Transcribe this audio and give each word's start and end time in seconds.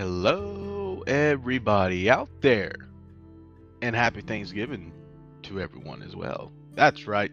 Hello, 0.00 1.02
everybody 1.06 2.08
out 2.08 2.30
there, 2.40 2.72
and 3.82 3.94
happy 3.94 4.22
Thanksgiving 4.22 4.94
to 5.42 5.60
everyone 5.60 6.00
as 6.00 6.16
well. 6.16 6.50
That's 6.74 7.06
right, 7.06 7.30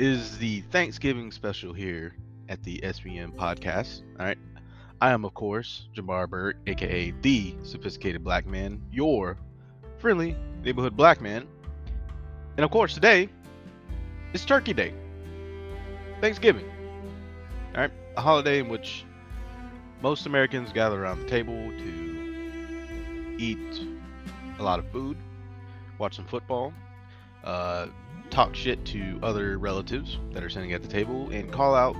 is 0.00 0.36
the 0.38 0.62
Thanksgiving 0.62 1.30
special 1.30 1.72
here 1.72 2.16
at 2.48 2.60
the 2.64 2.80
SBM 2.82 3.36
podcast. 3.36 4.02
All 4.18 4.26
right, 4.26 4.36
I 5.00 5.12
am, 5.12 5.24
of 5.24 5.34
course, 5.34 5.86
Jamar 5.94 6.28
Burke, 6.28 6.56
aka 6.66 7.14
the 7.22 7.54
Sophisticated 7.62 8.24
Black 8.24 8.48
Man, 8.48 8.82
your 8.90 9.36
friendly 9.98 10.34
neighborhood 10.64 10.96
black 10.96 11.20
man. 11.20 11.46
And 12.56 12.64
of 12.64 12.72
course, 12.72 12.94
today 12.94 13.28
is 14.32 14.44
Turkey 14.44 14.72
Day, 14.72 14.92
Thanksgiving. 16.20 16.68
All 17.76 17.82
right, 17.82 17.92
a 18.16 18.20
holiday 18.20 18.58
in 18.58 18.68
which 18.68 19.04
most 20.02 20.26
Americans 20.26 20.72
gather 20.72 21.02
around 21.02 21.20
the 21.20 21.28
table 21.28 21.54
to 21.54 23.36
eat 23.38 23.80
a 24.58 24.62
lot 24.62 24.78
of 24.78 24.88
food, 24.90 25.16
watch 25.98 26.16
some 26.16 26.26
football, 26.26 26.72
uh, 27.44 27.86
talk 28.30 28.54
shit 28.54 28.84
to 28.86 29.18
other 29.22 29.58
relatives 29.58 30.18
that 30.32 30.42
are 30.42 30.50
sitting 30.50 30.72
at 30.72 30.82
the 30.82 30.88
table, 30.88 31.30
and 31.30 31.52
call 31.52 31.74
out 31.74 31.96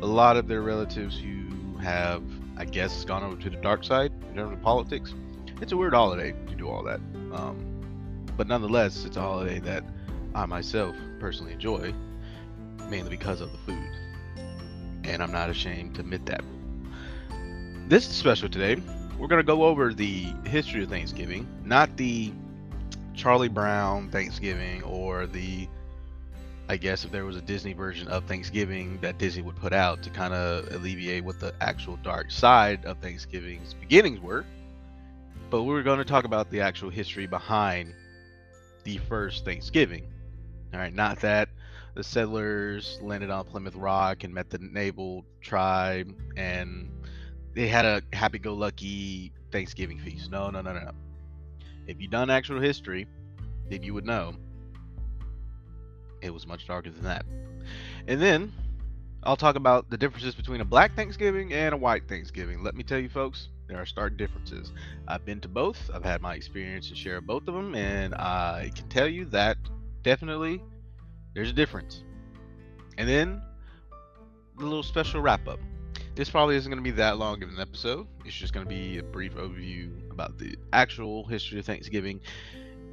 a 0.00 0.06
lot 0.06 0.36
of 0.36 0.48
their 0.48 0.62
relatives 0.62 1.18
who 1.18 1.76
have, 1.78 2.22
I 2.56 2.64
guess, 2.64 3.04
gone 3.04 3.22
over 3.22 3.40
to 3.42 3.50
the 3.50 3.56
dark 3.56 3.84
side 3.84 4.12
in 4.28 4.34
terms 4.36 4.52
of 4.52 4.62
politics. 4.62 5.14
It's 5.60 5.72
a 5.72 5.76
weird 5.76 5.94
holiday 5.94 6.32
to 6.32 6.54
do 6.54 6.68
all 6.68 6.82
that. 6.84 7.00
Um, 7.32 8.22
but 8.36 8.46
nonetheless, 8.46 9.04
it's 9.04 9.16
a 9.16 9.20
holiday 9.20 9.58
that 9.60 9.84
I 10.34 10.46
myself 10.46 10.94
personally 11.18 11.52
enjoy, 11.52 11.92
mainly 12.88 13.10
because 13.10 13.40
of 13.40 13.50
the 13.50 13.58
food. 13.58 13.90
And 15.04 15.22
I'm 15.22 15.32
not 15.32 15.50
ashamed 15.50 15.96
to 15.96 16.02
admit 16.02 16.26
that. 16.26 16.44
This 17.88 18.06
is 18.06 18.14
special 18.14 18.50
today. 18.50 18.76
We're 19.18 19.28
going 19.28 19.40
to 19.40 19.46
go 19.46 19.62
over 19.62 19.94
the 19.94 20.24
history 20.44 20.82
of 20.82 20.90
Thanksgiving, 20.90 21.48
not 21.64 21.96
the 21.96 22.34
Charlie 23.14 23.48
Brown 23.48 24.10
Thanksgiving 24.10 24.82
or 24.82 25.24
the, 25.24 25.66
I 26.68 26.76
guess, 26.76 27.06
if 27.06 27.12
there 27.12 27.24
was 27.24 27.36
a 27.36 27.40
Disney 27.40 27.72
version 27.72 28.06
of 28.08 28.24
Thanksgiving 28.24 28.98
that 29.00 29.16
Disney 29.16 29.40
would 29.40 29.56
put 29.56 29.72
out 29.72 30.02
to 30.02 30.10
kind 30.10 30.34
of 30.34 30.70
alleviate 30.70 31.24
what 31.24 31.40
the 31.40 31.54
actual 31.62 31.96
dark 32.02 32.30
side 32.30 32.84
of 32.84 32.98
Thanksgiving's 32.98 33.72
beginnings 33.72 34.20
were. 34.20 34.44
But 35.48 35.62
we're 35.62 35.82
going 35.82 35.96
to 35.96 36.04
talk 36.04 36.24
about 36.24 36.50
the 36.50 36.60
actual 36.60 36.90
history 36.90 37.26
behind 37.26 37.94
the 38.84 38.98
first 38.98 39.46
Thanksgiving. 39.46 40.04
All 40.74 40.78
right, 40.78 40.92
not 40.92 41.20
that 41.20 41.48
the 41.94 42.04
settlers 42.04 42.98
landed 43.00 43.30
on 43.30 43.46
Plymouth 43.46 43.76
Rock 43.76 44.24
and 44.24 44.34
met 44.34 44.50
the 44.50 44.58
naval 44.58 45.24
tribe 45.40 46.14
and 46.36 46.90
they 47.58 47.66
had 47.66 47.84
a 47.84 48.00
happy-go-lucky 48.12 49.32
Thanksgiving 49.50 49.98
feast. 49.98 50.30
No, 50.30 50.48
no, 50.48 50.60
no, 50.60 50.72
no, 50.72 50.78
no. 50.78 50.92
If 51.88 52.00
you 52.00 52.06
done 52.06 52.30
actual 52.30 52.60
history, 52.60 53.08
then 53.68 53.82
you 53.82 53.94
would 53.94 54.06
know 54.06 54.34
it 56.22 56.32
was 56.32 56.46
much 56.46 56.68
darker 56.68 56.90
than 56.90 57.02
that. 57.02 57.26
And 58.06 58.22
then 58.22 58.52
I'll 59.24 59.36
talk 59.36 59.56
about 59.56 59.90
the 59.90 59.96
differences 59.96 60.36
between 60.36 60.60
a 60.60 60.64
black 60.64 60.94
Thanksgiving 60.94 61.52
and 61.52 61.74
a 61.74 61.76
white 61.76 62.06
Thanksgiving. 62.08 62.62
Let 62.62 62.76
me 62.76 62.84
tell 62.84 63.00
you, 63.00 63.08
folks, 63.08 63.48
there 63.66 63.78
are 63.78 63.86
stark 63.86 64.16
differences. 64.16 64.72
I've 65.08 65.24
been 65.24 65.40
to 65.40 65.48
both. 65.48 65.90
I've 65.92 66.04
had 66.04 66.22
my 66.22 66.36
experience 66.36 66.88
to 66.90 66.94
share 66.94 67.20
both 67.20 67.48
of 67.48 67.54
them, 67.54 67.74
and 67.74 68.14
I 68.14 68.70
can 68.72 68.88
tell 68.88 69.08
you 69.08 69.24
that 69.26 69.56
definitely 70.04 70.62
there's 71.34 71.50
a 71.50 71.54
difference. 71.54 72.04
And 72.98 73.08
then 73.08 73.42
the 74.58 74.64
little 74.64 74.84
special 74.84 75.20
wrap 75.20 75.48
up. 75.48 75.58
This 76.18 76.28
probably 76.28 76.56
isn't 76.56 76.68
going 76.68 76.82
to 76.82 76.90
be 76.90 76.96
that 76.96 77.16
long 77.16 77.44
of 77.44 77.48
an 77.48 77.60
episode. 77.60 78.08
It's 78.24 78.34
just 78.34 78.52
going 78.52 78.66
to 78.66 78.68
be 78.68 78.98
a 78.98 79.04
brief 79.04 79.36
overview 79.36 80.10
about 80.10 80.36
the 80.36 80.56
actual 80.72 81.24
history 81.24 81.60
of 81.60 81.64
Thanksgiving, 81.64 82.20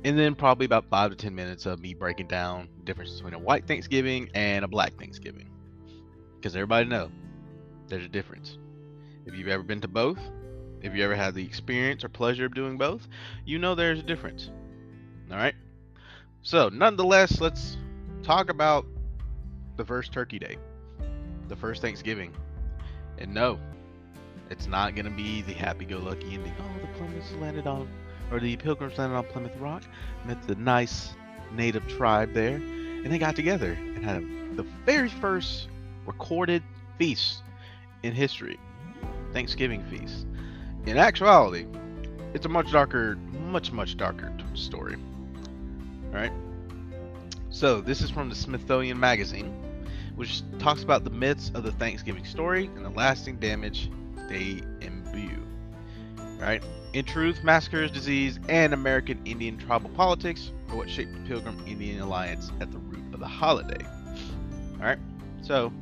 and 0.03 0.15
then 0.15 0.35
probably 0.35 0.67
about 0.67 0.85
five 0.91 1.09
to 1.09 1.17
ten 1.17 1.33
minutes 1.33 1.65
of 1.65 1.79
me 1.79 1.95
breaking 1.95 2.27
down 2.27 2.69
the 2.77 2.83
difference 2.83 3.13
between 3.13 3.33
a 3.33 3.39
white 3.39 3.65
Thanksgiving 3.65 4.29
and 4.35 4.63
a 4.63 4.67
black 4.67 4.93
Thanksgiving. 4.99 5.49
Because 6.35 6.55
everybody 6.55 6.87
know 6.87 7.09
there's 7.87 8.05
a 8.05 8.09
difference. 8.09 8.59
If 9.25 9.33
you've 9.33 9.47
ever 9.47 9.63
been 9.63 9.81
to 9.81 9.87
both, 9.87 10.19
if 10.83 10.93
you 10.93 11.03
ever 11.03 11.15
had 11.15 11.33
the 11.33 11.43
experience 11.43 12.03
or 12.03 12.09
pleasure 12.09 12.45
of 12.45 12.53
doing 12.53 12.77
both, 12.77 13.07
you 13.43 13.57
know 13.57 13.73
there's 13.73 13.97
a 13.97 14.03
difference. 14.03 14.51
All 15.31 15.37
right. 15.37 15.55
So, 16.43 16.69
nonetheless, 16.69 17.41
let's 17.41 17.75
talk 18.21 18.51
about 18.51 18.85
the 19.77 19.83
first 19.83 20.13
Turkey 20.13 20.37
Day, 20.37 20.57
the 21.47 21.55
first 21.55 21.81
Thanksgiving. 21.81 22.31
And 23.17 23.33
no, 23.33 23.59
it's 24.49 24.67
not 24.67 24.95
going 24.95 25.05
to 25.05 25.11
be 25.11 25.41
the 25.41 25.53
happy-go-lucky 25.53 26.33
ending. 26.33 26.53
Oh, 26.59 26.81
the 26.81 26.87
Plymouths 26.97 27.31
landed 27.33 27.67
on, 27.67 27.87
or 28.31 28.39
the 28.39 28.57
Pilgrims 28.57 28.97
landed 28.97 29.15
on 29.15 29.25
Plymouth 29.25 29.55
Rock, 29.57 29.83
met 30.25 30.41
the 30.47 30.55
nice 30.55 31.13
native 31.53 31.87
tribe 31.87 32.33
there, 32.33 32.55
and 32.55 33.05
they 33.05 33.17
got 33.17 33.35
together 33.35 33.73
and 33.73 34.03
had 34.03 34.57
the 34.57 34.63
very 34.85 35.09
first 35.09 35.67
recorded 36.05 36.63
feast 36.97 37.43
in 38.03 38.13
history, 38.13 38.59
Thanksgiving 39.33 39.83
feast. 39.85 40.25
In 40.85 40.97
actuality, 40.97 41.65
it's 42.33 42.45
a 42.45 42.49
much 42.49 42.71
darker, 42.71 43.15
much 43.31 43.71
much 43.71 43.97
darker 43.97 44.31
story. 44.53 44.95
All 44.95 46.19
right. 46.19 46.31
So 47.49 47.81
this 47.81 48.01
is 48.01 48.11
from 48.11 48.29
the 48.29 48.35
Smithsonian 48.35 48.99
Magazine 48.99 49.64
which 50.15 50.41
talks 50.59 50.83
about 50.83 51.03
the 51.03 51.09
myths 51.09 51.51
of 51.53 51.63
the 51.63 51.71
Thanksgiving 51.73 52.25
story 52.25 52.69
and 52.75 52.85
the 52.85 52.89
lasting 52.89 53.37
damage 53.37 53.89
they 54.29 54.61
imbue. 54.81 55.43
Right? 56.39 56.63
In 56.93 57.05
truth, 57.05 57.43
massacres, 57.43 57.91
disease, 57.91 58.39
and 58.47 58.73
American 58.73 59.19
Indian 59.25 59.57
tribal 59.57 59.89
politics 59.91 60.51
are 60.69 60.77
what 60.77 60.89
shaped 60.89 61.13
the 61.13 61.19
Pilgrim 61.27 61.61
Indian 61.67 62.01
Alliance 62.01 62.51
at 62.61 62.71
the 62.71 62.77
root 62.77 63.13
of 63.13 63.19
the 63.19 63.27
holiday. 63.27 63.85
Alright? 64.79 64.99
So, 65.41 65.73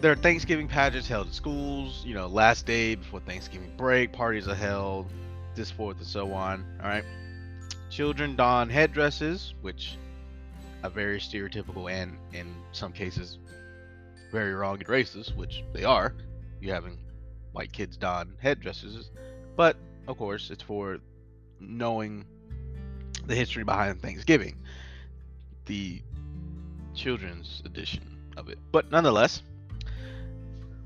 there 0.00 0.12
are 0.12 0.16
Thanksgiving 0.16 0.68
pageants 0.68 1.08
held 1.08 1.28
at 1.28 1.34
schools, 1.34 2.04
you 2.04 2.14
know, 2.14 2.26
last 2.26 2.66
day 2.66 2.94
before 2.94 3.20
Thanksgiving 3.20 3.72
break, 3.76 4.12
parties 4.12 4.46
are 4.46 4.54
held, 4.54 5.10
this 5.54 5.70
forth 5.70 5.98
and 5.98 6.06
so 6.06 6.32
on. 6.32 6.64
Alright? 6.80 7.04
Children 7.90 8.36
don 8.36 8.68
headdresses, 8.68 9.54
which 9.62 9.96
a 10.82 10.90
very 10.90 11.18
stereotypical 11.18 11.90
and 11.90 12.18
in 12.32 12.54
some 12.72 12.92
cases 12.92 13.38
very 14.30 14.54
wrong 14.54 14.76
and 14.78 14.86
racist, 14.86 15.34
which 15.36 15.64
they 15.72 15.84
are. 15.84 16.14
You 16.60 16.72
having 16.72 16.98
white 17.52 17.72
kids 17.72 17.96
don 17.96 18.34
headdresses, 18.38 19.10
but 19.56 19.76
of 20.06 20.18
course 20.18 20.50
it's 20.50 20.62
for 20.62 20.98
knowing 21.60 22.24
the 23.26 23.34
history 23.34 23.64
behind 23.64 24.00
Thanksgiving, 24.00 24.56
the 25.66 26.02
children's 26.94 27.62
edition 27.64 28.32
of 28.36 28.48
it. 28.48 28.58
But 28.72 28.90
nonetheless, 28.90 29.42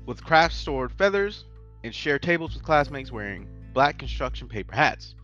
with 0.05 0.23
craft 0.23 0.53
stored 0.53 0.91
feathers 0.91 1.45
and 1.83 1.93
share 1.93 2.19
tables 2.19 2.53
with 2.53 2.63
classmates 2.63 3.11
wearing 3.11 3.47
black 3.73 3.97
construction 3.97 4.47
paper 4.47 4.75
hats. 4.75 5.15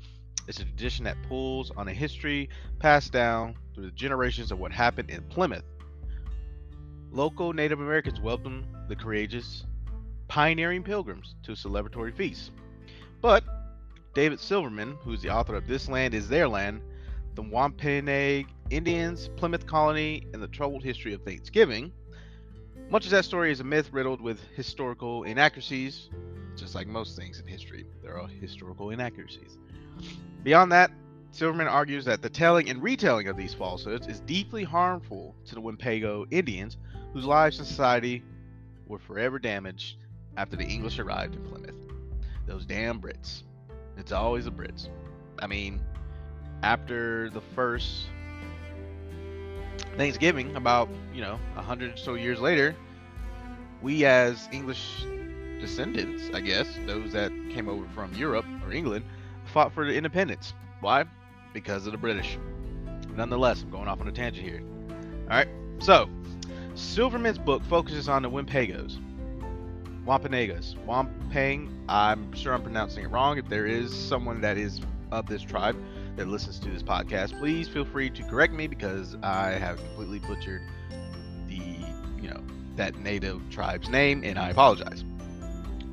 It's 0.48 0.60
a 0.60 0.66
tradition 0.66 1.06
that 1.06 1.18
pulls 1.28 1.72
on 1.72 1.88
a 1.88 1.94
history 1.94 2.50
passed 2.80 3.12
down 3.12 3.56
through 3.80 3.90
the 3.90 3.96
generations 3.96 4.52
of 4.52 4.60
what 4.60 4.72
happened 4.72 5.10
in 5.10 5.24
Plymouth. 5.24 5.64
Local 7.12 7.54
Native 7.54 7.80
Americans 7.80 8.20
welcomed 8.20 8.66
the 8.90 8.96
courageous, 8.96 9.66
pioneering 10.28 10.84
pilgrims 10.84 11.36
to 11.44 11.54
celebratory 11.54 12.14
feasts. 12.14 12.52
But 13.22 13.44
David 14.14 14.40
Silverman, 14.40 14.98
who's 15.02 15.22
the 15.22 15.30
author 15.30 15.56
of 15.56 15.66
This 15.66 15.88
Land 15.88 16.14
is 16.14 16.28
Their 16.28 16.48
Land, 16.48 16.82
The 17.36 17.42
Wampanoag 17.42 18.48
Indians, 18.70 19.30
Plymouth 19.38 19.66
Colony, 19.66 20.28
and 20.34 20.44
the 20.44 20.48
Troubled 20.48 20.84
History 20.84 21.14
of 21.14 21.24
Thanksgiving, 21.24 21.94
much 22.90 23.06
of 23.06 23.12
that 23.12 23.24
story 23.24 23.52
is 23.52 23.60
a 23.60 23.64
myth 23.64 23.90
riddled 23.94 24.20
with 24.20 24.42
historical 24.56 25.24
inaccuracies, 25.24 26.10
just 26.58 26.76
like 26.76 26.88
most 26.88 27.16
things 27.16 27.40
in 27.40 27.48
history. 27.48 27.86
There 28.04 28.20
are 28.20 28.28
historical 28.28 28.90
inaccuracies. 28.90 29.58
Beyond 30.44 30.72
that, 30.74 30.92
Silverman 31.32 31.68
argues 31.68 32.06
that 32.06 32.22
the 32.22 32.30
telling 32.30 32.70
and 32.70 32.82
retelling 32.82 33.28
of 33.28 33.38
these 33.38 33.54
falsehoods 33.54 34.08
is 34.08 34.20
deeply 34.22 34.64
harmful 34.64 35.36
to 35.46 35.56
the 35.56 35.62
Winnebago 35.62 36.26
Indians, 36.32 36.78
whose 37.14 37.26
lives 37.26 37.60
and 37.60 37.68
society 37.68 38.24
were 38.88 39.00
forever 39.00 39.40
damaged 39.40 39.98
after 40.38 40.56
the 40.56 40.66
English 40.66 41.00
arrived 41.00 41.36
in 41.36 41.44
Plymouth. 41.46 41.76
Those 42.46 42.66
damn 42.66 43.00
Brits. 43.00 43.44
It's 43.98 44.12
always 44.12 44.46
the 44.46 44.52
Brits. 44.52 44.90
I 45.40 45.48
mean, 45.48 45.80
after 46.64 47.30
the 47.30 47.42
first 47.56 48.08
Thanksgiving, 49.98 50.56
about, 50.56 50.90
you 51.14 51.22
know, 51.22 51.40
a 51.56 51.62
hundred 51.62 51.94
or 51.94 51.98
so 51.98 52.16
years 52.16 52.40
later, 52.40 52.76
we 53.82 54.06
as 54.06 54.50
English 54.52 55.06
descendants, 55.60 56.30
I 56.34 56.42
guess, 56.42 56.68
those 56.86 57.12
that 57.14 57.32
came 57.54 57.70
over 57.70 57.86
from 57.94 58.14
Europe 58.14 58.46
or 58.66 58.72
England, 58.74 59.06
fought 59.46 59.74
for 59.74 59.86
the 59.86 59.94
independence. 59.94 60.54
Why? 60.82 61.06
Because 61.54 61.86
of 61.86 61.92
the 61.92 61.98
British. 61.98 62.38
Nonetheless, 63.16 63.64
I'm 63.64 63.70
going 63.70 63.88
off 63.88 64.00
on 64.02 64.08
a 64.08 64.12
tangent 64.12 64.48
here. 64.48 64.62
Alright, 65.24 65.50
so 65.80 66.10
Silverman's 66.76 67.38
book 67.38 67.64
focuses 67.66 68.08
on 68.08 68.22
the 68.22 68.30
Winpagos, 68.30 68.98
Wampanoags. 70.06 70.76
Wampang, 70.88 71.70
I'm 71.88 72.34
sure 72.34 72.54
I'm 72.54 72.64
pronouncing 72.64 73.04
it 73.04 73.08
wrong. 73.08 73.38
If 73.38 73.48
there 73.50 73.66
is 73.66 73.94
someone 73.94 74.42
that 74.42 74.58
is 74.58 74.82
of 75.12 75.28
this 75.28 75.42
tribe 75.42 75.76
that 76.16 76.28
listens 76.28 76.60
to 76.60 76.70
this 76.70 76.84
podcast, 76.84 77.38
please 77.40 77.68
feel 77.68 77.86
free 77.86 78.10
to 78.12 78.24
correct 78.24 78.54
me 78.54 78.68
because 78.68 79.18
I 79.22 79.52
have 79.52 79.78
completely 79.78 80.20
butchered 80.20 80.62
the, 81.48 81.62
you 82.22 82.30
know, 82.30 82.42
that 82.76 82.98
native 83.00 83.42
tribe's 83.50 83.90
name 83.90 84.24
and 84.24 84.40
I 84.40 84.50
apologize. 84.50 85.04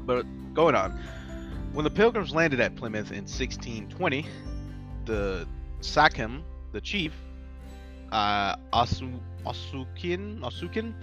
But 0.05 0.25
going 0.55 0.75
on, 0.75 0.93
when 1.73 1.85
the 1.85 1.91
pilgrims 1.91 2.35
landed 2.35 2.61
at 2.61 2.77
Plymouth 2.77 3.11
in 3.11 3.25
1620, 3.25 4.27
the 5.07 5.47
Sachem, 5.81 6.43
the 6.73 6.81
chief, 6.81 7.13
uh, 8.13 8.57
Asu, 8.73 9.19
Asukin, 9.45 10.41
Asukin, 10.41 10.95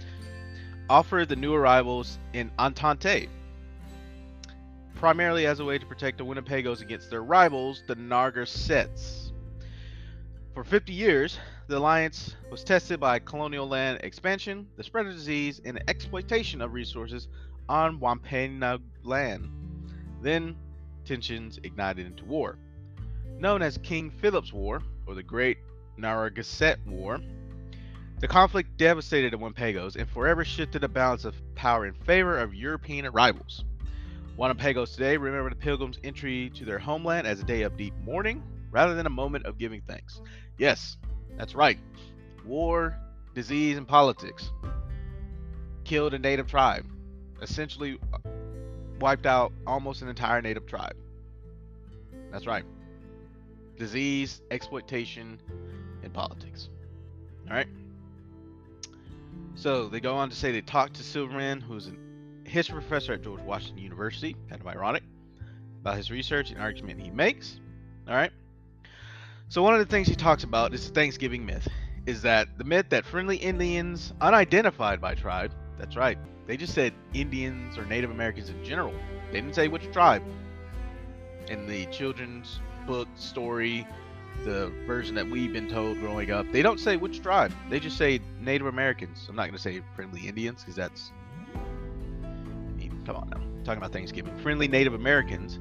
offered 0.88 1.28
the 1.28 1.36
new 1.36 1.54
arrivals 1.54 2.18
in 2.32 2.50
entente, 2.58 3.28
primarily 4.94 5.46
as 5.46 5.60
a 5.60 5.64
way 5.64 5.78
to 5.78 5.86
protect 5.86 6.18
the 6.18 6.24
Winnipegos 6.24 6.80
against 6.82 7.10
their 7.10 7.22
rivals, 7.22 7.82
the 7.86 7.96
Nargassets. 7.96 9.32
For 10.52 10.62
50 10.62 10.92
years, 10.92 11.38
the 11.66 11.78
alliance 11.78 12.36
was 12.50 12.62
tested 12.62 13.00
by 13.00 13.18
colonial 13.18 13.66
land 13.66 14.00
expansion, 14.02 14.68
the 14.76 14.84
spread 14.84 15.06
of 15.06 15.14
disease, 15.14 15.60
and 15.64 15.76
the 15.76 15.90
exploitation 15.90 16.60
of 16.60 16.74
resources 16.74 17.28
on 17.68 17.98
Wampanoag 17.98 18.82
land. 19.02 19.48
Then, 20.22 20.56
tensions 21.04 21.58
ignited 21.62 22.06
into 22.06 22.24
war. 22.24 22.58
Known 23.38 23.62
as 23.62 23.78
King 23.78 24.10
Philip's 24.10 24.52
War, 24.52 24.82
or 25.06 25.14
the 25.14 25.22
Great 25.22 25.58
Narragansett 25.96 26.78
War, 26.86 27.20
the 28.20 28.28
conflict 28.28 28.76
devastated 28.76 29.32
the 29.32 29.38
Wampagos 29.38 29.96
and 29.96 30.08
forever 30.08 30.44
shifted 30.44 30.80
the 30.80 30.88
balance 30.88 31.24
of 31.24 31.34
power 31.54 31.84
in 31.84 31.94
favor 31.94 32.38
of 32.38 32.54
European 32.54 33.06
rivals. 33.12 33.64
Wampagos 34.38 34.94
today 34.94 35.16
remember 35.16 35.50
the 35.50 35.56
pilgrims' 35.56 35.98
entry 36.02 36.50
to 36.54 36.64
their 36.64 36.78
homeland 36.78 37.26
as 37.26 37.40
a 37.40 37.44
day 37.44 37.62
of 37.62 37.76
deep 37.76 37.94
mourning 38.04 38.42
rather 38.70 38.94
than 38.94 39.06
a 39.06 39.10
moment 39.10 39.46
of 39.46 39.58
giving 39.58 39.82
thanks. 39.82 40.20
Yes, 40.58 40.96
that's 41.36 41.54
right. 41.54 41.78
War, 42.44 42.96
disease, 43.34 43.76
and 43.76 43.86
politics 43.86 44.50
killed 45.84 46.14
a 46.14 46.18
native 46.18 46.46
tribe, 46.46 46.86
essentially 47.42 47.98
wiped 49.00 49.26
out 49.26 49.52
almost 49.66 50.02
an 50.02 50.08
entire 50.08 50.40
native 50.40 50.66
tribe. 50.66 50.96
That's 52.32 52.46
right. 52.46 52.64
Disease, 53.76 54.42
exploitation, 54.50 55.40
and 56.02 56.12
politics. 56.12 56.68
All 57.48 57.56
right. 57.56 57.68
So 59.54 59.88
they 59.88 60.00
go 60.00 60.16
on 60.16 60.30
to 60.30 60.36
say 60.36 60.52
they 60.52 60.60
talked 60.60 60.94
to 60.94 61.02
Silverman, 61.02 61.60
who's 61.60 61.88
a 61.88 62.48
history 62.48 62.74
professor 62.80 63.12
at 63.14 63.22
George 63.22 63.40
Washington 63.42 63.78
University, 63.78 64.36
kind 64.48 64.60
of 64.60 64.66
ironic, 64.66 65.02
about 65.80 65.96
his 65.96 66.10
research 66.10 66.50
and 66.50 66.60
argument 66.60 67.00
he 67.00 67.10
makes. 67.10 67.60
All 68.08 68.14
right. 68.14 68.32
So 69.48 69.62
one 69.62 69.74
of 69.74 69.80
the 69.80 69.86
things 69.86 70.08
he 70.08 70.16
talks 70.16 70.44
about 70.44 70.74
is 70.74 70.88
the 70.88 70.94
Thanksgiving 70.94 71.46
myth, 71.46 71.68
is 72.06 72.22
that 72.22 72.48
the 72.58 72.64
myth 72.64 72.86
that 72.90 73.04
friendly 73.04 73.36
Indians, 73.36 74.12
unidentified 74.20 75.00
by 75.00 75.14
tribe, 75.14 75.52
that's 75.78 75.96
right, 75.96 76.18
they 76.46 76.56
just 76.56 76.74
said 76.74 76.92
Indians 77.12 77.78
or 77.78 77.86
Native 77.86 78.10
Americans 78.10 78.50
in 78.50 78.62
general. 78.64 78.94
They 79.30 79.40
didn't 79.40 79.54
say 79.54 79.68
which 79.68 79.90
tribe. 79.92 80.22
In 81.48 81.66
the 81.66 81.86
children's 81.86 82.60
book 82.86 83.08
story, 83.16 83.86
the 84.44 84.72
version 84.86 85.14
that 85.14 85.28
we've 85.28 85.52
been 85.52 85.68
told 85.68 85.98
growing 86.00 86.30
up, 86.30 86.50
they 86.52 86.62
don't 86.62 86.80
say 86.80 86.96
which 86.96 87.22
tribe. 87.22 87.52
They 87.70 87.80
just 87.80 87.96
say 87.96 88.20
Native 88.40 88.66
Americans. 88.66 89.26
I'm 89.28 89.36
not 89.36 89.44
going 89.44 89.56
to 89.56 89.62
say 89.62 89.82
friendly 89.94 90.26
Indians 90.26 90.60
because 90.60 90.76
that's. 90.76 91.12
I 91.54 92.76
mean, 92.76 93.02
come 93.06 93.16
on 93.16 93.28
now. 93.30 93.40
Talking 93.64 93.78
about 93.78 93.92
Thanksgiving. 93.92 94.36
Friendly 94.38 94.68
Native 94.68 94.94
Americans 94.94 95.58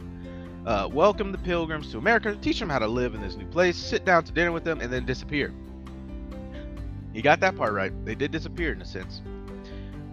uh, 0.66 0.90
welcome 0.92 1.32
the 1.32 1.38
pilgrims 1.38 1.92
to 1.92 1.98
America, 1.98 2.36
teach 2.42 2.60
them 2.60 2.70
how 2.70 2.80
to 2.80 2.88
live 2.88 3.16
in 3.16 3.22
this 3.22 3.36
new 3.36 3.46
place, 3.48 3.78
sit 3.78 4.06
down 4.06 4.24
to 4.24 4.32
dinner 4.32 4.52
with 4.52 4.64
them, 4.64 4.80
and 4.80 4.92
then 4.92 5.06
disappear. 5.06 5.54
You 7.14 7.22
got 7.22 7.40
that 7.42 7.56
part 7.56 7.74
right. 7.74 7.94
They 8.06 8.16
did 8.16 8.32
disappear 8.32 8.72
in 8.72 8.82
a 8.82 8.86
sense. 8.86 9.22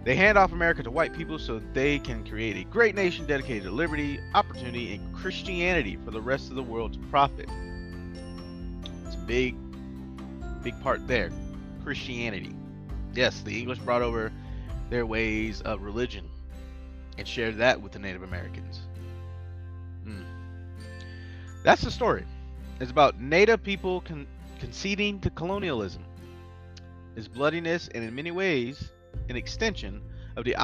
They 0.03 0.15
hand 0.15 0.37
off 0.37 0.51
America 0.51 0.81
to 0.81 0.89
white 0.89 1.13
people 1.13 1.37
so 1.37 1.61
they 1.73 1.99
can 1.99 2.27
create 2.27 2.57
a 2.57 2.63
great 2.69 2.95
nation 2.95 3.27
dedicated 3.27 3.63
to 3.63 3.71
liberty, 3.71 4.19
opportunity, 4.33 4.95
and 4.95 5.15
Christianity 5.15 5.97
for 6.03 6.09
the 6.09 6.21
rest 6.21 6.49
of 6.49 6.55
the 6.55 6.63
world 6.63 6.93
to 6.93 6.99
profit 7.09 7.47
It's 9.05 9.15
a 9.15 9.19
big, 9.27 9.55
big 10.63 10.79
part 10.81 11.07
there. 11.07 11.29
Christianity. 11.83 12.55
Yes, 13.13 13.41
the 13.41 13.59
English 13.59 13.79
brought 13.79 14.01
over 14.01 14.31
their 14.89 15.05
ways 15.05 15.61
of 15.61 15.83
religion 15.83 16.27
and 17.19 17.27
shared 17.27 17.57
that 17.57 17.79
with 17.79 17.91
the 17.91 17.99
Native 17.99 18.23
Americans. 18.23 18.81
Mm. 20.07 20.25
That's 21.63 21.81
the 21.83 21.91
story. 21.91 22.25
It's 22.79 22.89
about 22.89 23.19
Native 23.21 23.61
people 23.61 24.01
con- 24.01 24.25
conceding 24.59 25.19
to 25.19 25.29
colonialism. 25.29 26.03
It's 27.15 27.27
bloodiness 27.27 27.87
and, 27.93 28.03
in 28.03 28.15
many 28.15 28.31
ways, 28.31 28.89
an 29.29 29.35
extension 29.35 30.01
of 30.35 30.45
the 30.45 30.55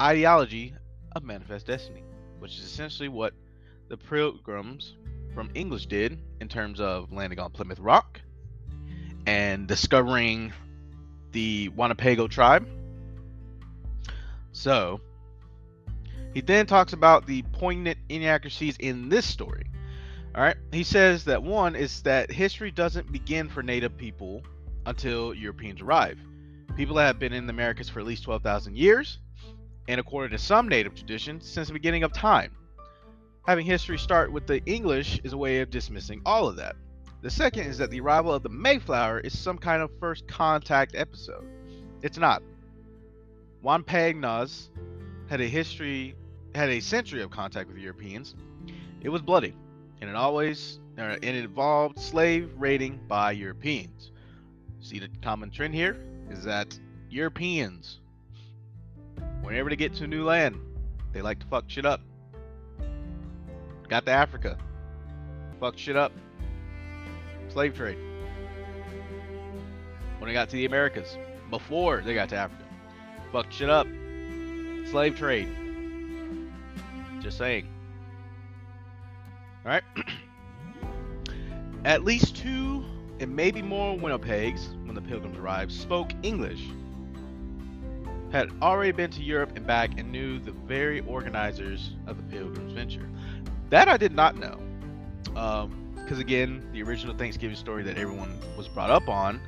ideology 0.00 0.74
of 1.12 1.22
manifest 1.22 1.66
destiny, 1.66 2.02
which 2.38 2.58
is 2.58 2.64
essentially 2.64 3.08
what 3.08 3.34
the 3.88 3.96
pilgrims 3.96 4.96
from 5.34 5.50
English 5.54 5.86
did 5.86 6.18
in 6.40 6.48
terms 6.48 6.80
of 6.80 7.12
landing 7.12 7.38
on 7.38 7.50
Plymouth 7.50 7.78
Rock 7.78 8.20
and 9.26 9.66
discovering 9.66 10.52
the 11.32 11.68
Wampanoag 11.70 12.30
tribe. 12.30 12.66
So, 14.52 15.00
he 16.34 16.40
then 16.40 16.66
talks 16.66 16.92
about 16.92 17.26
the 17.26 17.42
poignant 17.52 17.98
inaccuracies 18.08 18.76
in 18.78 19.08
this 19.08 19.26
story. 19.26 19.64
All 20.34 20.42
right, 20.42 20.56
he 20.72 20.84
says 20.84 21.24
that 21.24 21.42
one 21.42 21.74
is 21.74 22.02
that 22.02 22.30
history 22.30 22.70
doesn't 22.70 23.10
begin 23.10 23.48
for 23.48 23.62
Native 23.62 23.96
people 23.96 24.42
until 24.86 25.34
Europeans 25.34 25.80
arrive. 25.80 26.18
People 26.76 26.96
that 26.96 27.06
have 27.06 27.18
been 27.18 27.32
in 27.32 27.46
the 27.46 27.52
Americas 27.52 27.88
for 27.88 28.00
at 28.00 28.06
least 28.06 28.24
12,000 28.24 28.76
years, 28.76 29.18
and 29.88 30.00
according 30.00 30.30
to 30.30 30.42
some 30.42 30.68
Native 30.68 30.94
traditions, 30.94 31.46
since 31.46 31.68
the 31.68 31.74
beginning 31.74 32.02
of 32.02 32.12
time 32.12 32.52
having 33.46 33.66
history 33.66 33.98
start 33.98 34.30
with 34.30 34.46
the 34.46 34.62
English 34.64 35.20
is 35.24 35.32
a 35.32 35.36
way 35.36 35.60
of 35.60 35.70
dismissing 35.70 36.20
all 36.24 36.46
of 36.46 36.56
that. 36.56 36.76
The 37.22 37.30
second 37.30 37.66
is 37.66 37.78
that 37.78 37.90
the 37.90 38.00
arrival 38.00 38.32
of 38.32 38.42
the 38.42 38.48
Mayflower 38.48 39.20
is 39.20 39.36
some 39.36 39.58
kind 39.58 39.82
of 39.82 39.90
first 39.98 40.26
contact 40.28 40.94
episode. 40.94 41.44
It's 42.02 42.18
not. 42.18 42.42
Juan 43.62 43.82
Wampanoags 43.82 44.70
had 45.28 45.40
a 45.40 45.46
history, 45.46 46.14
had 46.54 46.70
a 46.70 46.80
century 46.80 47.22
of 47.22 47.30
contact 47.30 47.68
with 47.68 47.78
Europeans. 47.78 48.34
It 49.00 49.08
was 49.08 49.20
bloody, 49.20 49.54
and 50.00 50.08
it 50.08 50.16
always, 50.16 50.78
uh, 50.96 51.02
and 51.02 51.24
it 51.24 51.44
involved 51.44 51.98
slave 51.98 52.50
raiding 52.56 53.00
by 53.06 53.32
Europeans. 53.32 54.12
See 54.80 54.98
the 54.98 55.08
common 55.22 55.50
trend 55.50 55.74
here 55.74 56.09
is 56.30 56.44
that 56.44 56.78
Europeans, 57.10 57.98
whenever 59.42 59.68
they 59.68 59.76
get 59.76 59.94
to 59.94 60.04
a 60.04 60.06
new 60.06 60.24
land, 60.24 60.58
they 61.12 61.20
like 61.20 61.40
to 61.40 61.46
fuck 61.46 61.64
shit 61.66 61.84
up. 61.84 62.00
Got 63.88 64.06
to 64.06 64.12
Africa. 64.12 64.56
Fuck 65.58 65.76
shit 65.76 65.96
up. 65.96 66.12
Slave 67.48 67.74
trade. 67.74 67.98
When 70.18 70.28
they 70.28 70.32
got 70.32 70.48
to 70.50 70.56
the 70.56 70.64
Americas. 70.64 71.18
Before 71.50 72.00
they 72.00 72.14
got 72.14 72.28
to 72.28 72.36
Africa. 72.36 72.64
Fuck 73.32 73.50
shit 73.50 73.68
up. 73.68 73.88
Slave 74.90 75.16
trade. 75.16 75.48
Just 77.20 77.36
saying. 77.38 77.66
Alright? 79.64 79.82
At 81.84 82.04
least 82.04 82.36
two 82.36 82.84
and 83.20 83.36
maybe 83.36 83.60
more 83.60 83.96
Winnipegs, 83.96 84.74
when 84.86 84.94
the 84.94 85.02
pilgrims 85.02 85.36
arrived, 85.36 85.70
spoke 85.70 86.10
English. 86.22 86.62
Had 88.32 88.50
already 88.62 88.92
been 88.92 89.10
to 89.10 89.22
Europe 89.22 89.52
and 89.56 89.66
back 89.66 89.98
and 89.98 90.10
knew 90.10 90.38
the 90.38 90.52
very 90.52 91.00
organizers 91.00 91.92
of 92.06 92.16
the 92.16 92.22
pilgrims 92.34 92.72
venture. 92.72 93.08
That 93.68 93.88
I 93.88 93.96
did 93.96 94.12
not 94.12 94.36
know. 94.36 94.58
Because 95.24 96.18
um, 96.18 96.20
again, 96.20 96.66
the 96.72 96.82
original 96.82 97.14
Thanksgiving 97.14 97.56
story 97.56 97.82
that 97.82 97.98
everyone 97.98 98.38
was 98.56 98.68
brought 98.68 98.90
up 98.90 99.08
on 99.08 99.40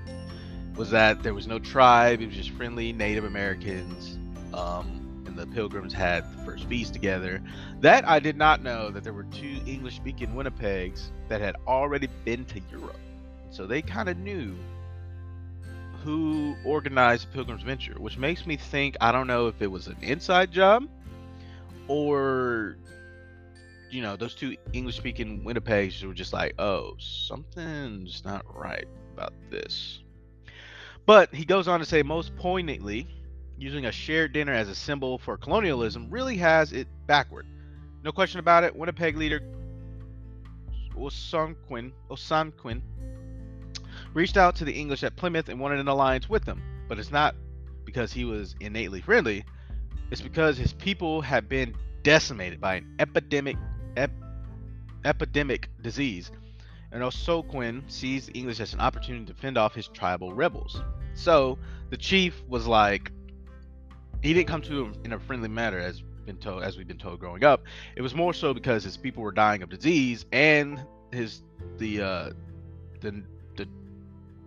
was 0.76 0.90
that 0.90 1.22
there 1.22 1.34
was 1.34 1.46
no 1.46 1.58
tribe; 1.58 2.20
it 2.20 2.26
was 2.26 2.36
just 2.36 2.50
friendly 2.50 2.92
Native 2.92 3.24
Americans, 3.24 4.18
um, 4.54 5.24
and 5.26 5.36
the 5.36 5.46
Pilgrims 5.46 5.92
had 5.92 6.24
the 6.36 6.44
first 6.44 6.64
feast 6.66 6.92
together. 6.92 7.42
That 7.80 8.06
I 8.08 8.18
did 8.18 8.36
not 8.36 8.62
know 8.62 8.90
that 8.90 9.04
there 9.04 9.12
were 9.12 9.24
two 9.24 9.60
English-speaking 9.66 10.28
Winnipegs 10.34 11.10
that 11.28 11.40
had 11.40 11.56
already 11.66 12.08
been 12.24 12.44
to 12.46 12.60
Europe, 12.70 12.98
so 13.52 13.66
they 13.66 13.82
kind 13.82 14.08
of 14.08 14.16
knew 14.16 14.56
who 16.02 16.56
organized 16.64 17.30
Pilgrim's 17.32 17.62
Venture, 17.62 17.94
which 17.98 18.18
makes 18.18 18.46
me 18.46 18.56
think 18.56 18.96
I 19.00 19.12
don't 19.12 19.26
know 19.26 19.46
if 19.46 19.60
it 19.62 19.70
was 19.70 19.86
an 19.86 19.96
inside 20.00 20.50
job 20.50 20.88
or 21.86 22.76
you 23.90 24.00
know, 24.00 24.16
those 24.16 24.34
two 24.34 24.56
English 24.72 24.96
speaking 24.96 25.44
Winnipegs 25.44 26.02
were 26.02 26.14
just 26.14 26.32
like, 26.32 26.54
oh, 26.58 26.94
something's 26.98 28.24
not 28.24 28.42
right 28.56 28.86
about 29.12 29.34
this. 29.50 30.00
But 31.04 31.34
he 31.34 31.44
goes 31.44 31.68
on 31.68 31.78
to 31.80 31.84
say, 31.84 32.02
most 32.02 32.34
poignantly, 32.36 33.06
using 33.58 33.84
a 33.84 33.92
shared 33.92 34.32
dinner 34.32 34.54
as 34.54 34.70
a 34.70 34.74
symbol 34.74 35.18
for 35.18 35.36
colonialism 35.36 36.08
really 36.08 36.38
has 36.38 36.72
it 36.72 36.88
backward. 37.06 37.46
No 38.02 38.12
question 38.12 38.40
about 38.40 38.64
it. 38.64 38.74
Winnipeg 38.74 39.14
leader 39.18 39.42
Osanquin, 40.96 41.92
Osanquin 42.10 42.80
reached 44.14 44.36
out 44.36 44.56
to 44.56 44.64
the 44.64 44.72
English 44.72 45.02
at 45.02 45.16
Plymouth 45.16 45.48
and 45.48 45.58
wanted 45.60 45.80
an 45.80 45.88
alliance 45.88 46.28
with 46.28 46.44
them, 46.44 46.62
but 46.88 46.98
it's 46.98 47.10
not 47.10 47.34
because 47.84 48.12
he 48.12 48.24
was 48.24 48.54
innately 48.60 49.00
friendly. 49.00 49.44
It's 50.10 50.20
because 50.20 50.58
his 50.58 50.72
people 50.72 51.20
had 51.22 51.48
been 51.48 51.74
decimated 52.02 52.60
by 52.60 52.76
an 52.76 52.94
epidemic 52.98 53.56
ep, 53.96 54.10
epidemic 55.04 55.68
disease, 55.80 56.30
and 56.90 57.02
Osanquin 57.02 57.90
sees 57.90 58.26
the 58.26 58.32
English 58.32 58.60
as 58.60 58.74
an 58.74 58.80
opportunity 58.80 59.24
to 59.26 59.34
fend 59.34 59.56
off 59.56 59.74
his 59.74 59.88
tribal 59.88 60.34
rebels. 60.34 60.82
So 61.14 61.58
the 61.90 61.96
chief 61.96 62.42
was 62.48 62.66
like, 62.66 63.10
he 64.22 64.34
didn't 64.34 64.48
come 64.48 64.62
to 64.62 64.84
him 64.84 64.94
in 65.04 65.12
a 65.12 65.18
friendly 65.18 65.48
manner, 65.48 65.78
as 65.78 66.02
been 66.26 66.36
told, 66.36 66.62
as 66.62 66.76
we've 66.76 66.86
been 66.86 66.98
told 66.98 67.18
growing 67.18 67.44
up. 67.44 67.62
It 67.96 68.02
was 68.02 68.14
more 68.14 68.32
so 68.34 68.54
because 68.54 68.84
his 68.84 68.96
people 68.96 69.22
were 69.22 69.32
dying 69.32 69.62
of 69.62 69.70
disease, 69.70 70.24
and 70.32 70.80
his 71.10 71.42
the 71.78 72.00
uh, 72.00 72.30
the 73.00 73.24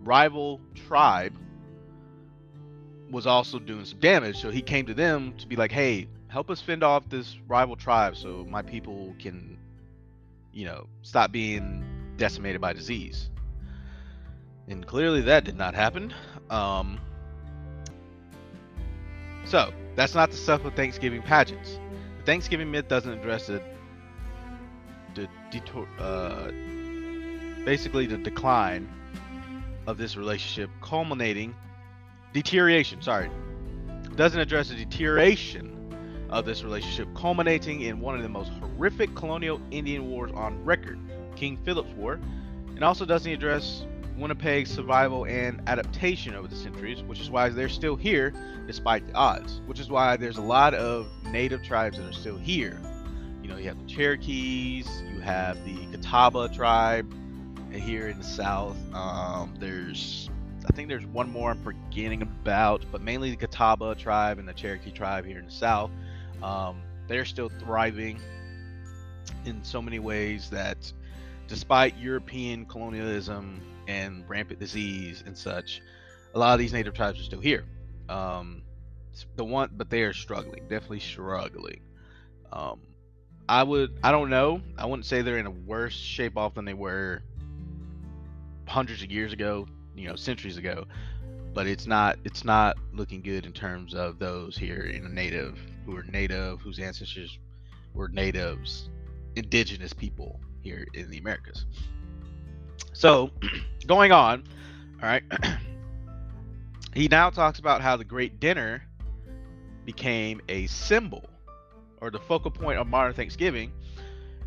rival 0.06 0.60
tribe 0.86 1.36
was 3.10 3.26
also 3.26 3.58
doing 3.58 3.84
some 3.84 3.98
damage. 3.98 4.40
So 4.40 4.50
he 4.50 4.62
came 4.62 4.86
to 4.86 4.94
them 4.94 5.34
to 5.38 5.46
be 5.46 5.56
like, 5.56 5.72
"Hey, 5.72 6.08
help 6.28 6.50
us 6.50 6.60
fend 6.60 6.82
off 6.82 7.08
this 7.08 7.36
rival 7.46 7.76
tribe, 7.76 8.16
so 8.16 8.46
my 8.48 8.62
people 8.62 9.14
can, 9.18 9.58
you 10.52 10.64
know, 10.64 10.86
stop 11.02 11.32
being 11.32 11.84
decimated 12.16 12.60
by 12.60 12.72
disease." 12.72 13.30
And 14.68 14.86
clearly, 14.86 15.22
that 15.22 15.44
did 15.44 15.56
not 15.56 15.74
happen. 15.74 16.12
Um, 16.50 16.98
so, 19.44 19.72
that's 19.94 20.14
not 20.14 20.30
the 20.30 20.36
stuff 20.36 20.64
of 20.64 20.74
Thanksgiving 20.74 21.22
pageants. 21.22 21.78
The 22.18 22.24
Thanksgiving 22.24 22.70
myth 22.70 22.88
doesn't 22.88 23.12
address 23.12 23.46
the, 23.46 23.62
the 25.14 25.28
detour, 25.50 25.88
uh, 26.00 26.50
basically 27.64 28.06
the 28.06 28.18
decline 28.18 28.88
of 29.86 29.98
this 29.98 30.16
relationship, 30.16 30.70
culminating 30.80 31.54
deterioration. 32.32 33.00
Sorry, 33.02 33.30
doesn't 34.16 34.40
address 34.40 34.68
the 34.68 34.76
deterioration 34.76 35.72
of 36.30 36.44
this 36.44 36.62
relationship, 36.62 37.08
culminating 37.14 37.82
in 37.82 38.00
one 38.00 38.16
of 38.16 38.22
the 38.22 38.28
most 38.28 38.50
horrific 38.54 39.14
colonial 39.14 39.60
Indian 39.70 40.10
wars 40.10 40.30
on 40.34 40.64
record, 40.64 40.98
King 41.36 41.56
Philip's 41.64 41.92
War, 41.94 42.14
and 42.68 42.82
also 42.82 43.04
doesn't 43.04 43.30
address 43.30 43.86
Winnipeg's 44.16 44.70
survival 44.70 45.24
and 45.26 45.60
adaptation 45.66 46.34
over 46.34 46.48
the 46.48 46.56
centuries, 46.56 47.02
which 47.02 47.20
is 47.20 47.30
why 47.30 47.48
they're 47.48 47.68
still 47.68 47.96
here 47.96 48.32
despite 48.66 49.06
the 49.06 49.14
odds, 49.14 49.60
which 49.66 49.78
is 49.78 49.90
why 49.90 50.16
there's 50.16 50.38
a 50.38 50.42
lot 50.42 50.74
of 50.74 51.06
native 51.30 51.62
tribes 51.62 51.98
that 51.98 52.08
are 52.08 52.12
still 52.12 52.38
here. 52.38 52.80
You 53.42 53.48
know, 53.48 53.58
you 53.58 53.68
have 53.68 53.78
the 53.78 53.86
Cherokees, 53.86 54.88
you 55.12 55.20
have 55.20 55.62
the 55.64 55.76
Catawba 55.92 56.48
tribe 56.54 57.12
here 57.78 58.08
in 58.08 58.18
the 58.18 58.24
south. 58.24 58.76
Um, 58.94 59.54
there's, 59.58 60.30
I 60.68 60.72
think 60.72 60.88
there's 60.88 61.06
one 61.06 61.30
more 61.30 61.50
I'm 61.50 61.62
forgetting 61.62 62.22
about, 62.22 62.84
but 62.90 63.02
mainly 63.02 63.30
the 63.30 63.36
Catawba 63.36 63.94
tribe 63.94 64.38
and 64.38 64.48
the 64.48 64.52
Cherokee 64.52 64.90
tribe 64.90 65.24
here 65.24 65.38
in 65.38 65.46
the 65.46 65.50
south. 65.50 65.90
Um, 66.42 66.82
they're 67.08 67.24
still 67.24 67.48
thriving 67.48 68.20
in 69.44 69.62
so 69.64 69.80
many 69.80 69.98
ways 69.98 70.50
that 70.50 70.92
despite 71.48 71.96
European 71.96 72.66
colonialism 72.66 73.60
and 73.86 74.28
rampant 74.28 74.58
disease 74.58 75.22
and 75.26 75.36
such, 75.36 75.80
a 76.34 76.38
lot 76.38 76.52
of 76.52 76.58
these 76.58 76.72
native 76.72 76.94
tribes 76.94 77.20
are 77.20 77.24
still 77.24 77.40
here. 77.40 77.64
Um, 78.08 78.62
the 79.36 79.44
one, 79.44 79.70
but 79.76 79.88
they 79.88 80.02
are 80.02 80.12
struggling, 80.12 80.62
definitely 80.68 81.00
struggling. 81.00 81.80
Um, 82.52 82.80
I 83.48 83.62
would, 83.62 83.98
I 84.02 84.10
don't 84.10 84.28
know, 84.28 84.60
I 84.76 84.86
wouldn't 84.86 85.06
say 85.06 85.22
they're 85.22 85.38
in 85.38 85.46
a 85.46 85.50
worse 85.50 85.94
shape 85.94 86.36
off 86.36 86.54
than 86.54 86.64
they 86.64 86.74
were 86.74 87.22
hundreds 88.66 89.02
of 89.02 89.10
years 89.10 89.32
ago, 89.32 89.66
you 89.94 90.08
know, 90.08 90.16
centuries 90.16 90.56
ago. 90.56 90.84
But 91.54 91.66
it's 91.66 91.86
not, 91.86 92.18
it's 92.24 92.44
not 92.44 92.76
looking 92.92 93.22
good 93.22 93.46
in 93.46 93.52
terms 93.52 93.94
of 93.94 94.18
those 94.18 94.56
here 94.58 94.82
in 94.82 95.06
a 95.06 95.08
native 95.08 95.58
who 95.86 95.96
are 95.96 96.02
native, 96.04 96.60
whose 96.60 96.78
ancestors 96.78 97.38
were 97.94 98.08
natives, 98.08 98.90
indigenous 99.36 99.92
people 99.92 100.40
here 100.62 100.86
in 100.94 101.10
the 101.10 101.18
Americas. 101.18 101.64
So, 102.92 103.30
going 103.86 104.12
on, 104.12 104.44
all 105.02 105.08
right. 105.08 105.22
he 106.94 107.08
now 107.08 107.30
talks 107.30 107.58
about 107.58 107.80
how 107.80 107.96
the 107.96 108.04
Great 108.04 108.40
Dinner 108.40 108.82
became 109.84 110.40
a 110.48 110.66
symbol 110.66 111.24
or 112.00 112.10
the 112.10 112.18
focal 112.18 112.50
point 112.50 112.78
of 112.78 112.86
modern 112.86 113.14
Thanksgiving. 113.14 113.72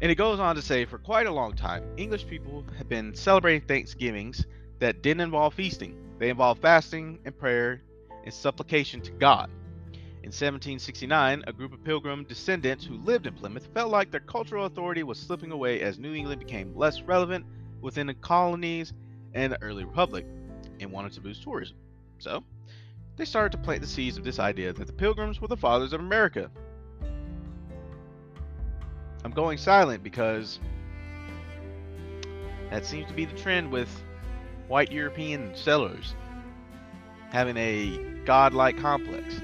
And 0.01 0.09
it 0.09 0.15
goes 0.15 0.39
on 0.39 0.55
to 0.55 0.61
say 0.61 0.85
for 0.85 0.97
quite 0.97 1.27
a 1.27 1.31
long 1.31 1.53
time, 1.53 1.83
English 1.97 2.25
people 2.27 2.63
have 2.77 2.87
been 2.87 3.13
celebrating 3.13 3.67
Thanksgivings 3.67 4.45
that 4.79 5.01
didn't 5.01 5.21
involve 5.21 5.53
feasting. 5.53 5.95
They 6.19 6.29
involved 6.29 6.61
fasting 6.61 7.19
and 7.25 7.37
prayer 7.37 7.81
and 8.23 8.33
supplication 8.33 9.01
to 9.01 9.11
God. 9.11 9.49
In 10.21 10.31
1769, 10.31 11.43
a 11.47 11.53
group 11.53 11.73
of 11.73 11.83
pilgrim 11.83 12.23
descendants 12.23 12.85
who 12.85 12.95
lived 12.95 13.27
in 13.27 13.33
Plymouth 13.33 13.67
felt 13.73 13.91
like 13.91 14.11
their 14.11 14.19
cultural 14.21 14.65
authority 14.65 15.03
was 15.03 15.19
slipping 15.19 15.51
away 15.51 15.81
as 15.81 15.99
New 15.99 16.13
England 16.13 16.39
became 16.39 16.77
less 16.77 17.01
relevant 17.01 17.45
within 17.81 18.07
the 18.07 18.13
colonies 18.13 18.93
and 19.33 19.51
the 19.51 19.61
early 19.61 19.83
republic 19.83 20.25
and 20.79 20.91
wanted 20.91 21.11
to 21.13 21.21
boost 21.21 21.43
tourism. 21.43 21.77
So, 22.19 22.43
they 23.17 23.25
started 23.25 23.51
to 23.53 23.63
plant 23.63 23.81
the 23.81 23.87
seeds 23.87 24.17
of 24.17 24.23
this 24.23 24.39
idea 24.39 24.71
that 24.71 24.87
the 24.87 24.93
pilgrims 24.93 25.41
were 25.41 25.47
the 25.47 25.57
fathers 25.57 25.91
of 25.91 25.99
America. 25.99 26.49
I'm 29.23 29.31
going 29.31 29.57
silent 29.57 30.03
because 30.03 30.59
that 32.69 32.85
seems 32.85 33.07
to 33.07 33.13
be 33.13 33.25
the 33.25 33.37
trend 33.37 33.71
with 33.71 33.89
white 34.67 34.91
European 34.91 35.55
settlers 35.55 36.13
having 37.29 37.57
a 37.57 37.99
godlike 38.25 38.77
complex. 38.77 39.41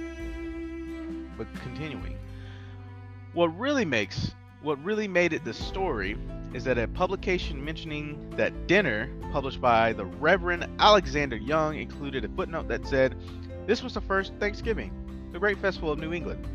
But 1.38 1.48
continuing, 1.62 2.17
what 3.34 3.48
really 3.60 3.86
makes 3.86 4.34
what 4.62 4.84
really 4.84 5.08
made 5.08 5.32
it 5.32 5.44
the 5.44 5.53
story 5.53 6.17
is 6.55 6.63
that 6.63 6.79
a 6.79 6.88
publication 6.88 7.63
mentioning 7.63 8.29
that 8.32 8.65
dinner, 8.65 9.10
published 9.32 9.62
by 9.62 9.94
the 9.94 10.05
Reverend 10.05 10.67
Alexander 10.79 11.36
Young, 11.36 11.75
included 11.75 12.25
a 12.25 12.29
footnote 12.29 12.67
that 12.70 12.88
said, 12.88 13.15
This 13.67 13.84
was 13.84 13.94
the 13.94 14.01
first 14.01 14.34
Thanksgiving, 14.39 15.29
the 15.34 15.39
great 15.39 15.60
festival 15.60 15.91
of 15.91 16.00
New 16.00 16.13
England. 16.13 16.48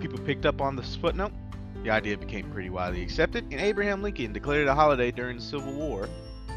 People 0.00 0.18
picked 0.18 0.44
up 0.44 0.60
on 0.60 0.76
this 0.76 0.94
footnote. 0.96 1.32
The 1.88 1.94
idea 1.94 2.18
became 2.18 2.50
pretty 2.50 2.68
widely 2.68 3.00
accepted, 3.00 3.44
and 3.50 3.58
Abraham 3.62 4.02
Lincoln 4.02 4.34
declared 4.34 4.68
a 4.68 4.74
holiday 4.74 5.10
during 5.10 5.36
the 5.36 5.42
Civil 5.42 5.72
War 5.72 6.06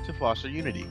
to 0.06 0.14
foster 0.20 0.50
unity. 0.50 0.86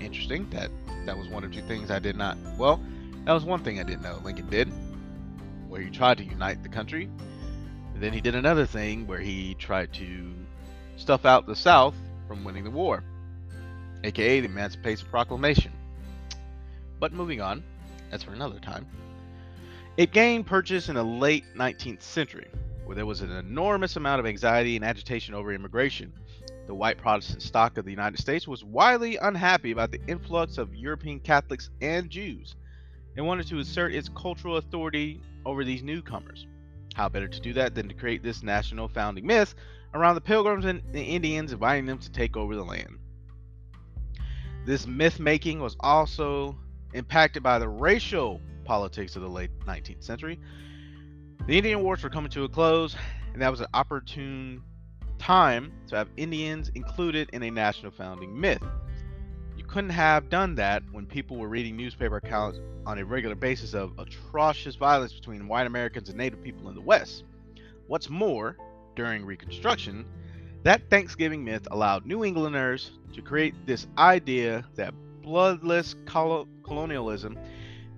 Interesting. 0.00 0.50
That 0.50 0.72
that 1.04 1.16
was 1.16 1.28
one 1.28 1.44
or 1.44 1.48
two 1.48 1.62
things 1.62 1.92
I 1.92 2.00
did 2.00 2.16
not. 2.16 2.36
Well, 2.58 2.82
that 3.24 3.32
was 3.32 3.44
one 3.44 3.62
thing 3.62 3.78
I 3.78 3.84
didn't 3.84 4.02
know 4.02 4.20
Lincoln 4.24 4.50
did, 4.50 4.66
where 5.68 5.80
he 5.80 5.90
tried 5.90 6.18
to 6.18 6.24
unite 6.24 6.64
the 6.64 6.68
country 6.68 7.08
and 7.96 8.02
then 8.02 8.12
he 8.12 8.20
did 8.20 8.34
another 8.34 8.66
thing 8.66 9.06
where 9.06 9.20
he 9.20 9.54
tried 9.54 9.92
to 9.94 10.34
stuff 10.96 11.24
out 11.24 11.46
the 11.46 11.54
South 11.54 11.94
from 12.26 12.42
winning 12.42 12.64
the 12.64 12.70
war, 12.70 13.04
aka 14.02 14.40
the 14.40 14.48
Emancipation 14.48 15.06
Proclamation. 15.08 15.70
But 16.98 17.12
moving 17.12 17.40
on, 17.40 17.62
that's 18.10 18.24
for 18.24 18.32
another 18.32 18.58
time. 18.58 18.86
It 19.96 20.12
gained 20.12 20.46
purchase 20.46 20.90
in 20.90 20.94
the 20.96 21.02
late 21.02 21.44
19th 21.56 22.02
century, 22.02 22.48
where 22.84 22.94
there 22.94 23.06
was 23.06 23.22
an 23.22 23.30
enormous 23.30 23.96
amount 23.96 24.20
of 24.20 24.26
anxiety 24.26 24.76
and 24.76 24.84
agitation 24.84 25.32
over 25.32 25.54
immigration. 25.54 26.12
The 26.66 26.74
white 26.74 26.98
Protestant 26.98 27.40
stock 27.40 27.78
of 27.78 27.86
the 27.86 27.92
United 27.92 28.20
States 28.20 28.46
was 28.46 28.62
widely 28.62 29.16
unhappy 29.16 29.70
about 29.70 29.92
the 29.92 30.00
influx 30.06 30.58
of 30.58 30.74
European 30.74 31.18
Catholics 31.20 31.70
and 31.80 32.10
Jews 32.10 32.56
and 33.16 33.26
wanted 33.26 33.46
to 33.46 33.58
assert 33.58 33.94
its 33.94 34.10
cultural 34.10 34.58
authority 34.58 35.18
over 35.46 35.64
these 35.64 35.82
newcomers. 35.82 36.46
How 36.94 37.08
better 37.08 37.28
to 37.28 37.40
do 37.40 37.54
that 37.54 37.74
than 37.74 37.88
to 37.88 37.94
create 37.94 38.22
this 38.22 38.42
national 38.42 38.88
founding 38.88 39.24
myth 39.24 39.54
around 39.94 40.16
the 40.16 40.20
pilgrims 40.20 40.66
and 40.66 40.82
the 40.92 41.02
Indians, 41.02 41.52
inviting 41.52 41.86
them 41.86 41.98
to 42.00 42.12
take 42.12 42.36
over 42.36 42.54
the 42.54 42.64
land. 42.64 42.98
This 44.66 44.86
myth 44.86 45.18
making 45.18 45.60
was 45.60 45.74
also 45.80 46.54
impacted 46.92 47.42
by 47.42 47.58
the 47.58 47.68
racial 47.68 48.42
politics 48.66 49.16
of 49.16 49.22
the 49.22 49.28
late 49.28 49.50
19th 49.66 50.02
century. 50.02 50.38
The 51.46 51.56
Indian 51.56 51.82
Wars 51.82 52.02
were 52.02 52.10
coming 52.10 52.30
to 52.32 52.44
a 52.44 52.48
close, 52.48 52.96
and 53.32 53.40
that 53.40 53.50
was 53.50 53.60
an 53.60 53.68
opportune 53.72 54.62
time 55.18 55.72
to 55.88 55.96
have 55.96 56.08
Indians 56.16 56.70
included 56.74 57.30
in 57.32 57.42
a 57.42 57.50
national 57.50 57.92
founding 57.92 58.38
myth. 58.38 58.62
You 59.56 59.64
couldn't 59.64 59.90
have 59.90 60.28
done 60.28 60.56
that 60.56 60.82
when 60.92 61.06
people 61.06 61.36
were 61.36 61.48
reading 61.48 61.76
newspaper 61.76 62.16
accounts 62.16 62.58
on 62.84 62.98
a 62.98 63.04
regular 63.04 63.34
basis 63.34 63.74
of 63.74 63.98
atrocious 63.98 64.74
violence 64.74 65.12
between 65.12 65.48
white 65.48 65.66
Americans 65.66 66.08
and 66.08 66.18
Native 66.18 66.42
people 66.42 66.68
in 66.68 66.74
the 66.74 66.80
West. 66.80 67.24
What's 67.86 68.10
more, 68.10 68.56
during 68.96 69.24
Reconstruction, 69.24 70.04
that 70.64 70.90
Thanksgiving 70.90 71.44
myth 71.44 71.68
allowed 71.70 72.06
New 72.06 72.24
Englanders 72.24 72.90
to 73.14 73.22
create 73.22 73.54
this 73.66 73.86
idea 73.96 74.64
that 74.74 74.92
bloodless 75.22 75.94
colonialism 76.06 77.38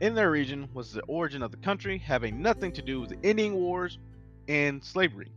in 0.00 0.14
their 0.14 0.30
region 0.30 0.68
was 0.74 0.92
the 0.92 1.02
origin 1.02 1.42
of 1.42 1.50
the 1.50 1.56
country, 1.56 1.98
having 1.98 2.40
nothing 2.40 2.72
to 2.72 2.82
do 2.82 3.00
with 3.00 3.10
the 3.10 3.20
Indian 3.28 3.54
Wars 3.54 3.98
and 4.46 4.82
slavery. 4.82 5.32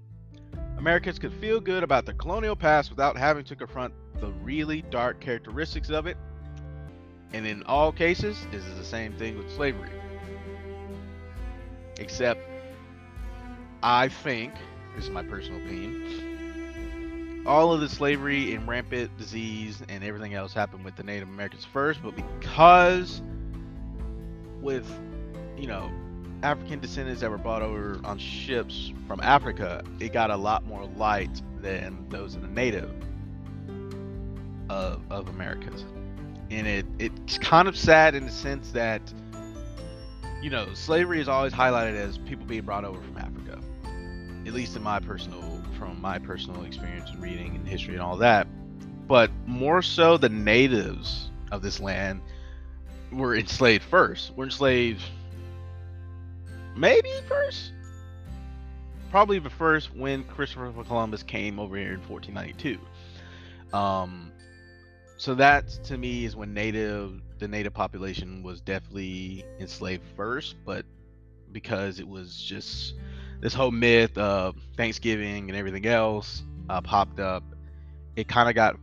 Americans 0.77 1.19
could 1.19 1.33
feel 1.33 1.59
good 1.59 1.83
about 1.83 2.05
their 2.05 2.15
colonial 2.15 2.55
past 2.55 2.89
without 2.89 3.17
having 3.17 3.43
to 3.45 3.55
confront 3.55 3.93
the 4.19 4.27
really 4.43 4.81
dark 4.83 5.19
characteristics 5.19 5.89
of 5.89 6.07
it. 6.07 6.17
And 7.33 7.45
in 7.47 7.63
all 7.63 7.91
cases, 7.91 8.37
this 8.51 8.65
is 8.65 8.77
the 8.77 8.83
same 8.83 9.13
thing 9.13 9.37
with 9.37 9.51
slavery. 9.53 9.89
Except, 11.99 12.41
I 13.83 14.09
think, 14.09 14.53
this 14.95 15.05
is 15.05 15.11
my 15.11 15.23
personal 15.23 15.61
opinion, 15.61 17.43
all 17.45 17.73
of 17.73 17.81
the 17.81 17.89
slavery 17.89 18.53
and 18.53 18.67
rampant 18.67 19.17
disease 19.17 19.81
and 19.87 20.03
everything 20.03 20.33
else 20.33 20.53
happened 20.53 20.85
with 20.85 20.95
the 20.95 21.03
Native 21.03 21.27
Americans 21.29 21.65
first, 21.65 22.01
but 22.03 22.15
because 22.15 23.21
with, 24.61 24.89
you 25.57 25.67
know, 25.67 25.91
African 26.43 26.79
descendants 26.79 27.21
that 27.21 27.29
were 27.29 27.37
brought 27.37 27.61
over 27.61 27.99
on 28.03 28.17
ships 28.17 28.91
from 29.07 29.19
Africa, 29.21 29.83
it 29.99 30.11
got 30.11 30.31
a 30.31 30.35
lot 30.35 30.65
more 30.65 30.85
light 30.97 31.41
than 31.61 32.05
those 32.09 32.35
in 32.35 32.41
the 32.41 32.47
native 32.47 32.91
of, 34.69 35.01
of 35.11 35.27
Americas. 35.29 35.85
And 36.49 36.67
it, 36.67 36.85
it's 36.99 37.37
kind 37.37 37.67
of 37.67 37.77
sad 37.77 38.15
in 38.15 38.25
the 38.25 38.31
sense 38.31 38.71
that, 38.71 39.01
you 40.41 40.49
know, 40.49 40.73
slavery 40.73 41.21
is 41.21 41.29
always 41.29 41.53
highlighted 41.53 41.95
as 41.95 42.17
people 42.17 42.45
being 42.45 42.63
brought 42.63 42.83
over 42.83 42.99
from 42.99 43.17
Africa. 43.17 43.59
At 44.45 44.53
least 44.53 44.75
in 44.75 44.81
my 44.81 44.99
personal, 44.99 45.63
from 45.77 46.01
my 46.01 46.17
personal 46.17 46.63
experience 46.63 47.11
in 47.11 47.21
reading 47.21 47.55
and 47.55 47.67
history 47.67 47.93
and 47.93 48.01
all 48.01 48.17
that. 48.17 48.47
But 49.07 49.29
more 49.45 49.81
so, 49.81 50.17
the 50.17 50.29
natives 50.29 51.29
of 51.51 51.61
this 51.61 51.79
land 51.79 52.21
were 53.11 53.35
enslaved 53.35 53.83
first. 53.83 54.35
Were 54.35 54.45
enslaved 54.45 55.03
maybe 56.75 57.09
first? 57.27 57.71
Probably 59.09 59.39
the 59.39 59.49
first 59.49 59.93
when 59.93 60.23
christopher 60.23 60.71
columbus 60.87 61.21
came 61.21 61.59
over 61.59 61.75
here 61.75 61.93
in 61.93 61.99
1492 62.07 62.79
um 63.77 64.31
so 65.17 65.35
that 65.35 65.67
to 65.83 65.97
me 65.97 66.23
is 66.23 66.33
when 66.33 66.53
native 66.53 67.21
the 67.39 67.47
native 67.47 67.73
population 67.73 68.41
was 68.41 68.61
definitely 68.61 69.43
enslaved 69.59 70.03
first 70.15 70.55
but 70.65 70.85
because 71.51 71.99
it 71.99 72.07
was 72.07 72.37
just 72.37 72.95
this 73.41 73.53
whole 73.53 73.71
myth 73.71 74.17
of 74.17 74.55
thanksgiving 74.77 75.49
and 75.49 75.57
everything 75.57 75.85
else 75.85 76.43
uh, 76.69 76.79
popped 76.79 77.19
up 77.19 77.43
it 78.15 78.29
kind 78.29 78.47
of 78.47 78.55
got 78.55 78.77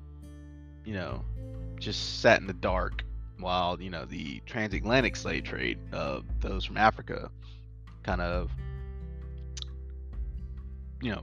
you 0.85 0.93
know 0.93 1.25
just 1.79 2.21
sat 2.21 2.39
in 2.39 2.47
the 2.47 2.53
dark 2.53 3.03
while 3.39 3.81
you 3.81 3.91
know 3.91 4.05
the 4.05 4.41
transatlantic 4.47 5.17
slave 5.17 5.45
trade 5.45 5.79
of 5.93 6.25
those 6.41 6.65
from 6.65 6.77
africa 6.77 7.31
kind 8.03 8.21
of 8.21 8.51
you 11.01 11.13
know 11.13 11.23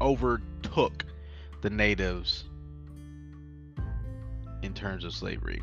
overtook 0.00 1.04
the 1.60 1.70
natives 1.70 2.44
in 4.62 4.74
terms 4.74 5.04
of 5.04 5.12
slavery. 5.12 5.62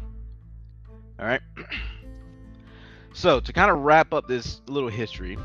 All 1.20 1.26
right. 1.26 1.42
so 3.14 3.40
to 3.40 3.54
kind 3.54 3.72
of 3.72 3.80
wrap 3.80 4.14
up 4.14 4.28
this 4.28 4.62
little 4.68 4.90
history 4.90 5.38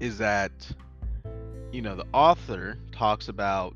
is 0.00 0.18
that 0.18 0.52
you 1.72 1.82
know 1.82 1.94
the 1.94 2.06
author 2.12 2.78
talks 2.92 3.28
about 3.28 3.74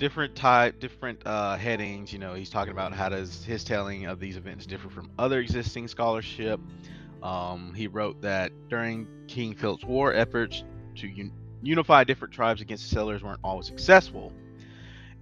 different 0.00 0.34
type 0.34 0.80
different 0.80 1.20
uh, 1.26 1.56
headings 1.56 2.12
you 2.12 2.18
know 2.18 2.34
he's 2.34 2.50
talking 2.50 2.72
about 2.72 2.92
how 2.92 3.08
does 3.08 3.44
his 3.44 3.62
telling 3.62 4.06
of 4.06 4.18
these 4.18 4.36
events 4.36 4.66
differ 4.66 4.88
from 4.88 5.08
other 5.18 5.38
existing 5.38 5.86
scholarship 5.86 6.58
um, 7.22 7.74
he 7.74 7.86
wrote 7.86 8.22
that 8.22 8.52
during 8.68 9.06
King 9.28 9.54
Philip's 9.54 9.84
war, 9.84 10.12
efforts 10.12 10.64
to 10.96 11.08
un- 11.08 11.32
unify 11.62 12.04
different 12.04 12.32
tribes 12.32 12.60
against 12.60 12.88
the 12.88 12.94
settlers 12.94 13.22
weren't 13.22 13.40
always 13.44 13.66
successful. 13.66 14.32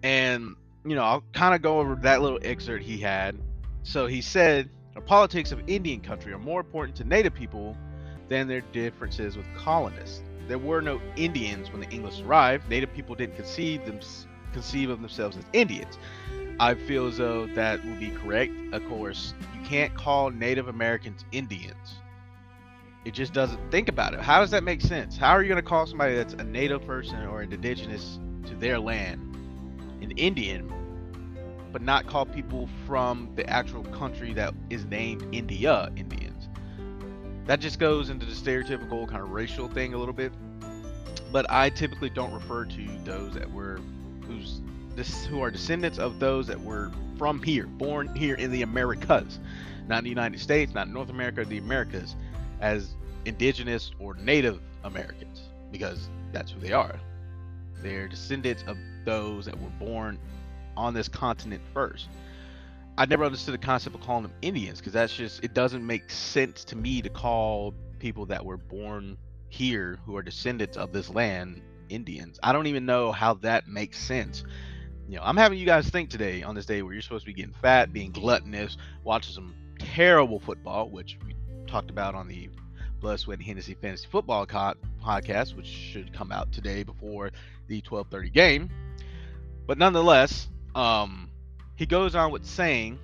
And, 0.03 0.55
you 0.85 0.95
know, 0.95 1.03
I'll 1.03 1.25
kind 1.33 1.55
of 1.55 1.63
go 1.63 1.81
over 1.81 1.97
that 1.97 2.23
little 2.23 2.39
excerpt 2.43 2.85
he 2.85 2.99
had. 2.99 3.37
So 3.83 4.07
he 4.07 4.21
said, 4.21 4.71
the 4.95 5.01
politics 5.01 5.51
of 5.53 5.61
Indian 5.67 6.01
country 6.01 6.33
are 6.33 6.39
more 6.39 6.61
important 6.61 6.97
to 6.99 7.05
native 7.05 7.35
people 7.35 7.77
than 8.29 8.47
their 8.47 8.61
differences 8.61 9.37
with 9.37 9.47
colonists. 9.57 10.23
There 10.47 10.59
were 10.59 10.81
no 10.81 11.01
Indians 11.17 11.71
when 11.73 11.81
the 11.81 11.89
English 11.91 12.21
arrived. 12.21 12.69
Native 12.69 12.93
people 12.95 13.15
didn't 13.15 13.37
conceive 13.37 13.85
them 13.85 14.01
conceive 14.53 14.91
of 14.91 15.01
themselves 15.01 15.37
as 15.37 15.45
Indians. 15.53 15.99
I 16.61 16.75
feel 16.75 17.07
as 17.07 17.19
though 17.19 17.47
that 17.49 17.85
would 17.85 18.01
be 18.01 18.11
correct. 18.11 18.53
Of 18.73 18.87
course, 18.89 19.35
you 19.55 19.67
can't 19.67 19.95
call 19.95 20.31
Native 20.31 20.69
Americans 20.69 21.25
Indians. 21.31 22.01
It 23.05 23.15
just 23.15 23.33
doesn't 23.33 23.71
think 23.71 23.89
about 23.89 24.13
it. 24.13 24.21
How 24.21 24.41
does 24.41 24.51
that 24.51 24.65
make 24.65 24.81
sense? 24.81 25.17
How 25.17 25.31
are 25.31 25.43
you 25.43 25.49
going 25.49 25.63
to 25.63 25.69
call 25.69 25.87
somebody 25.87 26.17
that's 26.17 26.35
a 26.35 26.45
native 26.45 26.85
person 26.85 27.25
or 27.27 27.43
an 27.43 27.53
indigenous 27.53 28.19
to 28.47 28.55
their 28.57 28.79
land 28.79 29.25
an 30.01 30.13
Indian, 30.13 30.73
but 31.73 31.83
not 31.83 32.07
call 32.07 32.25
people 32.25 32.69
from 32.87 33.31
the 33.35 33.49
actual 33.49 33.83
country 33.85 34.33
that 34.35 34.55
is 34.69 34.85
named 34.85 35.27
India 35.33 35.91
Indians? 35.97 36.49
That 37.47 37.61
just 37.61 37.79
goes 37.79 38.11
into 38.11 38.27
the 38.27 38.33
stereotypical 38.33 39.09
kind 39.09 39.23
of 39.23 39.31
racial 39.31 39.69
thing 39.69 39.95
a 39.95 39.99
little 39.99 40.13
bit. 40.13 40.33
But 41.33 41.47
I 41.51 41.71
typically 41.71 42.11
don't 42.11 42.33
refer 42.33 42.65
to 42.65 42.87
those 43.05 43.35
that 43.35 43.51
were 43.51 43.81
this, 44.95 45.25
who 45.27 45.43
are 45.43 45.51
descendants 45.51 45.99
of 45.99 46.19
those 46.19 46.47
that 46.47 46.61
were 46.61 46.91
from 47.17 47.43
here, 47.43 47.67
born 47.67 48.15
here 48.15 48.35
in 48.35 48.51
the 48.51 48.63
Americas, 48.63 49.39
not 49.87 49.99
in 49.99 50.05
the 50.05 50.11
United 50.11 50.41
States, 50.41 50.75
not 50.75 50.89
North 50.89 51.11
America, 51.11 51.45
the 51.45 51.59
Americas, 51.59 52.17
as 52.61 52.95
indigenous 53.25 53.93
or 53.99 54.15
Native 54.15 54.61
Americans, 54.85 55.43
because 55.71 56.09
that's 56.33 56.51
who 56.51 56.61
they 56.61 56.73
are. 56.73 56.99
They're 57.83 58.09
descendants 58.09 58.65
of 58.67 58.77
those 59.05 59.47
that 59.47 59.59
were 59.61 59.71
born 59.79 60.19
on 60.77 60.95
this 60.95 61.09
continent 61.09 61.63
first. 61.73 62.09
I 62.97 63.07
never 63.07 63.25
understood 63.25 63.55
the 63.55 63.59
concept 63.59 63.95
of 63.95 64.03
calling 64.03 64.25
them 64.25 64.33
Indians 64.43 64.79
because 64.79 64.93
that's 64.93 65.15
just 65.15 65.45
it 65.45 65.55
doesn't 65.55 65.87
make 65.87 66.11
sense 66.11 66.65
to 66.65 66.77
me 66.77 67.01
to 67.03 67.09
call 67.09 67.75
people 68.01 68.27
that 68.27 68.45
were 68.45 68.57
born 68.57 69.17
here 69.49 69.99
who 70.05 70.17
are 70.17 70.23
descendants 70.23 70.77
of 70.77 70.93
this 70.93 71.09
land 71.09 71.63
Indians. 71.89 72.39
I 72.43 72.53
don't 72.53 72.67
even 72.67 72.87
know 72.87 73.13
how 73.13 73.35
that 73.35 73.69
makes 73.69 73.99
sense 73.99 74.45
you 75.09 75.17
know, 75.17 75.23
I'm 75.25 75.39
having 75.39 75.59
you 75.59 75.65
guys 75.65 75.89
think 75.89 76.11
today 76.11 76.43
on 76.43 76.55
this 76.55 76.67
day 76.67 76.83
where 76.83 76.93
you're 76.93 77.01
supposed 77.01 77.25
to 77.25 77.31
be 77.31 77.33
getting 77.33 77.55
fat, 77.63 77.95
being 77.95 78.13
gluttonous, 78.13 78.77
watching 79.05 79.33
some 79.33 79.55
terrible 79.79 80.39
football, 80.39 80.91
which 80.91 81.17
we 81.27 81.35
talked 81.67 81.91
about 81.91 82.15
on 82.15 82.29
the 82.29 82.51
Blood, 83.01 83.25
and 83.29 83.43
Hennessy 83.43 83.75
Fantasy 83.75 84.07
Football 84.11 84.45
co- 84.45 84.75
podcast, 85.03 85.57
which 85.57 85.67
should 85.67 86.13
come 86.13 86.31
out 86.31 86.53
today 86.53 86.83
before 86.83 87.31
the 87.69 87.81
12:30 87.81 88.29
game. 88.29 88.71
But 89.67 89.79
nonetheless, 89.79 90.49
um, 90.75 91.31
he 91.77 91.87
goes 91.87 92.15
on 92.15 92.31
with 92.31 92.45
saying 92.45 92.99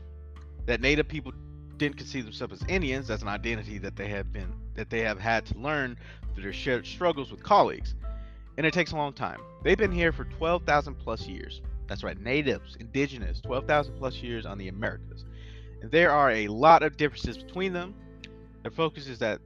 that 0.67 0.81
Native 0.81 1.09
people 1.09 1.33
didn't 1.77 1.97
conceive 1.97 2.25
themselves 2.25 2.61
as 2.61 2.69
Indians. 2.69 3.07
That's 3.07 3.23
an 3.23 3.29
identity 3.29 3.79
that 3.79 3.97
they 3.97 4.09
have 4.09 4.33
been 4.33 4.53
that 4.75 4.91
they 4.91 5.01
have 5.01 5.21
had 5.21 5.47
to 5.47 5.59
learn 5.59 5.97
through 6.35 6.43
their 6.43 6.53
shared 6.53 6.87
struggles 6.87 7.31
with 7.31 7.43
colleagues, 7.43 7.95
and 8.57 8.67
it 8.67 8.73
takes 8.73 8.93
a 8.93 8.97
long 8.97 9.13
time. 9.13 9.41
They've 9.63 9.79
been 9.79 9.93
here 9.93 10.13
for 10.13 10.25
12,000 10.25 10.95
plus 10.95 11.27
years. 11.27 11.61
That's 11.87 12.03
right, 12.03 12.19
natives, 12.21 12.77
indigenous, 12.81 13.41
12,000 13.41 13.97
plus 13.99 14.17
years 14.17 14.47
on 14.47 14.59
the 14.59 14.69
Americas. 14.69 15.25
And 15.83 15.91
there 15.91 16.11
are 16.11 16.31
a 16.31 16.49
lot 16.49 16.83
of 16.83 16.97
differences 16.97 17.39
between 17.39 17.73
them. 17.73 17.95
The 18.63 18.71
focus 18.71 19.07
is 19.09 19.19
that 19.19 19.41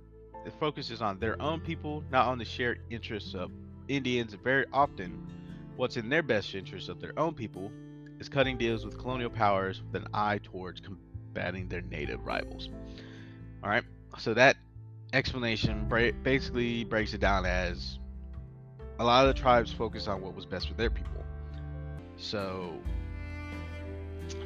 the 0.45 0.53
focus 0.53 0.91
is 0.91 1.03
on 1.03 1.19
their 1.19 1.41
own 1.43 1.61
people, 1.61 2.05
not 2.11 2.27
on 2.27 2.39
the 2.39 2.45
shared 2.45 2.81
interests 2.91 3.35
of 3.35 3.51
Indians. 3.89 4.35
Very 4.35 4.67
often, 4.73 5.27
what's 5.77 5.97
in 5.97 6.09
their 6.09 6.23
best 6.23 6.55
interest 6.55 6.89
of 6.89 7.01
their 7.01 7.19
own 7.19 7.35
people 7.35 7.73
is 8.21 8.29
cutting 8.29 8.57
deals 8.57 8.85
with 8.85 8.99
colonial 8.99 9.31
powers 9.31 9.83
with 9.83 10.03
an 10.03 10.09
eye 10.15 10.39
towards 10.43 10.81
combating 10.81 11.69
their 11.69 11.83
native 11.83 12.25
rivals. 12.25 12.69
All 13.63 13.71
right, 13.71 13.85
so 14.19 14.35
that 14.35 14.57
explanation 15.13 15.89
basically 16.23 16.85
breaks 16.85 17.15
it 17.15 17.21
down 17.21 17.47
as 17.47 17.99
a 18.99 19.05
lot 19.05 19.27
of 19.27 19.35
the 19.35 19.41
tribes 19.41 19.73
focused 19.73 20.09
on 20.09 20.21
what 20.21 20.35
was 20.35 20.45
best 20.45 20.69
for 20.69 20.75
their 20.75 20.91
people 20.91 21.25
so 22.19 22.75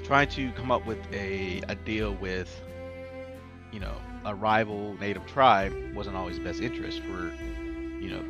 trying 0.05 0.29
to 0.29 0.53
come 0.53 0.71
up 0.71 0.87
with 0.87 0.99
a, 1.13 1.63
a 1.69 1.75
deal 1.75 2.15
with, 2.15 2.61
you 3.73 3.81
know, 3.81 3.95
a 4.25 4.35
rival 4.35 4.95
native 5.01 5.27
tribe 5.27 5.73
wasn't 5.95 6.17
always 6.17 6.39
best 6.39 6.61
interest 6.61 7.01
for, 7.01 7.33
you 8.01 8.11
know, 8.11 8.23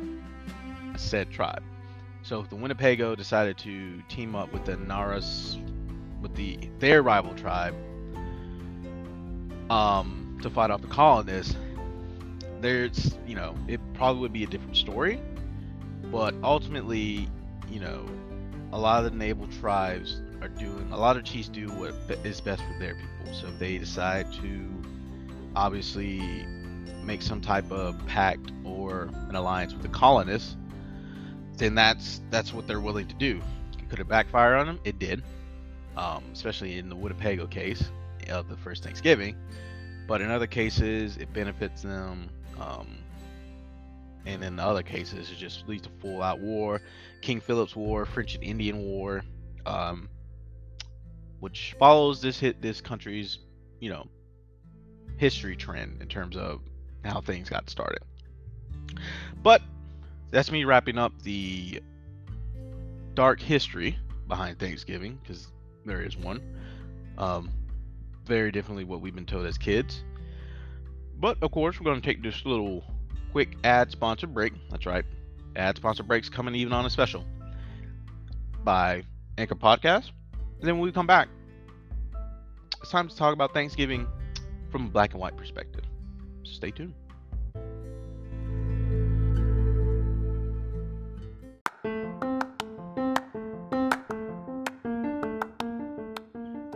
a 0.95 0.97
said 0.97 1.29
tribe. 1.29 1.63
So 2.23 2.43
the 2.43 2.55
Winnebago 2.55 3.15
decided 3.15 3.57
to 3.59 4.01
team 4.03 4.35
up 4.35 4.53
with 4.53 4.65
the 4.65 4.77
Naras, 4.77 5.59
with 6.21 6.35
the 6.35 6.57
their 6.79 7.03
rival 7.03 7.33
tribe, 7.33 7.75
um, 9.69 10.39
to 10.41 10.49
fight 10.49 10.71
off 10.71 10.81
the 10.81 10.87
colonists. 10.87 11.55
There's, 12.61 13.17
you 13.27 13.35
know, 13.35 13.55
it 13.67 13.81
probably 13.93 14.21
would 14.21 14.31
be 14.31 14.45
a 14.45 14.47
different 14.47 14.77
story, 14.77 15.19
but 16.13 16.35
ultimately, 16.43 17.27
you 17.71 17.79
know, 17.79 18.05
a 18.71 18.77
lot 18.77 19.03
of 19.03 19.11
the 19.11 19.17
naval 19.17 19.47
tribes 19.59 20.21
are 20.43 20.47
doing 20.47 20.87
a 20.91 20.97
lot 20.97 21.17
of 21.17 21.23
chiefs 21.23 21.49
do 21.49 21.67
what 21.69 21.95
is 22.23 22.39
best 22.39 22.61
for 22.61 22.79
their 22.79 22.93
people. 22.93 23.33
So 23.33 23.47
if 23.47 23.57
they 23.57 23.79
decide 23.79 24.31
to 24.33 24.83
obviously 25.55 26.45
make 27.03 27.23
some 27.23 27.41
type 27.41 27.69
of 27.71 28.05
pact 28.05 28.51
or 28.63 29.09
an 29.27 29.35
alliance 29.35 29.73
with 29.73 29.81
the 29.81 29.87
colonists, 29.87 30.55
then 31.57 31.73
that's 31.73 32.21
that's 32.29 32.53
what 32.53 32.67
they're 32.67 32.79
willing 32.79 33.07
to 33.07 33.15
do. 33.15 33.41
Could 33.89 33.99
it 33.99 34.07
backfire 34.07 34.53
on 34.53 34.67
them? 34.67 34.79
It 34.83 34.99
did, 34.99 35.23
um, 35.97 36.23
especially 36.31 36.77
in 36.77 36.89
the 36.89 36.95
Winnebago 36.95 37.47
case 37.47 37.83
of 38.29 38.49
the 38.49 38.57
first 38.57 38.83
Thanksgiving. 38.83 39.35
But 40.07 40.21
in 40.21 40.29
other 40.29 40.47
cases, 40.47 41.17
it 41.17 41.33
benefits 41.33 41.81
them. 41.81 42.29
Um, 42.59 43.02
and 44.25 44.43
in 44.43 44.59
other 44.59 44.83
cases, 44.83 45.29
it 45.29 45.37
just 45.37 45.67
leads 45.67 45.83
to 45.83 45.89
full-out 46.01 46.39
war, 46.39 46.81
King 47.21 47.39
Philip's 47.39 47.75
War, 47.75 48.05
French 48.05 48.35
and 48.35 48.43
Indian 48.43 48.79
War, 48.79 49.23
um, 49.65 50.09
which 51.39 51.75
follows 51.77 52.21
this 52.21 52.39
hit 52.39 52.61
this 52.61 52.81
country's, 52.81 53.39
you 53.79 53.89
know, 53.89 54.07
history 55.17 55.55
trend 55.55 56.01
in 56.01 56.07
terms 56.07 56.37
of 56.37 56.61
how 57.03 57.21
things 57.21 57.49
got 57.49 57.69
started. 57.69 57.99
But 59.41 59.61
that's 60.31 60.51
me 60.51 60.63
wrapping 60.63 60.97
up 60.97 61.11
the 61.21 61.81
dark 63.13 63.39
history 63.39 63.97
behind 64.27 64.57
Thanksgiving 64.57 65.19
because 65.21 65.47
there 65.85 66.01
is 66.01 66.17
one. 66.17 66.41
Um, 67.17 67.49
very 68.25 68.51
differently 68.51 68.83
what 68.85 69.01
we've 69.01 69.13
been 69.13 69.25
told 69.25 69.45
as 69.45 69.57
kids. 69.57 70.03
But 71.19 71.37
of 71.41 71.51
course, 71.51 71.79
we're 71.79 71.85
going 71.85 72.01
to 72.01 72.05
take 72.05 72.23
this 72.23 72.45
little 72.45 72.83
quick 73.33 73.57
ad 73.63 73.89
sponsor 73.89 74.27
break. 74.27 74.53
That's 74.69 74.85
right, 74.85 75.03
ad 75.55 75.75
sponsor 75.75 76.03
breaks 76.03 76.29
coming 76.29 76.53
even 76.53 76.71
on 76.71 76.85
a 76.85 76.89
special 76.89 77.25
by 78.63 79.01
Anchor 79.39 79.55
Podcast. 79.55 80.11
And 80.59 80.67
then 80.67 80.75
when 80.75 80.83
we 80.83 80.91
come 80.91 81.07
back, 81.07 81.29
it's 82.79 82.91
time 82.91 83.09
to 83.09 83.15
talk 83.15 83.33
about 83.33 83.51
Thanksgiving 83.51 84.07
from 84.71 84.85
a 84.85 84.89
black 84.89 85.13
and 85.13 85.19
white 85.19 85.35
perspective. 85.35 85.83
So 86.43 86.53
stay 86.53 86.69
tuned. 86.69 86.93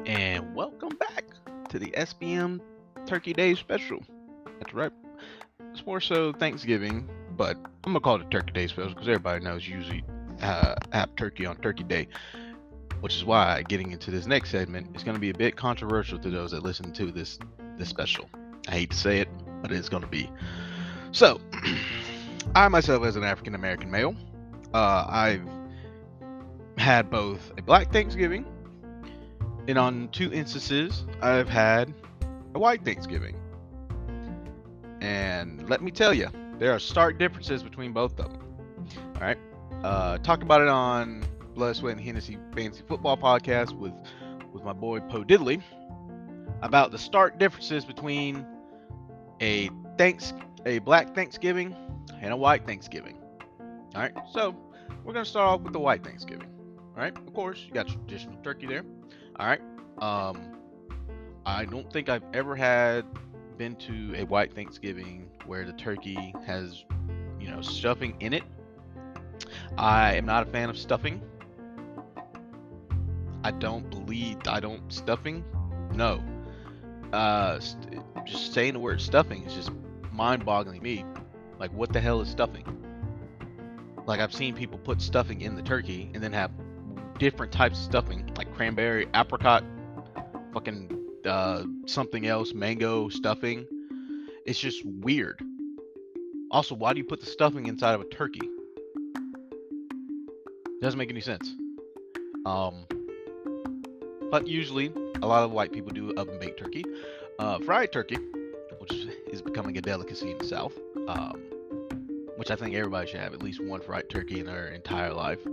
And 0.08 0.56
welcome 0.56 0.98
back 0.98 1.24
to 1.70 1.78
the 1.78 1.92
SBM 1.92 2.62
Turkey 3.06 3.34
Day 3.34 3.54
special. 3.54 4.00
That's 4.60 4.74
right. 4.74 4.92
More 5.88 6.02
so 6.02 6.34
Thanksgiving, 6.34 7.10
but 7.38 7.56
I'm 7.56 7.94
gonna 7.94 8.02
call 8.02 8.16
it 8.18 8.24
a 8.24 8.30
Turkey 8.30 8.52
Day 8.52 8.68
special 8.68 8.90
because 8.90 9.08
everybody 9.08 9.42
knows 9.42 9.66
usually 9.66 10.04
uh, 10.42 10.76
have 10.92 11.16
turkey 11.16 11.46
on 11.46 11.56
Turkey 11.62 11.86
Day, 11.86 12.10
which 13.00 13.16
is 13.16 13.24
why 13.24 13.64
getting 13.70 13.94
into 13.94 14.12
this 14.12 14.28
next 14.28 14.50
segment 14.50 14.94
is 14.98 15.04
gonna 15.04 15.18
be 15.18 15.30
a 15.30 15.34
bit 15.34 15.56
controversial 15.56 16.20
to 16.20 16.30
those 16.30 16.52
that 16.52 16.62
listen 16.62 16.92
to 16.92 17.10
this 17.10 17.40
this 17.78 17.88
special. 17.88 18.30
I 18.68 18.72
hate 18.72 18.92
to 18.92 18.98
say 18.98 19.22
it, 19.22 19.30
but 19.62 19.72
it's 19.72 19.88
gonna 19.88 20.08
be. 20.08 20.30
So, 21.14 21.40
I 22.56 22.68
myself, 22.68 23.06
as 23.06 23.16
an 23.16 23.24
African 23.24 23.56
American 23.56 23.90
male, 23.90 24.14
uh, 24.74 25.06
I've 25.08 25.48
had 26.78 27.10
both 27.10 27.54
a 27.58 27.62
Black 27.62 27.94
Thanksgiving, 27.94 28.46
and 29.70 29.78
on 29.78 30.10
two 30.10 30.34
instances, 30.34 31.06
I've 31.22 31.48
had 31.48 31.94
a 32.56 32.60
White 32.60 32.84
Thanksgiving. 32.84 33.38
And 35.02 35.70
let 35.70 35.82
me 35.82 35.92
tell 35.92 36.14
you, 36.14 36.28
there 36.58 36.74
are 36.74 36.80
stark 36.80 37.20
differences 37.20 37.64
between 37.64 37.94
both 37.94 38.20
of 38.20 38.32
them. 38.32 38.44
All 39.16 39.22
right, 39.22 39.38
uh, 39.84 40.18
talked 40.20 40.44
about 40.44 40.62
it 40.62 40.68
on 40.68 41.24
Blood, 41.54 41.76
Sweat, 41.76 41.98
and 41.98 42.06
Hennessy 42.06 42.38
Fantasy 42.56 42.84
Football 42.88 43.18
podcast 43.18 43.78
with 43.78 43.94
with 44.54 44.64
my 44.64 44.74
boy 44.74 45.00
Poe 45.02 45.24
Diddley 45.24 45.62
about 46.62 46.92
the 46.92 46.98
stark 46.98 47.38
differences 47.38 47.86
between 47.86 48.46
a 49.42 49.70
thanks 49.98 50.34
a 50.66 50.80
Black 50.80 51.14
Thanksgiving 51.14 51.76
and 52.22 52.34
a 52.34 52.38
White 52.38 52.66
Thanksgiving. 52.66 53.18
All 53.96 54.02
right, 54.02 54.14
so 54.32 54.56
we're 55.04 55.14
gonna 55.14 55.26
start 55.26 55.48
off 55.48 55.62
with 55.62 55.74
the 55.74 55.80
White 55.80 56.04
Thanksgiving. 56.04 56.48
All 56.96 57.04
right, 57.04 57.16
of 57.16 57.34
course 57.34 57.64
you 57.68 57.74
got 57.74 57.88
traditional 57.88 58.38
turkey 58.44 58.68
there. 58.68 58.84
All 59.40 59.48
right, 59.48 59.62
um, 60.00 60.42
I 61.46 61.66
don't 61.66 61.92
think 61.92 62.10
I've 62.10 62.24
ever 62.34 62.56
had 62.56 63.06
been 63.58 63.76
to 63.76 64.14
a 64.16 64.24
white 64.26 64.54
Thanksgiving 64.54 65.30
where 65.46 65.66
the 65.66 65.74
turkey 65.74 66.34
has, 66.46 66.84
you 67.40 67.50
know, 67.50 67.62
stuffing 67.62 68.16
in 68.20 68.34
it. 68.34 68.44
I 69.78 70.16
am 70.16 70.26
not 70.26 70.48
a 70.48 70.52
fan 70.52 70.70
of 70.70 70.78
stuffing. 70.78 71.22
I 73.44 73.52
don't 73.52 73.90
believe 73.90 74.38
I 74.48 74.60
don't 74.60 74.92
stuffing. 74.92 75.44
No. 75.94 76.24
Uh, 77.14 77.60
st- 77.60 78.02
just 78.26 78.54
saying 78.54 78.74
the 78.74 78.80
word 78.80 79.00
stuffing 79.02 79.44
is 79.44 79.54
just 79.54 79.72
mind-boggling 80.12 80.82
me. 80.82 81.06
Like, 81.60 81.72
what 81.72 81.94
the 81.94 82.02
hell 82.02 82.22
is 82.22 82.30
stuffing? 82.30 82.66
Like, 84.06 84.20
I've 84.20 84.34
seen 84.34 84.56
people 84.56 84.78
put 84.78 85.02
stuffing 85.02 85.42
in 85.42 85.56
the 85.56 85.62
turkey 85.62 86.10
and 86.14 86.24
then 86.24 86.34
have 86.34 86.52
different 87.18 87.52
types 87.52 87.80
of 87.80 87.86
stuffing, 87.86 88.30
like 88.38 88.54
cranberry, 88.54 89.08
apricot, 89.14 89.64
fucking 90.54 90.97
uh, 91.26 91.64
something 91.86 92.28
else, 92.28 92.54
mango 92.54 93.10
stuffing. 93.10 93.66
It's 94.46 94.60
just 94.60 94.86
weird. 94.86 95.42
Also, 96.52 96.76
why 96.76 96.94
do 96.94 97.00
you 97.00 97.04
put 97.04 97.20
the 97.20 97.26
stuffing 97.26 97.68
inside 97.68 97.94
of 97.94 98.02
a 98.02 98.06
turkey? 98.06 98.48
Doesn't 100.82 100.98
make 100.98 101.10
any 101.10 101.22
sense. 101.22 101.54
Um, 102.46 102.86
but 104.32 104.48
usually, 104.48 104.92
a 105.22 105.28
lot 105.28 105.44
of 105.44 105.52
white 105.52 105.72
people 105.72 105.92
do 105.92 106.14
oven 106.16 106.40
baked 106.40 106.60
turkey. 106.60 106.86
Uh, 107.40 107.60
fried 107.60 107.92
turkey, 107.92 108.18
which 108.80 108.94
is 109.32 109.42
becoming 109.42 109.78
a 109.78 109.82
delicacy 109.82 110.32
in 110.32 110.38
the 110.38 110.46
South, 110.46 110.74
um, 111.08 111.42
which 112.38 112.52
I 112.52 112.56
think 112.56 112.76
everybody 112.76 113.10
should 113.10 113.20
have 113.20 113.34
at 113.34 113.44
least 113.44 113.64
one 113.64 113.82
fried 113.82 114.10
turkey 114.10 114.40
in 114.40 114.46
their 114.46 114.68
entire 114.68 115.14
life, 115.14 115.44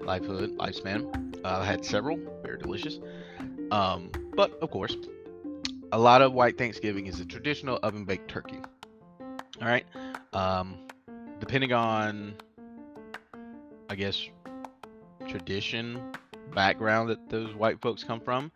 lifehood, 0.00 0.56
lifespan. 0.56 1.34
Uh, 1.44 1.60
I 1.60 1.64
had 1.64 1.84
several, 1.84 2.18
very 2.42 2.58
delicious. 2.58 3.00
Um, 3.70 4.10
but 4.36 4.52
of 4.62 4.70
course, 4.70 4.96
a 5.92 5.98
lot 5.98 6.22
of 6.22 6.32
white 6.32 6.58
Thanksgiving 6.58 7.06
is 7.06 7.20
a 7.20 7.24
traditional 7.24 7.78
oven 7.82 8.04
baked 8.04 8.28
turkey. 8.28 8.58
All 9.60 9.68
right. 9.68 9.86
Um, 10.32 10.76
depending 11.40 11.72
on, 11.72 12.34
I 13.88 13.94
guess, 13.94 14.22
tradition, 15.26 16.00
background 16.54 17.08
that 17.08 17.30
those 17.30 17.54
white 17.54 17.80
folks 17.80 18.04
come 18.04 18.20
from, 18.20 18.52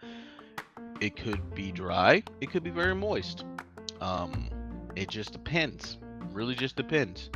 it 1.01 1.17
could 1.17 1.55
be 1.55 1.73
dry. 1.73 2.23
It 2.41 2.51
could 2.51 2.63
be 2.63 2.71
very 2.71 2.95
moist. 2.95 3.45
Um, 4.01 4.51
it 4.97 5.09
just 5.09 5.33
depends. 5.33 5.99
Really, 6.33 6.55
just 6.55 6.77
depends 6.77 7.31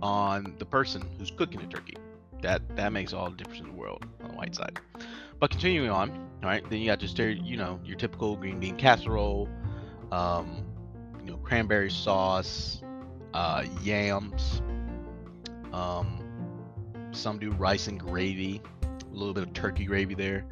on 0.00 0.54
the 0.58 0.64
person 0.64 1.04
who's 1.18 1.30
cooking 1.30 1.60
the 1.60 1.66
turkey. 1.66 1.96
That 2.42 2.62
that 2.76 2.92
makes 2.92 3.12
all 3.12 3.30
the 3.30 3.36
difference 3.36 3.60
in 3.60 3.66
the 3.66 3.72
world 3.72 4.04
on 4.22 4.30
the 4.30 4.36
white 4.36 4.54
side. 4.54 4.78
But 5.40 5.50
continuing 5.50 5.90
on, 5.90 6.10
all 6.42 6.48
right, 6.48 6.68
then 6.68 6.80
you 6.80 6.86
got 6.86 6.98
just 6.98 7.18
your, 7.18 7.30
you 7.30 7.56
know 7.56 7.80
your 7.84 7.96
typical 7.96 8.36
green 8.36 8.58
bean 8.58 8.76
casserole, 8.76 9.48
um, 10.10 10.64
you 11.24 11.30
know 11.30 11.36
cranberry 11.38 11.90
sauce, 11.90 12.82
uh, 13.34 13.64
yams. 13.82 14.62
Um, 15.72 16.24
some 17.12 17.38
do 17.38 17.50
rice 17.52 17.86
and 17.88 17.98
gravy, 17.98 18.60
a 18.82 19.14
little 19.14 19.34
bit 19.34 19.42
of 19.44 19.52
turkey 19.52 19.84
gravy 19.84 20.14
there. 20.14 20.44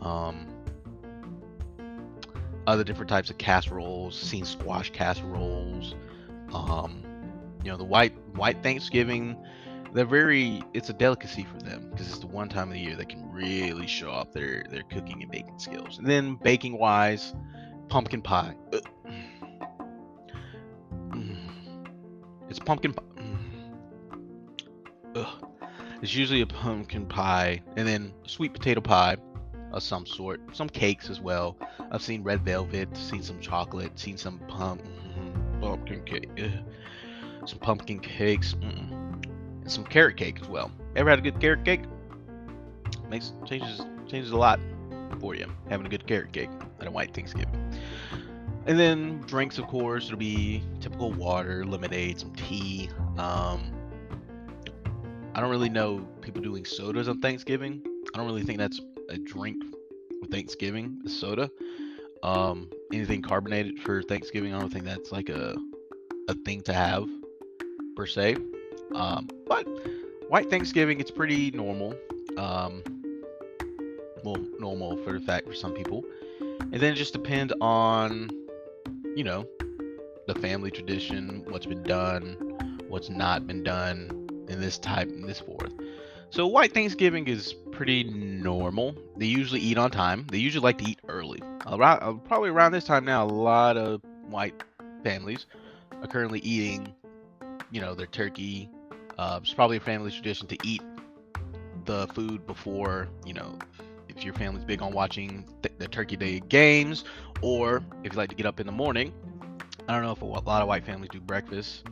Um, 0.00 0.46
other 2.66 2.84
different 2.84 3.08
types 3.08 3.30
of 3.30 3.38
casseroles, 3.38 4.16
seen 4.16 4.44
squash 4.44 4.90
casseroles. 4.90 5.94
Um, 6.52 7.02
you 7.64 7.70
know 7.70 7.76
the 7.76 7.84
white 7.84 8.12
white 8.34 8.62
Thanksgiving 8.62 9.36
they're 9.92 10.04
very 10.04 10.62
it's 10.72 10.88
a 10.88 10.92
delicacy 10.92 11.44
for 11.44 11.58
them 11.58 11.88
because 11.90 12.08
it's 12.08 12.18
the 12.18 12.26
one 12.26 12.48
time 12.48 12.68
of 12.68 12.74
the 12.74 12.80
year 12.80 12.96
they 12.96 13.04
can 13.04 13.30
really 13.30 13.86
show 13.86 14.10
off 14.10 14.32
their 14.32 14.64
their 14.70 14.82
cooking 14.84 15.22
and 15.22 15.30
baking 15.30 15.58
skills. 15.58 15.98
And 15.98 16.06
then 16.06 16.36
baking 16.36 16.78
wise 16.78 17.34
pumpkin 17.88 18.22
pie. 18.22 18.54
Mm. 21.10 21.86
It's 22.48 22.58
pumpkin 22.58 22.94
pie 22.94 23.02
mm. 23.16 23.36
Ugh. 25.14 25.46
it's 26.00 26.14
usually 26.14 26.40
a 26.40 26.46
pumpkin 26.46 27.06
pie 27.06 27.60
and 27.76 27.86
then 27.86 28.14
sweet 28.26 28.54
potato 28.54 28.80
pie 28.80 29.16
of 29.72 29.82
some 29.82 30.06
sort 30.06 30.40
some 30.56 30.70
cakes 30.70 31.10
as 31.10 31.20
well. 31.20 31.58
I've 31.90 32.02
seen 32.02 32.22
red 32.22 32.40
velvet 32.40 32.96
seen 32.96 33.22
some 33.22 33.40
chocolate 33.40 33.98
seen 33.98 34.16
some 34.16 34.38
pump, 34.48 34.82
mm-hmm, 34.82 35.60
pumpkin 35.60 36.02
cake 36.04 36.30
Ugh. 36.42 36.50
some 37.44 37.58
pumpkin 37.58 38.00
cakes 38.00 38.54
Mm-mm 38.54 39.01
and 39.62 39.70
some 39.70 39.84
carrot 39.84 40.16
cake 40.16 40.38
as 40.40 40.48
well. 40.48 40.70
Ever 40.96 41.10
had 41.10 41.18
a 41.18 41.22
good 41.22 41.40
carrot 41.40 41.64
cake? 41.64 41.82
Makes 43.08 43.32
changes 43.46 43.80
changes 44.08 44.30
a 44.32 44.36
lot 44.36 44.60
for 45.20 45.34
you 45.34 45.46
having 45.68 45.86
a 45.86 45.88
good 45.88 46.06
carrot 46.06 46.32
cake 46.32 46.50
at 46.80 46.86
a 46.86 46.90
white 46.90 47.14
Thanksgiving. 47.14 47.72
And 48.66 48.78
then 48.78 49.20
drinks, 49.26 49.58
of 49.58 49.66
course, 49.66 50.06
it'll 50.06 50.18
be 50.18 50.62
typical 50.80 51.10
water, 51.12 51.64
lemonade, 51.64 52.20
some 52.20 52.32
tea. 52.34 52.90
Um, 53.18 53.72
I 55.34 55.40
don't 55.40 55.50
really 55.50 55.68
know 55.68 56.06
people 56.20 56.42
doing 56.42 56.64
sodas 56.64 57.08
on 57.08 57.20
Thanksgiving. 57.20 57.82
I 58.14 58.18
don't 58.18 58.26
really 58.26 58.42
think 58.42 58.58
that's 58.58 58.80
a 59.08 59.18
drink 59.18 59.62
with 60.20 60.30
Thanksgiving 60.30 61.00
is 61.04 61.18
soda. 61.18 61.50
Um, 62.22 62.70
anything 62.92 63.20
carbonated 63.20 63.80
for 63.80 64.02
Thanksgiving, 64.02 64.54
I 64.54 64.60
don't 64.60 64.72
think 64.72 64.84
that's 64.84 65.10
like 65.10 65.28
a 65.28 65.56
a 66.28 66.34
thing 66.34 66.62
to 66.62 66.72
have 66.72 67.08
per 67.96 68.06
se. 68.06 68.36
Um, 68.94 69.28
but 69.46 69.66
white 70.28 70.50
Thanksgiving, 70.50 71.00
it's 71.00 71.10
pretty 71.10 71.50
normal. 71.52 71.94
Um, 72.36 72.82
well, 74.24 74.36
normal 74.58 74.96
for 74.98 75.12
the 75.12 75.20
fact 75.20 75.46
for 75.46 75.54
some 75.54 75.72
people, 75.72 76.04
and 76.40 76.74
then 76.74 76.92
it 76.92 76.96
just 76.96 77.12
depends 77.12 77.52
on, 77.60 78.30
you 79.16 79.24
know, 79.24 79.46
the 80.26 80.34
family 80.36 80.70
tradition, 80.70 81.44
what's 81.48 81.66
been 81.66 81.82
done, 81.82 82.78
what's 82.88 83.10
not 83.10 83.46
been 83.46 83.64
done, 83.64 84.28
and 84.48 84.62
this 84.62 84.78
type 84.78 85.08
and 85.08 85.28
this 85.28 85.40
forth. 85.40 85.72
So 86.30 86.46
white 86.46 86.72
Thanksgiving 86.72 87.26
is 87.26 87.52
pretty 87.72 88.04
normal. 88.04 88.94
They 89.16 89.26
usually 89.26 89.60
eat 89.60 89.76
on 89.76 89.90
time. 89.90 90.26
They 90.30 90.38
usually 90.38 90.62
like 90.62 90.78
to 90.78 90.84
eat 90.88 91.00
early. 91.08 91.42
Around, 91.66 92.02
uh, 92.02 92.12
probably 92.26 92.48
around 92.48 92.72
this 92.72 92.84
time 92.84 93.04
now, 93.04 93.24
a 93.24 93.26
lot 93.26 93.76
of 93.76 94.00
white 94.28 94.62
families 95.02 95.46
are 96.00 96.06
currently 96.06 96.38
eating, 96.40 96.94
you 97.70 97.80
know, 97.80 97.94
their 97.94 98.06
turkey. 98.06 98.70
Uh, 99.18 99.40
it's 99.42 99.54
probably 99.54 99.76
a 99.76 99.80
family 99.80 100.10
tradition 100.10 100.46
to 100.48 100.66
eat 100.66 100.82
the 101.84 102.06
food 102.08 102.46
before, 102.46 103.08
you 103.26 103.34
know, 103.34 103.58
if 104.08 104.24
your 104.24 104.34
family's 104.34 104.64
big 104.64 104.82
on 104.82 104.92
watching 104.92 105.46
th- 105.62 105.74
the 105.78 105.88
Turkey 105.88 106.16
Day 106.16 106.40
games, 106.40 107.04
or 107.40 107.82
if 108.04 108.12
you 108.12 108.18
like 108.18 108.30
to 108.30 108.36
get 108.36 108.46
up 108.46 108.60
in 108.60 108.66
the 108.66 108.72
morning. 108.72 109.12
I 109.88 109.94
don't 109.94 110.02
know 110.02 110.12
if 110.12 110.22
a 110.22 110.24
lot 110.24 110.62
of 110.62 110.68
white 110.68 110.84
families 110.84 111.10
do 111.10 111.20
breakfast 111.20 111.84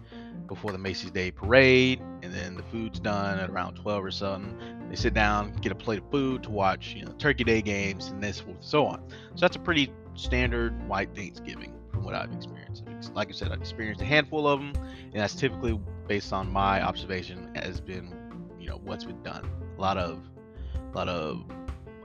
before 0.47 0.73
the 0.73 0.79
Macy's 0.79 1.11
Day 1.11 1.31
Parade, 1.31 2.01
and 2.23 2.33
then 2.33 2.57
the 2.57 2.63
food's 2.65 3.01
done 3.01 3.39
at 3.39 3.51
around 3.51 3.75
12 3.77 4.05
or 4.05 4.11
something. 4.11 4.57
They 4.89 4.97
sit 4.97 5.15
down, 5.15 5.53
get 5.55 5.73
a 5.73 5.77
plate 5.77 6.01
of 6.01 6.11
food 6.11 6.43
to 6.45 6.51
watch, 6.51 6.95
you 6.95 7.05
know, 7.05 7.13
Turkey 7.13 7.45
Day 7.45 7.63
games, 7.63 8.09
and 8.09 8.23
this 8.23 8.43
and 8.47 8.57
so 8.61 8.87
on. 8.87 9.03
So 9.35 9.41
that's 9.41 9.57
a 9.57 9.61
pretty 9.61 9.93
standard 10.15 10.87
white 10.89 11.15
Thanksgiving 11.15 11.73
from 11.91 12.05
what 12.05 12.15
I've 12.15 12.33
experienced. 12.33 12.85
Like 13.15 13.29
I 13.29 13.33
said, 13.33 13.53
I've 13.53 13.61
experienced 13.61 14.03
a 14.03 14.05
handful 14.05 14.47
of 14.47 14.61
them, 14.61 14.73
and 14.77 15.15
that's 15.15 15.35
typically 15.35 15.81
based 16.11 16.33
on 16.33 16.51
my 16.51 16.83
observation 16.83 17.49
has 17.55 17.81
been, 17.81 18.13
you 18.59 18.69
know, 18.69 18.81
what's 18.83 19.05
been 19.05 19.23
done. 19.23 19.49
A 19.79 19.81
lot 19.81 19.97
of, 19.97 20.21
a 20.75 20.97
lot 20.97 21.09
of 21.09 21.45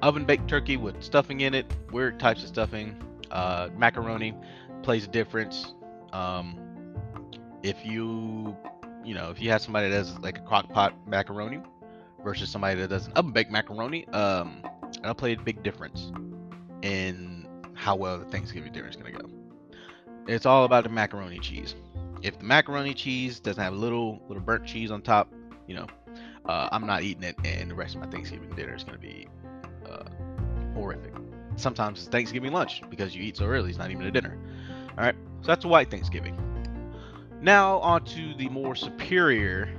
oven 0.03 0.25
baked 0.25 0.47
turkey 0.47 0.77
with 0.77 1.01
stuffing 1.01 1.41
in 1.41 1.55
it, 1.55 1.65
weird 1.91 2.19
types 2.19 2.43
of 2.43 2.49
stuffing. 2.49 3.01
Uh, 3.31 3.69
macaroni 3.75 4.35
plays 4.83 5.05
a 5.05 5.07
difference. 5.07 5.73
Um, 6.13 6.55
if 7.63 7.83
you, 7.83 8.55
you 9.03 9.15
know, 9.15 9.31
if 9.31 9.41
you 9.41 9.49
have 9.49 9.63
somebody 9.63 9.89
that 9.89 9.97
does 9.97 10.19
like 10.19 10.37
a 10.37 10.41
crock 10.41 10.69
pot 10.69 10.93
macaroni 11.07 11.59
versus 12.23 12.47
somebody 12.47 12.79
that 12.81 12.89
does 12.89 13.07
an 13.07 13.13
oven 13.13 13.31
baked 13.31 13.49
macaroni, 13.49 14.07
um, 14.09 14.61
that'll 14.97 15.15
play 15.15 15.33
a 15.33 15.37
big 15.39 15.63
difference 15.63 16.11
in 16.83 17.47
how 17.73 17.95
well 17.95 18.19
the 18.19 18.25
Thanksgiving 18.25 18.71
dinner 18.71 18.87
is 18.87 18.95
gonna 18.95 19.11
go. 19.11 19.27
It's 20.27 20.45
all 20.45 20.63
about 20.63 20.83
the 20.83 20.91
macaroni 20.91 21.39
cheese. 21.39 21.73
If 22.25 22.39
the 22.39 22.43
macaroni 22.43 22.95
cheese 22.95 23.39
doesn't 23.39 23.61
have 23.61 23.73
a 23.73 23.75
little 23.75 24.19
little 24.27 24.41
burnt 24.41 24.65
cheese 24.65 24.89
on 24.89 25.03
top, 25.03 25.31
you 25.67 25.75
know, 25.75 25.85
uh, 26.47 26.69
I'm 26.71 26.88
not 26.88 27.03
eating 27.03 27.21
it, 27.21 27.35
and 27.45 27.69
the 27.69 27.75
rest 27.75 27.93
of 27.93 28.01
my 28.01 28.07
Thanksgiving 28.07 28.49
dinner 28.55 28.73
is 28.73 28.83
gonna 28.83 28.97
be 28.97 29.27
uh, 29.88 30.05
horrific. 30.73 31.13
Sometimes 31.55 31.99
it's 31.99 32.07
Thanksgiving 32.07 32.51
lunch 32.51 32.81
because 32.89 33.15
you 33.15 33.21
eat 33.21 33.38
so 33.38 33.45
early; 33.45 33.69
it's 33.69 33.77
not 33.77 33.91
even 33.91 34.07
a 34.07 34.11
dinner. 34.11 34.39
All 34.97 35.03
right, 35.03 35.13
so 35.41 35.47
that's 35.47 35.63
white 35.65 35.91
Thanksgiving. 35.91 36.35
Now 37.41 37.77
on 37.81 38.03
to 38.05 38.33
the 38.33 38.49
more 38.49 38.75
superior 38.75 39.69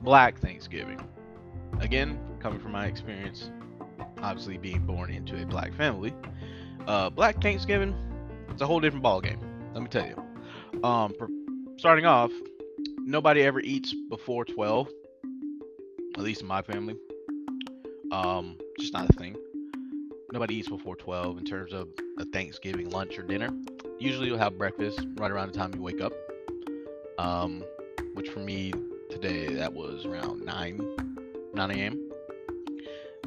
black 0.00 0.40
Thanksgiving. 0.40 0.98
Again, 1.80 2.18
coming 2.38 2.58
from 2.58 2.72
my 2.72 2.86
experience, 2.86 3.50
obviously 4.22 4.56
being 4.56 4.86
born 4.86 5.10
into 5.10 5.42
a 5.42 5.44
black 5.44 5.74
family, 5.74 6.14
uh, 6.86 7.10
black 7.10 7.42
Thanksgiving, 7.42 7.94
it's 8.48 8.62
a 8.62 8.66
whole 8.66 8.80
different 8.80 9.02
ball 9.02 9.20
game. 9.20 9.40
Let 9.74 9.82
me 9.82 9.88
tell 9.90 10.06
you. 10.06 10.82
Um, 10.82 11.12
starting 11.80 12.04
off, 12.04 12.30
nobody 12.98 13.40
ever 13.40 13.58
eats 13.58 13.94
before 14.10 14.44
12, 14.44 14.86
at 16.14 16.22
least 16.22 16.42
in 16.42 16.46
my 16.46 16.60
family. 16.60 16.94
Um, 18.12 18.58
just 18.78 18.92
not 18.92 19.08
a 19.08 19.12
thing. 19.14 19.34
Nobody 20.30 20.56
eats 20.56 20.68
before 20.68 20.94
12 20.94 21.38
in 21.38 21.44
terms 21.46 21.72
of 21.72 21.88
a 22.18 22.26
Thanksgiving 22.26 22.90
lunch 22.90 23.18
or 23.18 23.22
dinner. 23.22 23.48
Usually 23.98 24.26
you'll 24.26 24.36
have 24.36 24.58
breakfast 24.58 25.00
right 25.14 25.30
around 25.30 25.54
the 25.54 25.58
time 25.58 25.72
you 25.74 25.80
wake 25.80 26.02
up. 26.02 26.12
Um, 27.18 27.64
which 28.12 28.28
for 28.28 28.40
me 28.40 28.74
today 29.08 29.46
that 29.54 29.72
was 29.72 30.04
around 30.04 30.44
9 30.44 30.96
9 31.54 31.70
a.m. 31.70 32.10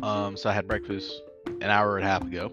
Um, 0.04 0.38
so 0.38 0.52
I 0.52 0.54
had 0.54 0.68
breakfast 0.68 1.24
an 1.48 1.72
hour 1.72 1.98
and 1.98 2.06
a 2.06 2.08
half 2.08 2.22
ago. 2.22 2.52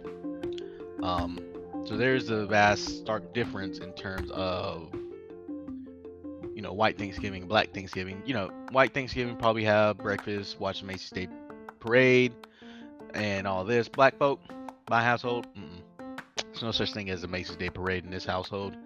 Um, 1.03 1.41
so 1.85 1.99
there's 1.99 2.31
a 2.31 2.47
vast 2.47 3.01
stark 3.01 3.35
difference 3.35 3.81
in 3.81 3.93
terms 3.93 4.31
of 4.31 4.91
you 6.61 6.63
know 6.67 6.75
white 6.75 6.99
Thanksgiving, 6.99 7.47
black 7.47 7.73
Thanksgiving. 7.73 8.23
You 8.27 8.35
know, 8.35 8.51
white 8.71 8.93
Thanksgiving 8.93 9.35
probably 9.35 9.65
have 9.65 9.97
breakfast, 9.97 10.61
watch 10.61 10.81
the 10.81 10.87
Macy's 10.87 11.09
Day 11.09 11.27
Parade, 11.79 12.35
and 13.15 13.47
all 13.47 13.65
this. 13.65 13.89
Black 13.89 14.19
folk, 14.19 14.41
my 14.91 15.03
household, 15.03 15.47
mm-mm. 15.57 16.19
there's 16.37 16.63
no 16.63 16.71
such 16.71 16.93
thing 16.93 17.09
as 17.09 17.25
a 17.25 17.29
Macy's 17.29 17.57
Day 17.57 17.71
Parade 17.71 18.05
in 18.05 18.11
this 18.11 18.27
household. 18.27 18.77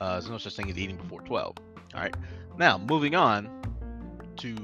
Uh, 0.00 0.14
there's 0.14 0.28
no 0.28 0.38
such 0.38 0.56
thing 0.56 0.68
as 0.72 0.76
eating 0.76 0.96
before 0.96 1.20
12. 1.20 1.56
All 1.94 2.00
right. 2.00 2.16
Now 2.58 2.78
moving 2.78 3.14
on 3.14 3.48
to 4.38 4.56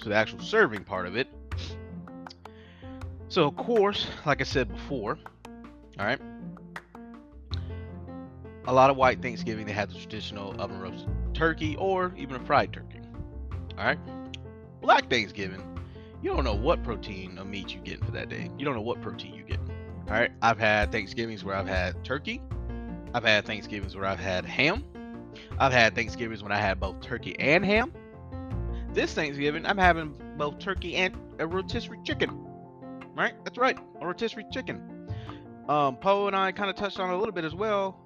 to 0.00 0.08
the 0.08 0.16
actual 0.16 0.40
serving 0.40 0.82
part 0.82 1.06
of 1.06 1.16
it. 1.16 1.28
So 3.28 3.46
of 3.46 3.54
course, 3.54 4.08
like 4.26 4.40
I 4.40 4.44
said 4.44 4.68
before, 4.72 5.20
all 6.00 6.04
right. 6.04 6.20
A 8.66 8.72
lot 8.72 8.90
of 8.90 8.96
white 8.96 9.22
Thanksgiving 9.22 9.66
they 9.66 9.72
have 9.72 9.92
the 9.92 9.98
traditional 10.00 10.60
oven 10.60 10.80
roasted 10.80 11.08
turkey 11.38 11.76
or 11.76 12.12
even 12.16 12.36
a 12.36 12.40
fried 12.40 12.72
turkey. 12.72 13.00
All 13.78 13.84
right. 13.84 13.98
Black 14.82 15.08
Thanksgiving, 15.08 15.62
you 16.20 16.30
don't 16.30 16.44
know 16.44 16.54
what 16.54 16.82
protein 16.82 17.38
of 17.38 17.46
meat 17.46 17.72
you 17.72 17.80
get 17.80 18.04
for 18.04 18.10
that 18.10 18.28
day. 18.28 18.50
You 18.58 18.64
don't 18.64 18.74
know 18.74 18.82
what 18.82 19.00
protein 19.00 19.34
you 19.34 19.44
get. 19.44 19.60
All 20.08 20.14
right. 20.14 20.32
I've 20.42 20.58
had 20.58 20.90
Thanksgivings 20.90 21.44
where 21.44 21.54
I've 21.54 21.68
had 21.68 22.04
turkey. 22.04 22.42
I've 23.14 23.24
had 23.24 23.46
Thanksgivings 23.46 23.94
where 23.94 24.04
I've 24.04 24.18
had 24.18 24.44
ham. 24.44 24.84
I've 25.58 25.72
had 25.72 25.94
Thanksgivings 25.94 26.42
when 26.42 26.50
I 26.50 26.58
had 26.58 26.80
both 26.80 27.00
turkey 27.00 27.38
and 27.38 27.64
ham. 27.64 27.92
This 28.92 29.14
Thanksgiving, 29.14 29.64
I'm 29.64 29.78
having 29.78 30.14
both 30.36 30.58
turkey 30.58 30.96
and 30.96 31.14
a 31.38 31.46
rotisserie 31.46 32.00
chicken. 32.04 32.30
Right? 33.14 33.34
That's 33.44 33.58
right, 33.58 33.78
a 34.00 34.06
rotisserie 34.06 34.46
chicken. 34.52 35.08
Um, 35.68 35.96
Poe 35.96 36.26
and 36.26 36.34
I 36.34 36.50
kind 36.50 36.70
of 36.70 36.76
touched 36.76 36.98
on 36.98 37.10
a 37.10 37.16
little 37.16 37.32
bit 37.32 37.44
as 37.44 37.54
well. 37.54 37.98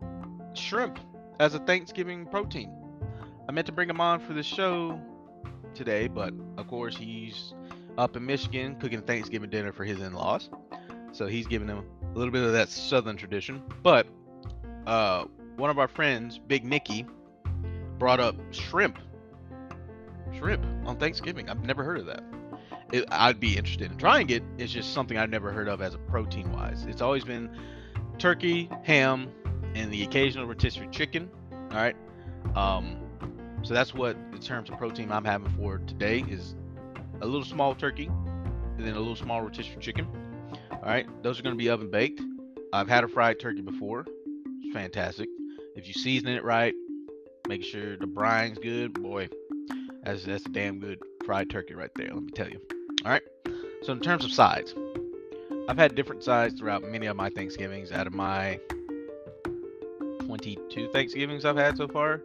Shrimp 0.54 0.98
as 1.40 1.54
a 1.54 1.60
Thanksgiving 1.60 2.26
protein. 2.26 2.81
I 3.52 3.54
meant 3.54 3.66
to 3.66 3.72
bring 3.72 3.90
him 3.90 4.00
on 4.00 4.18
for 4.18 4.32
the 4.32 4.42
show 4.42 4.98
today, 5.74 6.08
but 6.08 6.32
of 6.56 6.66
course 6.68 6.96
he's 6.96 7.52
up 7.98 8.16
in 8.16 8.24
Michigan 8.24 8.76
cooking 8.76 9.02
Thanksgiving 9.02 9.50
dinner 9.50 9.72
for 9.72 9.84
his 9.84 10.00
in-laws. 10.00 10.48
So 11.12 11.26
he's 11.26 11.46
giving 11.46 11.68
them 11.68 11.84
a 12.02 12.18
little 12.18 12.32
bit 12.32 12.44
of 12.44 12.52
that 12.52 12.70
southern 12.70 13.14
tradition. 13.14 13.62
But 13.82 14.06
uh, 14.86 15.26
one 15.56 15.68
of 15.68 15.78
our 15.78 15.86
friends, 15.86 16.38
Big 16.38 16.64
Nicky, 16.64 17.04
brought 17.98 18.20
up 18.20 18.36
shrimp. 18.52 18.98
Shrimp 20.34 20.64
on 20.86 20.96
Thanksgiving. 20.96 21.50
I've 21.50 21.62
never 21.62 21.84
heard 21.84 21.98
of 21.98 22.06
that. 22.06 22.24
It, 22.90 23.04
I'd 23.10 23.38
be 23.38 23.58
interested 23.58 23.92
in 23.92 23.98
trying 23.98 24.30
it. 24.30 24.42
It's 24.56 24.72
just 24.72 24.94
something 24.94 25.18
I've 25.18 25.28
never 25.28 25.52
heard 25.52 25.68
of 25.68 25.82
as 25.82 25.92
a 25.92 25.98
protein 25.98 26.50
wise. 26.52 26.86
It's 26.88 27.02
always 27.02 27.24
been 27.24 27.54
turkey, 28.16 28.70
ham, 28.82 29.30
and 29.74 29.92
the 29.92 30.04
occasional 30.04 30.46
rotisserie 30.46 30.88
chicken. 30.90 31.28
All 31.52 31.76
right. 31.76 31.96
Um, 32.54 33.01
so 33.62 33.74
that's 33.74 33.94
what, 33.94 34.16
in 34.32 34.38
terms 34.40 34.70
of 34.70 34.78
protein, 34.78 35.12
I'm 35.12 35.24
having 35.24 35.50
for 35.56 35.78
today 35.78 36.24
is 36.28 36.54
a 37.20 37.26
little 37.26 37.44
small 37.44 37.74
turkey 37.74 38.06
and 38.06 38.86
then 38.86 38.94
a 38.94 38.98
little 38.98 39.16
small 39.16 39.40
rotisserie 39.40 39.80
chicken. 39.80 40.06
All 40.70 40.80
right. 40.82 41.06
Those 41.22 41.38
are 41.38 41.42
going 41.42 41.54
to 41.54 41.58
be 41.58 41.70
oven 41.70 41.90
baked. 41.90 42.20
I've 42.72 42.88
had 42.88 43.04
a 43.04 43.08
fried 43.08 43.38
turkey 43.38 43.60
before. 43.60 44.06
It's 44.60 44.74
fantastic. 44.74 45.28
If 45.76 45.86
you 45.86 45.94
season 45.94 46.28
it 46.28 46.42
right, 46.42 46.74
make 47.46 47.62
sure 47.62 47.96
the 47.96 48.06
brine's 48.06 48.58
good, 48.58 48.94
boy, 48.94 49.28
that's 50.02 50.24
that's 50.24 50.44
a 50.46 50.48
damn 50.48 50.80
good 50.80 50.98
fried 51.24 51.48
turkey 51.48 51.74
right 51.74 51.90
there. 51.94 52.08
Let 52.12 52.22
me 52.22 52.32
tell 52.32 52.48
you. 52.48 52.60
All 53.04 53.12
right. 53.12 53.22
So 53.82 53.92
in 53.92 54.00
terms 54.00 54.24
of 54.24 54.32
sides, 54.32 54.74
I've 55.68 55.78
had 55.78 55.94
different 55.94 56.24
sides 56.24 56.58
throughout 56.58 56.82
many 56.82 57.06
of 57.06 57.16
my 57.16 57.30
Thanksgivings. 57.30 57.92
Out 57.92 58.06
of 58.06 58.12
my 58.12 58.58
22 60.26 60.88
Thanksgivings 60.88 61.44
I've 61.44 61.56
had 61.56 61.76
so 61.76 61.86
far, 61.86 62.20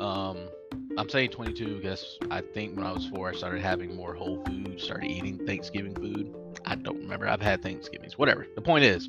um, 0.00 0.48
I'm 0.96 1.08
saying 1.08 1.30
22 1.30 1.76
because 1.76 2.18
I 2.30 2.40
think 2.40 2.76
when 2.76 2.86
I 2.86 2.92
was 2.92 3.06
four, 3.06 3.28
I 3.28 3.32
started 3.32 3.60
having 3.62 3.94
more 3.94 4.14
whole 4.14 4.44
food, 4.44 4.80
started 4.80 5.10
eating 5.10 5.44
Thanksgiving 5.46 5.94
food. 5.94 6.34
I 6.64 6.74
don't 6.74 6.98
remember. 6.98 7.28
I've 7.28 7.40
had 7.40 7.62
Thanksgivings, 7.62 8.18
whatever. 8.18 8.46
The 8.54 8.62
point 8.62 8.84
is, 8.84 9.08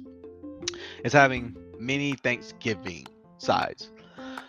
it's 1.03 1.13
having 1.13 1.55
many 1.79 2.13
Thanksgiving 2.13 3.07
sides. 3.37 3.91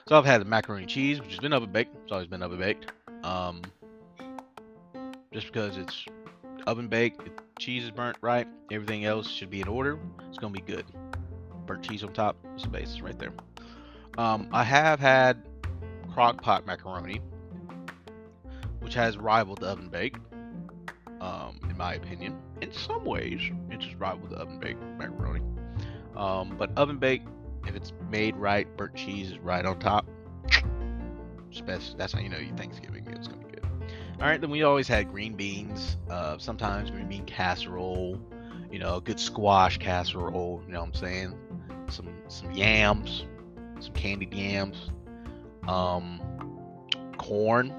So 0.09 0.17
I've 0.17 0.27
had 0.27 0.41
the 0.41 0.45
macaroni 0.45 0.83
and 0.83 0.91
cheese, 0.91 1.21
which 1.21 1.31
has 1.31 1.39
been 1.39 1.53
oven 1.53 1.71
baked. 1.71 1.95
It's 2.03 2.13
always 2.13 2.27
been 2.27 2.43
oven 2.43 2.59
baked. 2.59 2.93
Um, 3.23 3.63
just 5.33 5.47
because 5.47 5.77
it's 5.77 6.05
oven 6.67 6.89
baked, 6.89 7.25
the 7.25 7.31
cheese 7.59 7.85
is 7.85 7.91
burnt 7.91 8.17
right, 8.21 8.49
everything 8.71 9.05
else 9.05 9.31
should 9.31 9.51
be 9.51 9.61
in 9.61 9.69
order. 9.69 9.99
It's 10.29 10.39
gonna 10.39 10.53
be 10.53 10.61
good. 10.61 10.85
Burnt 11.67 11.85
cheese 11.85 12.03
on 12.03 12.13
top 12.13 12.37
is 12.57 12.65
the 12.65 12.69
basis 12.69 13.01
right 13.01 13.19
there. 13.19 13.33
Um, 14.19 14.49
I 14.53 14.65
have 14.65 14.99
had 14.99 15.47
crock 16.13 16.43
pot 16.43 16.67
macaroni, 16.67 17.21
which 18.81 18.95
has 18.95 19.17
rivaled 19.17 19.61
the 19.61 19.67
oven 19.67 19.89
bake, 19.89 20.17
um, 21.21 21.61
in 21.69 21.77
my 21.77 21.95
opinion. 21.95 22.39
In 22.61 22.73
some 22.73 23.05
ways, 23.05 23.41
it's 23.71 23.85
just 23.85 23.97
rivaled 23.99 24.31
the 24.31 24.37
oven 24.37 24.59
baked 24.59 24.83
macaroni. 24.99 25.43
Um, 26.17 26.57
but 26.59 26.71
oven 26.77 26.99
baked, 26.99 27.29
if 27.67 27.75
it's 27.75 27.93
made 28.11 28.37
right, 28.37 28.67
burnt 28.77 28.95
cheese 28.95 29.33
is 29.33 29.39
right 29.39 29.65
on 29.65 29.79
top. 29.79 30.07
Best, 31.67 31.99
that's 31.99 32.13
how 32.13 32.21
you 32.21 32.29
know 32.29 32.39
your 32.39 32.57
Thanksgiving 32.57 33.07
is 33.09 33.27
gonna 33.27 33.45
be 33.45 33.53
good. 33.53 33.67
All 34.21 34.27
right, 34.27 34.41
then 34.41 34.51
we 34.51 34.63
always 34.63 34.87
had 34.87 35.11
green 35.11 35.35
beans. 35.35 35.97
Uh, 36.09 36.39
sometimes 36.39 36.91
green 36.91 37.09
bean 37.09 37.25
casserole. 37.27 38.21
You 38.71 38.79
know, 38.79 38.97
a 38.97 39.01
good 39.01 39.19
squash 39.19 39.77
casserole. 39.79 40.63
You 40.67 40.73
know 40.73 40.81
what 40.81 40.87
I'm 40.87 40.95
saying? 40.95 41.39
Some 41.89 42.09
some 42.29 42.53
yams, 42.53 43.25
some 43.81 43.93
candied 43.95 44.33
yams. 44.33 44.91
Um, 45.71 46.21
corn. 47.17 47.73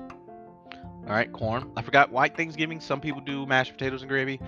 All 0.71 1.13
right, 1.13 1.32
corn. 1.34 1.71
I 1.75 1.82
forgot 1.82 2.12
white 2.12 2.38
Thanksgiving. 2.38 2.80
Some 2.80 3.01
people 3.01 3.21
do 3.21 3.45
mashed 3.45 3.73
potatoes 3.73 4.01
and 4.01 4.10
gravy. 4.10 4.39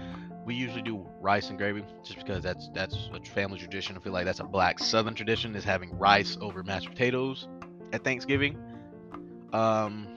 We 0.45 0.56
usually 0.56 0.82
do 0.82 1.06
rice 1.19 1.49
and 1.49 1.58
gravy, 1.58 1.84
just 2.03 2.19
because 2.19 2.43
that's 2.43 2.69
that's 2.73 3.10
a 3.13 3.29
family 3.32 3.60
tradition. 3.60 3.97
I 3.97 3.99
feel 3.99 4.13
like 4.13 4.25
that's 4.25 4.39
a 4.39 4.45
black 4.45 4.79
Southern 4.79 5.13
tradition 5.13 5.56
is 5.56 5.63
having 5.63 5.97
rice 5.97 6.38
over 6.39 6.63
mashed 6.63 6.89
potatoes 6.89 7.47
at 7.91 8.03
Thanksgiving. 8.03 8.58
Um, 9.51 10.08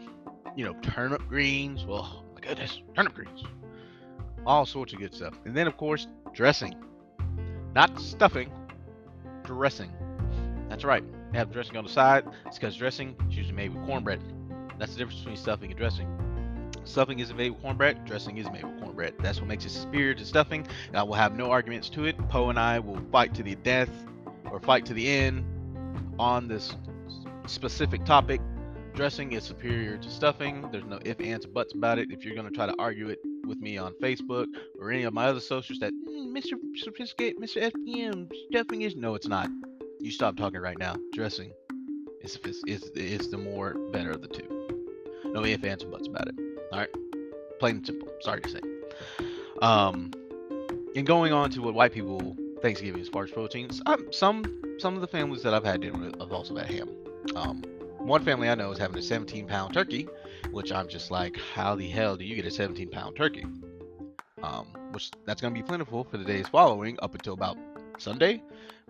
you 0.55 0.65
know, 0.65 0.75
turnip 0.81 1.27
greens. 1.29 1.85
Well, 1.85 2.25
my 2.35 2.41
goodness, 2.41 2.81
turnip 2.95 3.15
greens. 3.15 3.43
All 4.47 4.67
sorts 4.67 4.93
of 4.93 5.01
good 5.01 5.15
stuff. 5.15 5.35
And 5.45 5.57
then, 5.57 5.67
of 5.67 5.77
course, 5.77 6.07
dressing. 6.33 6.77
Not 7.75 7.99
stuffing, 8.01 8.53
dressing. 9.45 9.91
That's 10.69 10.85
right. 10.85 11.05
Have 11.37 11.53
dressing 11.53 11.77
on 11.77 11.85
the 11.85 11.91
side. 11.91 12.25
It's 12.47 12.59
because 12.59 12.77
dressing 12.77 13.15
is 13.29 13.37
usually 13.37 13.55
made 13.55 13.75
with 13.75 13.85
cornbread. 13.85 14.23
That's 14.79 14.93
the 14.93 14.99
difference 14.99 15.21
between 15.21 15.37
stuffing 15.37 15.71
and 15.71 15.79
dressing. 15.79 16.09
Stuffing 16.85 17.19
is 17.19 17.35
made 17.35 17.51
with 17.51 17.61
cornbread. 17.61 18.07
Dressing 18.07 18.39
is 18.39 18.51
made 18.51 18.65
with 18.65 18.81
cornbread. 18.81 19.15
That's 19.19 19.39
what 19.39 19.47
makes 19.47 19.67
it 19.67 19.71
superior 19.71 20.15
to 20.15 20.25
stuffing. 20.25 20.67
And 20.89 20.97
I 20.97 21.03
will 21.03 21.13
have 21.13 21.37
no 21.37 21.51
arguments 21.51 21.91
to 21.91 22.07
it. 22.07 22.17
Poe 22.31 22.49
and 22.49 22.59
I 22.59 22.79
will 22.79 23.01
fight 23.13 23.35
to 23.35 23.43
the 23.43 23.55
death 23.57 23.91
or 24.51 24.61
fight 24.61 24.87
to 24.87 24.95
the 24.95 25.07
end 25.07 25.45
on 26.19 26.49
this 26.49 26.75
specific 27.47 28.07
topic 28.07 28.41
dressing 28.95 29.33
is 29.33 29.45
superior 29.45 29.99
to 29.99 30.11
stuffing. 30.11 30.67
There's 30.73 30.87
no 30.87 30.99
if, 31.05 31.21
ands, 31.21 31.45
buts 31.45 31.75
about 31.75 31.99
it. 31.99 32.11
If 32.11 32.25
you're 32.25 32.35
going 32.35 32.49
to 32.49 32.55
try 32.55 32.65
to 32.65 32.75
argue 32.79 33.11
it 33.11 33.19
with 33.47 33.59
me 33.59 33.77
on 33.77 33.93
Facebook 34.03 34.47
or 34.81 34.91
any 34.91 35.03
of 35.03 35.13
my 35.13 35.27
other 35.27 35.41
socials 35.41 35.81
that 35.81 35.93
mm, 35.93 36.35
Mr. 36.35 36.55
Sophisticate, 36.77 37.39
Mr. 37.39 37.71
FPM, 37.71 38.33
stuffing 38.51 38.81
is 38.81 38.97
no, 38.97 39.15
it's 39.15 39.29
not. 39.29 39.51
You 40.07 40.13
stop 40.13 40.37
talking 40.37 40.61
right 40.61 40.79
now. 40.79 40.95
Dressing 41.13 41.51
is 42.21 42.39
is 42.69 42.85
is 42.95 43.29
the 43.29 43.39
more 43.39 43.75
better 43.91 44.13
of 44.13 44.23
the 44.23 44.29
two. 44.29 44.69
No 45.25 45.45
if, 45.45 45.65
ands, 45.65 45.83
or 45.83 45.89
buts 45.89 46.07
about 46.07 46.29
it. 46.29 46.37
All 46.73 46.79
right, 46.79 46.89
plain 47.59 47.79
and 47.79 47.87
simple. 47.87 48.07
Sorry 48.21 48.41
to 48.41 48.49
say. 48.49 48.61
Um, 49.63 50.13
and 50.95 51.05
going 51.05 51.33
on 51.33 51.51
to 51.51 51.61
what 51.61 51.75
white 51.75 51.93
people 51.93 52.37
Thanksgiving 52.63 53.01
as 53.01 53.09
far 53.09 53.25
as 53.25 53.33
proteins, 53.33 53.83
some 54.13 54.45
some 54.79 54.95
of 54.95 55.01
the 55.01 55.09
families 55.09 55.43
that 55.43 55.53
I've 55.53 55.65
had 55.65 55.81
dinner 55.81 55.99
with 55.99 56.21
have 56.21 56.31
also 56.31 56.55
had 56.55 56.71
ham. 56.71 56.89
Um, 57.35 57.65
one 57.99 58.25
family 58.25 58.49
I 58.49 58.55
know 58.55 58.71
is 58.71 58.79
having 58.79 58.97
a 58.99 59.03
17 59.03 59.49
pound 59.49 59.75
turkey, 59.75 60.07
which 60.53 60.71
I'm 60.71 60.87
just 60.87 61.11
like, 61.11 61.37
how 61.53 61.75
the 61.75 61.89
hell 61.89 62.17
do 62.17 62.25
you 62.25 62.37
get 62.37 62.47
a 62.47 62.51
17 62.53 62.91
pound 62.91 63.17
turkey? 63.17 63.45
Um, 64.45 64.69
which 64.93 65.11
that's 65.25 65.41
going 65.41 65.53
to 65.53 65.61
be 65.61 65.67
plentiful 65.67 66.05
for 66.05 66.17
the 66.17 66.25
days 66.25 66.47
following 66.47 66.97
up 67.03 67.17
until 67.17 67.35
about 67.35 67.59
Sunday 67.99 68.41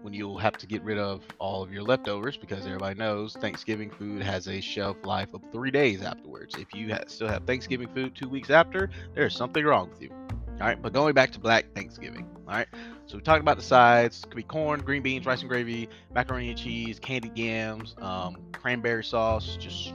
when 0.07 0.15
you'll 0.15 0.39
have 0.39 0.57
to 0.57 0.69
get 0.69 0.85
rid 0.85 0.99
of 0.99 1.25
all 1.41 1.65
of 1.65 1.73
your 1.73 1.83
leftovers 1.83 2.37
because 2.37 2.65
everybody 2.65 2.97
knows 2.97 3.35
Thanksgiving 3.35 3.91
food 3.91 4.23
has 4.23 4.47
a 4.47 4.61
shelf 4.61 4.97
life 5.03 5.35
of 5.35 5.43
three 5.51 5.73
days 5.73 6.01
afterwards. 6.01 6.55
If 6.55 6.73
you 6.73 6.95
ha- 6.95 7.03
still 7.09 7.27
have 7.27 7.43
Thanksgiving 7.43 7.89
food 7.89 8.15
two 8.15 8.29
weeks 8.29 8.49
after, 8.49 8.89
there's 9.17 9.35
something 9.35 9.65
wrong 9.65 9.91
with 9.91 10.01
you. 10.01 10.11
All 10.13 10.59
right, 10.61 10.81
but 10.81 10.93
going 10.93 11.13
back 11.13 11.33
to 11.33 11.41
Black 11.41 11.75
Thanksgiving. 11.75 12.25
All 12.47 12.55
right, 12.55 12.69
so 13.07 13.17
we 13.17 13.23
talked 13.25 13.41
about 13.41 13.57
the 13.57 13.65
sides. 13.65 14.23
Could 14.23 14.37
be 14.37 14.45
corn, 14.45 14.79
green 14.79 15.03
beans, 15.03 15.27
rice 15.27 15.41
and 15.41 15.49
gravy, 15.49 15.89
macaroni 16.15 16.51
and 16.51 16.59
cheese, 16.59 17.01
candied 17.01 17.37
yams, 17.37 17.97
um, 17.99 18.37
cranberry 18.53 19.03
sauce. 19.03 19.57
Just 19.59 19.93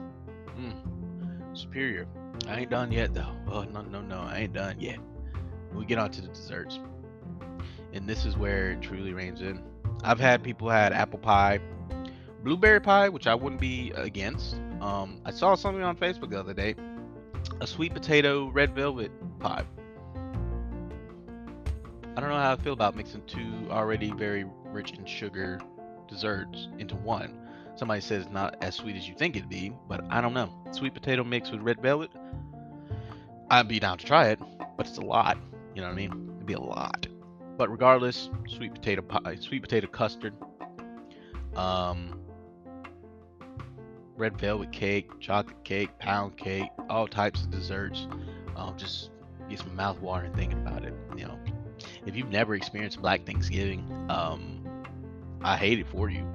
mm, 0.59 1.57
superior. 1.57 2.05
I 2.49 2.59
ain't 2.59 2.69
done 2.69 2.91
yet 2.91 3.13
though. 3.13 3.33
Oh 3.47 3.63
no 3.63 3.81
no 3.81 4.01
no, 4.01 4.19
I 4.19 4.39
ain't 4.39 4.53
done 4.53 4.75
yet. 4.77 4.99
We 5.73 5.85
get 5.85 5.99
on 5.99 6.11
to 6.11 6.21
the 6.21 6.27
desserts, 6.27 6.81
and 7.93 8.09
this 8.09 8.25
is 8.25 8.35
where 8.35 8.71
it 8.71 8.81
truly 8.81 9.13
reigns 9.13 9.41
in. 9.41 9.70
I've 10.03 10.19
had 10.19 10.43
people 10.43 10.69
had 10.69 10.93
apple 10.93 11.19
pie, 11.19 11.59
blueberry 12.43 12.79
pie, 12.79 13.09
which 13.09 13.27
I 13.27 13.35
wouldn't 13.35 13.61
be 13.61 13.91
against. 13.95 14.55
Um, 14.81 15.21
I 15.25 15.31
saw 15.31 15.55
something 15.55 15.83
on 15.83 15.95
Facebook 15.95 16.31
the 16.31 16.39
other 16.39 16.53
day, 16.53 16.75
a 17.59 17.67
sweet 17.67 17.93
potato 17.93 18.49
red 18.49 18.73
velvet 18.73 19.11
pie. 19.39 19.63
I 22.15 22.19
don't 22.19 22.29
know 22.29 22.35
how 22.35 22.53
I 22.53 22.55
feel 22.57 22.73
about 22.73 22.95
mixing 22.95 23.23
two 23.25 23.67
already 23.69 24.11
very 24.11 24.45
rich 24.65 24.91
in 24.91 25.05
sugar 25.05 25.61
desserts 26.09 26.67
into 26.77 26.95
one. 26.95 27.37
Somebody 27.75 28.01
says 28.01 28.27
not 28.29 28.57
as 28.61 28.75
sweet 28.75 28.95
as 28.97 29.07
you 29.07 29.15
think 29.15 29.35
it'd 29.35 29.47
be, 29.47 29.71
but 29.87 30.03
I 30.09 30.19
don't 30.19 30.33
know. 30.33 30.51
Sweet 30.71 30.93
potato 30.93 31.23
mixed 31.23 31.51
with 31.51 31.61
red 31.61 31.81
velvet, 31.81 32.11
I'd 33.49 33.67
be 33.67 33.79
down 33.79 33.97
to 33.97 34.05
try 34.05 34.27
it, 34.27 34.39
but 34.77 34.87
it's 34.87 34.97
a 34.97 35.01
lot. 35.01 35.37
You 35.75 35.81
know 35.81 35.87
what 35.87 35.93
I 35.93 35.95
mean? 35.95 36.33
It'd 36.37 36.45
be 36.45 36.53
a 36.53 36.59
lot. 36.59 37.07
But 37.61 37.69
regardless, 37.69 38.31
sweet 38.47 38.73
potato 38.73 39.03
pie, 39.03 39.35
sweet 39.35 39.61
potato 39.61 39.85
custard, 39.85 40.33
um, 41.55 42.19
red 44.17 44.35
velvet 44.39 44.71
cake, 44.71 45.11
chocolate 45.19 45.63
cake, 45.63 45.95
pound 45.99 46.37
cake, 46.37 46.71
all 46.89 47.07
types 47.07 47.43
of 47.43 47.51
desserts. 47.51 48.07
Um, 48.55 48.75
just 48.77 49.11
get 49.47 49.59
some 49.59 49.75
mouth 49.75 49.99
watering 50.01 50.33
thinking 50.33 50.57
about 50.57 50.83
it. 50.83 50.95
You 51.15 51.25
know, 51.25 51.39
if 52.07 52.15
you've 52.15 52.31
never 52.31 52.55
experienced 52.55 52.99
Black 52.99 53.27
Thanksgiving, 53.27 53.85
um, 54.09 54.65
I 55.43 55.55
hate 55.55 55.77
it 55.77 55.87
for 55.87 56.09
you. 56.09 56.25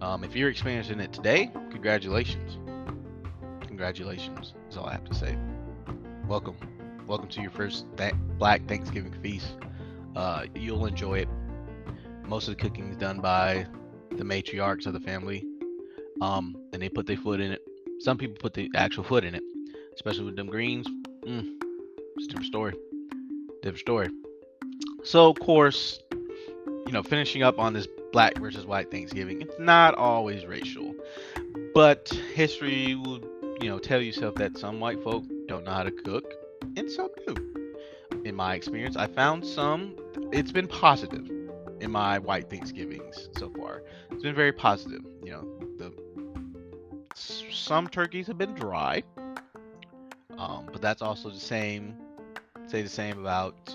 Um, 0.00 0.22
if 0.22 0.36
you're 0.36 0.50
experiencing 0.50 1.00
it 1.00 1.12
today, 1.12 1.50
congratulations. 1.72 2.58
Congratulations 3.66 4.54
is 4.70 4.76
all 4.76 4.86
I 4.86 4.92
have 4.92 5.04
to 5.06 5.14
say. 5.16 5.36
Welcome, 6.28 6.54
welcome 7.08 7.28
to 7.30 7.40
your 7.40 7.50
first 7.50 7.86
th- 7.96 8.14
Black 8.38 8.68
Thanksgiving 8.68 9.20
feast. 9.20 9.56
Uh, 10.18 10.46
you'll 10.56 10.84
enjoy 10.84 11.20
it. 11.20 11.28
Most 12.26 12.48
of 12.48 12.56
the 12.56 12.60
cooking 12.60 12.90
is 12.90 12.96
done 12.96 13.20
by 13.20 13.64
the 14.10 14.24
matriarchs 14.24 14.84
of 14.84 14.92
the 14.92 14.98
family, 14.98 15.46
um, 16.20 16.56
and 16.72 16.82
they 16.82 16.88
put 16.88 17.06
their 17.06 17.16
foot 17.16 17.38
in 17.38 17.52
it. 17.52 17.62
Some 18.00 18.18
people 18.18 18.36
put 18.36 18.52
the 18.52 18.68
actual 18.74 19.04
foot 19.04 19.22
in 19.22 19.36
it, 19.36 19.44
especially 19.94 20.24
with 20.24 20.34
them 20.34 20.48
greens. 20.48 20.88
Mm, 21.24 21.54
it's 22.16 22.24
a 22.24 22.28
different 22.30 22.46
story. 22.46 22.74
Different 23.62 23.78
story. 23.78 24.08
So, 25.04 25.30
of 25.30 25.38
course, 25.38 26.00
you 26.10 26.90
know, 26.90 27.04
finishing 27.04 27.44
up 27.44 27.60
on 27.60 27.72
this 27.72 27.86
black 28.12 28.38
versus 28.38 28.66
white 28.66 28.90
Thanksgiving, 28.90 29.40
it's 29.40 29.60
not 29.60 29.94
always 29.94 30.46
racial, 30.46 30.96
but 31.74 32.08
history 32.34 32.96
will, 32.96 33.20
you 33.60 33.68
know, 33.68 33.78
tell 33.78 34.00
yourself 34.00 34.34
that 34.34 34.58
some 34.58 34.80
white 34.80 35.00
folk 35.04 35.22
don't 35.46 35.64
know 35.64 35.70
how 35.70 35.84
to 35.84 35.92
cook, 35.92 36.34
and 36.76 36.90
some 36.90 37.10
do. 37.24 37.36
In 38.24 38.34
my 38.34 38.56
experience, 38.56 38.96
I 38.96 39.06
found 39.06 39.46
some. 39.46 39.94
It's 40.30 40.52
been 40.52 40.68
positive 40.68 41.30
in 41.80 41.90
my 41.90 42.18
white 42.18 42.50
Thanksgivings 42.50 43.30
so 43.38 43.50
far. 43.50 43.82
It's 44.10 44.22
been 44.22 44.34
very 44.34 44.52
positive. 44.52 45.00
You 45.24 45.32
know, 45.32 45.58
the 45.78 45.92
some 47.14 47.88
turkeys 47.88 48.26
have 48.26 48.36
been 48.36 48.54
dry, 48.54 49.02
um, 50.36 50.68
but 50.70 50.82
that's 50.82 51.02
also 51.02 51.30
the 51.30 51.40
same. 51.40 51.96
Say 52.66 52.82
the 52.82 52.88
same 52.90 53.18
about 53.18 53.74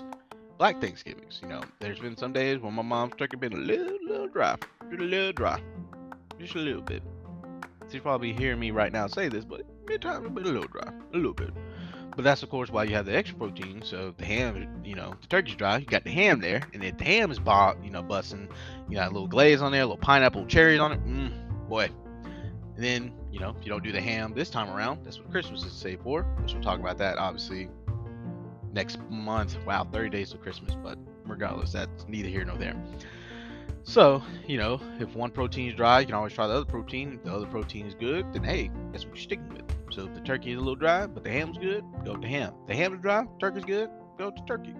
Black 0.58 0.80
Thanksgivings. 0.80 1.40
You 1.42 1.48
know, 1.48 1.62
there's 1.80 1.98
been 1.98 2.16
some 2.16 2.32
days 2.32 2.60
when 2.60 2.74
my 2.74 2.82
mom's 2.82 3.14
turkey 3.16 3.36
been 3.36 3.52
a 3.52 3.56
little, 3.56 3.98
little 4.06 4.28
dry, 4.28 4.56
a 4.82 4.94
little 4.94 5.32
dry, 5.32 5.60
just 6.38 6.54
a 6.54 6.58
little 6.58 6.82
bit. 6.82 7.02
She's 7.90 8.00
probably 8.00 8.32
hearing 8.32 8.60
me 8.60 8.70
right 8.70 8.92
now 8.92 9.08
say 9.08 9.28
this, 9.28 9.44
but 9.44 9.62
it's 9.88 10.04
been 10.04 10.46
a 10.46 10.48
little 10.48 10.68
dry, 10.68 10.88
a 11.12 11.16
little 11.16 11.34
bit. 11.34 11.50
But 12.16 12.24
that's 12.24 12.42
of 12.42 12.50
course 12.50 12.70
why 12.70 12.84
you 12.84 12.94
have 12.94 13.06
the 13.06 13.16
extra 13.16 13.36
protein. 13.36 13.82
So 13.82 14.14
the 14.16 14.24
ham, 14.24 14.82
you 14.84 14.94
know, 14.94 15.14
the 15.20 15.26
turkey's 15.26 15.56
dry. 15.56 15.78
You 15.78 15.86
got 15.86 16.04
the 16.04 16.10
ham 16.10 16.40
there, 16.40 16.62
and 16.72 16.82
if 16.84 16.98
the 16.98 17.04
ham 17.04 17.30
is 17.30 17.38
bought, 17.38 17.82
you 17.82 17.90
know, 17.90 18.02
busting, 18.02 18.48
you 18.88 18.96
got 18.96 19.10
a 19.10 19.12
little 19.12 19.28
glaze 19.28 19.62
on 19.62 19.72
there, 19.72 19.82
a 19.82 19.86
little 19.86 19.96
pineapple, 19.96 20.46
cherries 20.46 20.80
on 20.80 20.92
it. 20.92 21.04
Mm, 21.04 21.68
boy. 21.68 21.90
And 22.76 22.84
then, 22.84 23.12
you 23.30 23.40
know, 23.40 23.54
if 23.58 23.64
you 23.64 23.70
don't 23.70 23.84
do 23.84 23.92
the 23.92 24.00
ham 24.00 24.32
this 24.34 24.50
time 24.50 24.68
around, 24.70 25.04
that's 25.04 25.18
what 25.18 25.30
Christmas 25.30 25.64
is 25.64 25.72
saved 25.72 26.02
for. 26.02 26.22
Which 26.40 26.54
we'll 26.54 26.62
talk 26.62 26.80
about 26.80 26.98
that 26.98 27.18
obviously 27.18 27.68
next 28.72 28.98
month. 29.10 29.56
Wow, 29.64 29.86
30 29.90 30.10
days 30.10 30.30
to 30.30 30.38
Christmas, 30.38 30.74
but 30.74 30.98
regardless, 31.24 31.72
that's 31.72 32.06
neither 32.08 32.28
here 32.28 32.44
nor 32.44 32.56
there. 32.56 32.74
So, 33.84 34.22
you 34.46 34.56
know, 34.56 34.80
if 34.98 35.14
one 35.14 35.30
protein 35.30 35.68
is 35.68 35.74
dry, 35.74 36.00
you 36.00 36.06
can 36.06 36.14
always 36.14 36.32
try 36.32 36.46
the 36.46 36.54
other 36.54 36.64
protein. 36.64 37.14
If 37.14 37.24
the 37.24 37.34
other 37.34 37.46
protein 37.46 37.86
is 37.86 37.94
good, 37.94 38.32
then 38.32 38.42
hey, 38.42 38.70
that's 38.90 39.04
what 39.04 39.14
you're 39.14 39.22
sticking 39.22 39.48
with. 39.50 39.73
So 39.94 40.06
if 40.06 40.14
the 40.14 40.20
turkey 40.20 40.50
is 40.50 40.56
a 40.56 40.60
little 40.60 40.74
dry, 40.74 41.06
but 41.06 41.22
the 41.22 41.30
ham's 41.30 41.56
good, 41.56 41.84
go 42.04 42.16
to 42.16 42.26
ham. 42.26 42.52
The 42.66 42.74
ham 42.74 42.94
is 42.94 43.00
dry, 43.00 43.26
turkey's 43.38 43.64
good, 43.64 43.88
go 44.18 44.32
to 44.32 44.44
turkey. 44.44 44.74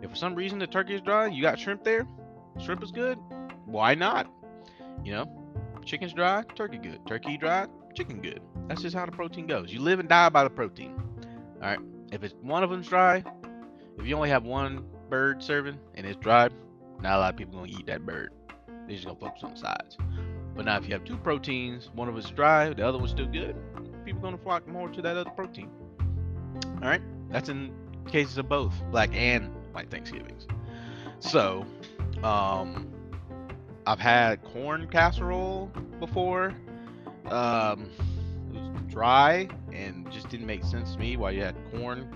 If 0.00 0.10
for 0.10 0.16
some 0.16 0.34
reason 0.34 0.58
the 0.58 0.66
turkey 0.66 0.94
is 0.94 1.02
dry, 1.02 1.26
you 1.26 1.42
got 1.42 1.58
shrimp 1.58 1.84
there, 1.84 2.06
shrimp 2.58 2.82
is 2.82 2.90
good, 2.90 3.18
why 3.66 3.94
not? 3.94 4.32
You 5.04 5.12
know, 5.12 5.42
chicken's 5.84 6.14
dry, 6.14 6.42
turkey 6.54 6.78
good. 6.78 7.00
Turkey 7.06 7.36
dry, 7.36 7.66
chicken 7.94 8.22
good. 8.22 8.40
That's 8.66 8.80
just 8.80 8.96
how 8.96 9.04
the 9.04 9.12
protein 9.12 9.46
goes. 9.46 9.70
You 9.70 9.80
live 9.80 10.00
and 10.00 10.08
die 10.08 10.30
by 10.30 10.44
the 10.44 10.50
protein. 10.50 10.98
All 11.62 11.68
right. 11.68 11.78
If 12.10 12.24
it's 12.24 12.34
one 12.40 12.62
of 12.62 12.70
them's 12.70 12.88
dry, 12.88 13.22
if 13.98 14.06
you 14.06 14.16
only 14.16 14.30
have 14.30 14.44
one 14.44 14.84
bird 15.10 15.42
serving 15.42 15.78
and 15.96 16.06
it's 16.06 16.16
dry, 16.16 16.48
not 17.00 17.16
a 17.16 17.18
lot 17.18 17.34
of 17.34 17.36
people 17.36 17.58
gonna 17.58 17.70
eat 17.70 17.86
that 17.86 18.06
bird. 18.06 18.30
They're 18.86 18.96
just 18.96 19.04
gonna 19.04 19.18
focus 19.18 19.42
on 19.42 19.50
the 19.50 19.58
sides. 19.58 19.98
But 20.54 20.64
now 20.64 20.78
if 20.78 20.86
you 20.86 20.94
have 20.94 21.04
two 21.04 21.18
proteins, 21.18 21.90
one 21.94 22.08
of 22.08 22.16
it's 22.16 22.30
dry, 22.30 22.72
the 22.72 22.86
other 22.86 22.96
one's 22.96 23.10
still 23.10 23.26
good, 23.26 23.56
people 24.16 24.30
gonna 24.30 24.42
flock 24.42 24.66
more 24.66 24.88
to 24.88 25.02
that 25.02 25.16
other 25.16 25.30
protein. 25.30 25.68
All 26.82 26.88
right. 26.88 27.02
That's 27.30 27.48
in 27.48 27.72
cases 28.06 28.38
of 28.38 28.48
both 28.48 28.72
black 28.90 29.10
and 29.12 29.52
white 29.72 29.90
Thanksgivings. 29.90 30.46
So, 31.18 31.66
um, 32.22 32.90
I've 33.86 33.98
had 33.98 34.42
corn 34.42 34.88
casserole 34.88 35.70
before. 36.00 36.54
Um, 37.26 37.90
it 38.54 38.60
was 38.60 38.82
dry 38.88 39.48
and 39.72 40.10
just 40.10 40.28
didn't 40.30 40.46
make 40.46 40.64
sense 40.64 40.92
to 40.92 40.98
me 40.98 41.16
why 41.16 41.32
you 41.32 41.42
had 41.42 41.56
corn 41.72 42.08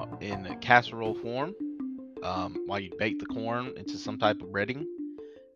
uh, 0.00 0.06
in 0.20 0.46
a 0.46 0.56
casserole 0.56 1.14
form. 1.14 1.54
Um, 2.24 2.62
while 2.66 2.80
you 2.80 2.90
bake 2.98 3.18
the 3.18 3.26
corn 3.26 3.72
into 3.76 3.96
some 3.96 4.18
type 4.18 4.42
of 4.42 4.48
breading, 4.48 4.86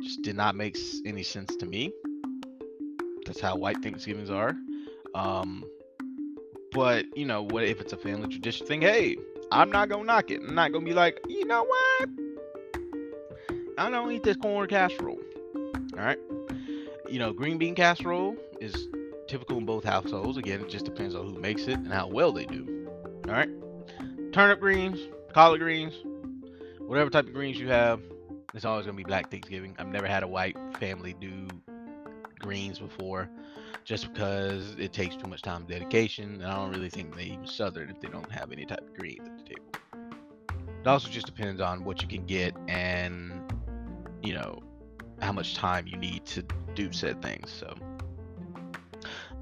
just 0.02 0.22
did 0.22 0.36
not 0.36 0.54
make 0.54 0.76
any 1.04 1.22
sense 1.22 1.54
to 1.56 1.66
me. 1.66 1.92
That's 3.24 3.40
how 3.40 3.56
white 3.56 3.82
Thanksgivings 3.82 4.30
are. 4.30 4.56
Um, 5.16 5.64
but 6.72 7.06
you 7.16 7.24
know, 7.24 7.42
what 7.42 7.64
if 7.64 7.80
it's 7.80 7.94
a 7.94 7.96
family 7.96 8.28
tradition 8.28 8.66
thing? 8.66 8.82
Hey, 8.82 9.16
I'm 9.50 9.70
not 9.70 9.88
gonna 9.88 10.04
knock 10.04 10.30
it. 10.30 10.40
I'm 10.46 10.54
not 10.54 10.72
gonna 10.72 10.84
be 10.84 10.92
like, 10.92 11.18
you 11.26 11.46
know 11.46 11.64
what? 11.64 12.08
I 13.78 13.88
don't 13.88 14.12
eat 14.12 14.22
this 14.22 14.36
corn 14.36 14.68
casserole. 14.68 15.18
All 15.54 16.04
right. 16.04 16.18
You 17.08 17.18
know, 17.18 17.32
green 17.32 17.56
bean 17.56 17.74
casserole 17.74 18.36
is 18.60 18.88
typical 19.26 19.56
in 19.56 19.64
both 19.64 19.84
households. 19.84 20.36
Again, 20.36 20.60
it 20.60 20.68
just 20.68 20.84
depends 20.84 21.14
on 21.14 21.24
who 21.26 21.40
makes 21.40 21.62
it 21.62 21.78
and 21.78 21.92
how 21.92 22.08
well 22.08 22.32
they 22.32 22.44
do. 22.44 22.86
All 23.26 23.32
right. 23.32 23.48
Turnip 24.32 24.60
greens, 24.60 24.98
collard 25.32 25.60
greens, 25.60 25.94
whatever 26.80 27.08
type 27.08 27.26
of 27.26 27.32
greens 27.32 27.58
you 27.58 27.68
have, 27.68 28.02
it's 28.52 28.66
always 28.66 28.84
gonna 28.84 28.98
be 28.98 29.04
Black 29.04 29.30
Thanksgiving. 29.30 29.74
I've 29.78 29.88
never 29.88 30.06
had 30.06 30.22
a 30.22 30.28
white 30.28 30.58
family 30.78 31.14
do 31.18 31.48
greens 32.38 32.78
before, 32.78 33.30
just 33.86 34.12
because 34.12 34.74
it 34.80 34.92
takes 34.92 35.14
too 35.14 35.28
much 35.28 35.42
time 35.42 35.58
and 35.58 35.68
dedication, 35.68 36.34
and 36.34 36.44
I 36.44 36.56
don't 36.56 36.72
really 36.72 36.90
think 36.90 37.16
they 37.16 37.22
even 37.22 37.46
southern 37.46 37.88
if 37.88 38.00
they 38.00 38.08
don't 38.08 38.30
have 38.32 38.50
any 38.50 38.66
type 38.66 38.80
of 38.80 38.92
greens 38.94 39.20
at 39.24 39.38
the 39.38 39.44
table. 39.44 39.72
It 40.80 40.88
also 40.88 41.08
just 41.08 41.26
depends 41.26 41.60
on 41.60 41.84
what 41.84 42.02
you 42.02 42.08
can 42.08 42.26
get 42.26 42.54
and 42.68 43.32
you 44.22 44.34
know 44.34 44.60
how 45.22 45.32
much 45.32 45.54
time 45.54 45.86
you 45.86 45.96
need 45.96 46.26
to 46.26 46.44
do 46.74 46.92
said 46.92 47.22
things. 47.22 47.48
So, 47.48 47.74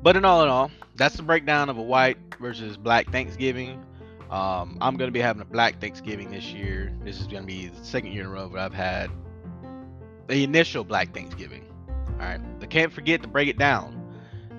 but 0.03 0.14
in 0.14 0.26
all 0.26 0.42
in 0.42 0.51
all, 0.51 0.70
that's 0.95 1.16
the 1.16 1.22
breakdown 1.22 1.70
of 1.70 1.78
a 1.78 1.82
white 1.82 2.18
versus 2.38 2.76
black 2.76 3.11
Thanksgiving. 3.11 3.82
Um, 4.30 4.76
I'm 4.82 4.99
gonna 4.99 5.11
be 5.11 5.20
having 5.20 5.40
a 5.40 5.47
black 5.47 5.80
Thanksgiving 5.80 6.30
this 6.30 6.53
year. 6.53 6.92
This 7.03 7.18
is 7.18 7.26
gonna 7.26 7.47
be 7.47 7.68
the 7.68 7.82
second 7.82 8.12
year 8.12 8.24
in 8.24 8.28
a 8.28 8.32
row 8.32 8.49
that 8.51 8.59
I've 8.59 8.74
had 8.74 9.11
the 10.26 10.45
initial 10.45 10.84
black 10.84 11.14
Thanksgiving. 11.14 11.64
All 11.88 12.26
right, 12.26 12.40
I 12.61 12.66
can't 12.66 12.92
forget 12.92 13.22
to 13.22 13.28
break 13.28 13.49
it 13.49 13.57
down 13.57 14.03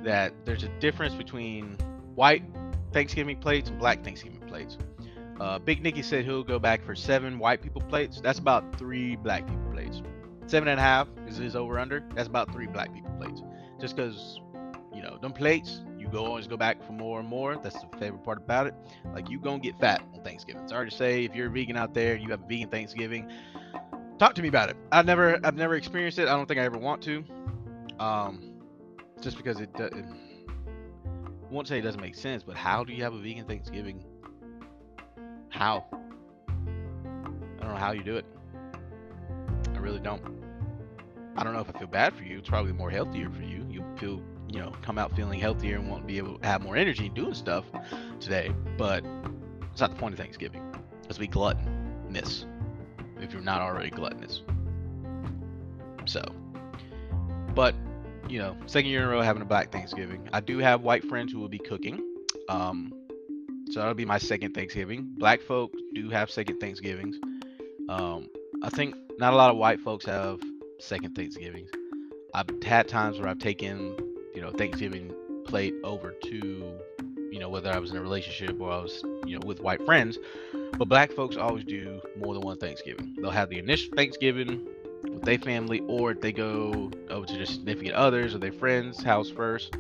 that 0.06 0.34
there's 0.46 0.64
a 0.64 0.70
difference 0.80 1.14
between 1.14 1.78
white 2.16 2.44
Thanksgiving 2.94 3.38
plates 3.38 3.70
and 3.70 3.78
black 3.78 4.04
Thanksgiving 4.04 4.40
plates. 4.42 4.78
Uh, 5.40 5.60
Big 5.60 5.82
Nicky 5.82 6.02
said 6.02 6.24
he'll 6.24 6.44
go 6.44 6.60
back 6.60 6.84
for 6.84 6.96
seven 6.96 7.38
white 7.40 7.62
people 7.62 7.82
plates. 7.82 8.22
That's 8.22 8.40
about 8.40 8.78
three 8.78 9.18
black 9.18 9.46
people 9.46 9.70
plates. 9.74 10.02
Seven 10.48 10.70
and 10.70 10.80
a 10.80 10.84
half 10.84 11.08
is 11.28 11.38
his 11.38 11.56
over 11.56 11.78
under. 11.78 12.04
That's 12.14 12.28
about 12.28 12.54
three 12.54 12.68
black 12.68 12.94
people 12.94 13.12
plates. 13.20 13.42
Just 13.82 13.96
because, 13.96 14.40
you 14.94 15.02
know, 15.02 15.18
them 15.18 15.34
plates, 15.34 15.82
you 15.98 16.08
go 16.08 16.26
always 16.26 16.48
go 16.48 16.56
back 16.56 16.82
for 16.86 16.94
more 16.94 17.20
and 17.20 17.28
more. 17.28 17.58
That's 17.58 17.76
the 17.82 17.98
favorite 17.98 18.24
part 18.24 18.38
about 18.38 18.68
it. 18.68 18.76
Like 19.14 19.30
you 19.30 19.40
gonna 19.40 19.60
get 19.60 19.78
fat 19.80 20.02
on 20.14 20.22
Thanksgiving. 20.22 20.68
Sorry 20.68 20.90
to 20.90 20.96
say, 20.96 21.26
if 21.26 21.36
you're 21.36 21.48
a 21.48 21.52
vegan 21.52 21.76
out 21.76 21.94
there, 21.94 22.16
you 22.16 22.30
have 22.30 22.44
a 22.44 22.48
vegan 22.48 22.70
Thanksgiving. 22.70 23.30
Talk 24.20 24.36
to 24.36 24.42
me 24.42 24.48
about 24.48 24.70
it. 24.70 24.78
I've 24.94 25.06
never, 25.06 25.38
I've 25.44 25.58
never 25.58 25.76
experienced 25.76 26.20
it. 26.20 26.30
I 26.30 26.38
don't 26.38 26.48
think 26.48 26.60
I 26.62 26.64
ever 26.64 26.78
want 26.78 27.02
to. 27.02 27.26
Um, 28.00 28.55
just 29.22 29.38
because 29.38 29.60
it, 29.60 29.74
does. 29.74 29.92
it 29.94 30.06
won't 31.50 31.68
say 31.68 31.80
it 31.80 31.82
doesn't 31.82 32.02
make 32.02 32.16
sense, 32.16 32.44
but 32.44 32.56
how 32.56 32.84
do 32.84 32.94
you 32.94 33.04
have 33.04 33.14
a 33.14 33.20
vegan 33.20 33.46
Thanksgiving? 33.46 34.04
How? 35.50 35.86
I 36.50 37.62
don't 37.62 37.70
know 37.70 37.76
how 37.76 37.92
you 37.92 38.04
do 38.04 38.18
it. 38.18 38.26
I 39.74 39.78
really 39.78 40.00
don't. 40.00 40.22
I 41.38 41.44
don't 41.44 41.54
know 41.54 41.60
if 41.60 41.74
I 41.74 41.78
feel 41.78 41.88
bad 41.88 42.14
for 42.14 42.24
you. 42.24 42.38
It's 42.40 42.50
probably 42.50 42.72
more 42.72 42.90
healthier 42.90 43.30
for 43.30 43.42
you. 43.42 43.66
You 43.70 43.84
feel, 43.98 44.22
you 44.50 44.60
know, 44.60 44.74
come 44.82 44.98
out 44.98 45.16
feeling 45.16 45.40
healthier 45.40 45.78
and 45.78 45.90
want 45.90 46.04
to 46.04 46.08
be 46.08 46.18
able 46.18 46.40
to 46.40 46.46
have 46.48 46.62
more 46.62 46.78
energy 46.78 47.10
doing 47.10 47.34
stuff 47.34 47.66
today. 48.20 48.52
But 48.78 49.04
it's 49.72 49.82
not 49.82 49.92
the 49.92 49.98
point 49.98 50.14
of 50.14 50.20
Thanksgiving. 50.20 50.64
Let's 51.04 51.18
be 51.18 51.28
gluttonous 51.28 52.46
if 53.20 53.34
you're 53.34 53.42
not 53.42 53.62
already 53.62 53.90
gluttonous. 53.90 54.42
So, 56.06 56.24
but 57.54 57.76
you 58.28 58.40
know, 58.40 58.56
second 58.66 58.90
year 58.90 59.02
in 59.02 59.08
a 59.08 59.12
row 59.12 59.22
having 59.22 59.42
a 59.42 59.46
black 59.46 59.72
Thanksgiving. 59.72 60.28
I 60.34 60.40
do 60.40 60.58
have 60.60 60.82
white 60.82 61.04
friends 61.06 61.32
who 61.32 61.40
will 61.40 61.50
be 61.50 61.60
cooking. 61.60 62.02
Um, 62.50 62.94
so 63.72 63.80
that'll 63.80 63.94
be 63.94 64.06
my 64.06 64.18
second 64.18 64.54
Thanksgiving. 64.54 65.08
Black 65.18 65.42
folks 65.42 65.80
do 65.94 66.10
have 66.10 66.30
second 66.30 66.60
Thanksgivings. 66.60 67.18
Um, 67.90 68.30
I 68.64 68.70
think 68.70 68.96
not 69.18 69.34
a 69.34 69.36
lot 69.36 69.52
of 69.52 69.58
white 69.58 69.80
folks 69.80 70.06
have 70.06 70.40
second 70.80 71.16
Thanksgivings. 71.16 71.70
I've 72.34 72.48
had 72.64 72.88
times 72.88 73.20
where 73.20 73.28
I've 73.28 73.40
taken, 73.40 73.96
you 74.34 74.42
know, 74.42 74.52
Thanksgiving 74.52 75.14
plate 75.46 75.74
over 75.84 76.12
to, 76.12 76.80
you 77.32 77.40
know, 77.40 77.50
whether 77.50 77.72
I 77.72 77.80
was 77.80 77.92
in 77.92 77.98
a 77.98 78.02
relationship 78.02 78.60
or 78.60 78.72
I 78.72 78.82
was, 78.82 79.04
you 79.26 79.38
know, 79.40 79.46
with 79.46 79.62
white 79.62 79.84
friends. 79.86 80.18
But 80.78 80.90
black 80.90 81.12
folks 81.12 81.38
always 81.38 81.64
do 81.64 82.02
more 82.18 82.34
than 82.34 82.44
one 82.44 82.58
Thanksgiving. 82.58 83.16
They'll 83.22 83.32
have 83.32 83.50
the 83.50 83.60
initial 83.60 83.94
Thanksgiving 83.96 84.68
with 85.16 85.24
their 85.24 85.40
family, 85.40 85.82
or 85.88 86.12
if 86.12 86.22
they 86.22 86.32
go 86.32 86.92
over 87.10 87.26
to 87.26 87.34
their 87.34 87.46
significant 87.46 87.96
others 87.96 88.36
or 88.36 88.38
their 88.38 88.52
friends' 88.52 89.02
house 89.02 89.30
first. 89.30 89.76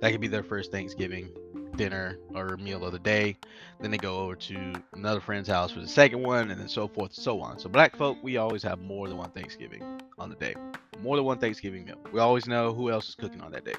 That 0.00 0.10
could 0.10 0.20
be 0.20 0.28
their 0.28 0.42
first 0.42 0.72
Thanksgiving 0.72 1.30
dinner 1.76 2.18
or 2.34 2.56
meal 2.56 2.84
of 2.84 2.92
the 2.92 2.98
day. 2.98 3.36
Then 3.80 3.90
they 3.90 3.98
go 3.98 4.20
over 4.20 4.34
to 4.34 4.72
another 4.94 5.20
friend's 5.20 5.48
house 5.48 5.70
for 5.70 5.80
the 5.80 5.88
second 5.88 6.22
one, 6.22 6.50
and 6.50 6.60
then 6.60 6.68
so 6.68 6.88
forth 6.88 7.10
and 7.10 7.22
so 7.22 7.40
on. 7.40 7.58
So 7.58 7.68
black 7.68 7.94
folk, 7.96 8.16
we 8.22 8.38
always 8.38 8.62
have 8.62 8.80
more 8.80 9.08
than 9.08 9.18
one 9.18 9.30
Thanksgiving 9.30 9.82
on 10.18 10.30
the 10.30 10.36
day. 10.36 10.54
More 11.02 11.16
than 11.16 11.24
one 11.24 11.38
Thanksgiving 11.38 11.84
meal. 11.84 11.98
We 12.12 12.20
always 12.20 12.46
know 12.46 12.72
who 12.72 12.90
else 12.90 13.08
is 13.10 13.14
cooking 13.14 13.42
on 13.42 13.52
that 13.52 13.64
day. 13.64 13.74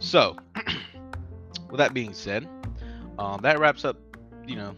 So, 0.00 0.36
with 1.70 1.78
that 1.78 1.94
being 1.94 2.12
said, 2.12 2.48
um, 3.18 3.40
that 3.42 3.60
wraps 3.60 3.84
up, 3.84 3.96
you 4.46 4.56
know, 4.56 4.74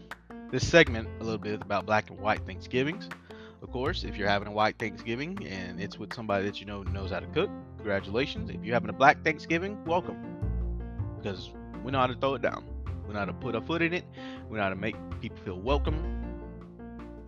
this 0.51 0.67
segment 0.67 1.09
a 1.19 1.23
little 1.23 1.39
bit 1.39 1.61
about 1.61 1.87
black 1.87 2.11
and 2.11 2.19
white 2.19 2.45
Thanksgivings. 2.45 3.09
Of 3.63 3.71
course, 3.71 4.03
if 4.03 4.17
you're 4.17 4.27
having 4.27 4.49
a 4.49 4.51
white 4.51 4.77
Thanksgiving 4.77 5.47
and 5.47 5.79
it's 5.79 5.97
with 5.97 6.13
somebody 6.13 6.45
that 6.45 6.59
you 6.59 6.65
know 6.65 6.83
knows 6.83 7.11
how 7.11 7.21
to 7.21 7.27
cook, 7.27 7.49
congratulations. 7.77 8.49
If 8.49 8.61
you're 8.63 8.73
having 8.73 8.89
a 8.89 8.93
black 8.93 9.23
Thanksgiving, 9.23 9.81
welcome. 9.85 10.17
Because 11.17 11.49
we 11.81 11.91
know 11.93 11.99
how 11.99 12.07
to 12.07 12.15
throw 12.15 12.35
it 12.35 12.41
down. 12.41 12.65
We 13.07 13.13
know 13.13 13.19
how 13.19 13.25
to 13.25 13.33
put 13.33 13.55
a 13.55 13.61
foot 13.61 13.81
in 13.81 13.93
it. 13.93 14.03
We 14.49 14.57
know 14.57 14.63
how 14.63 14.69
to 14.69 14.75
make 14.75 14.95
people 15.21 15.37
feel 15.45 15.59
welcome. 15.61 15.95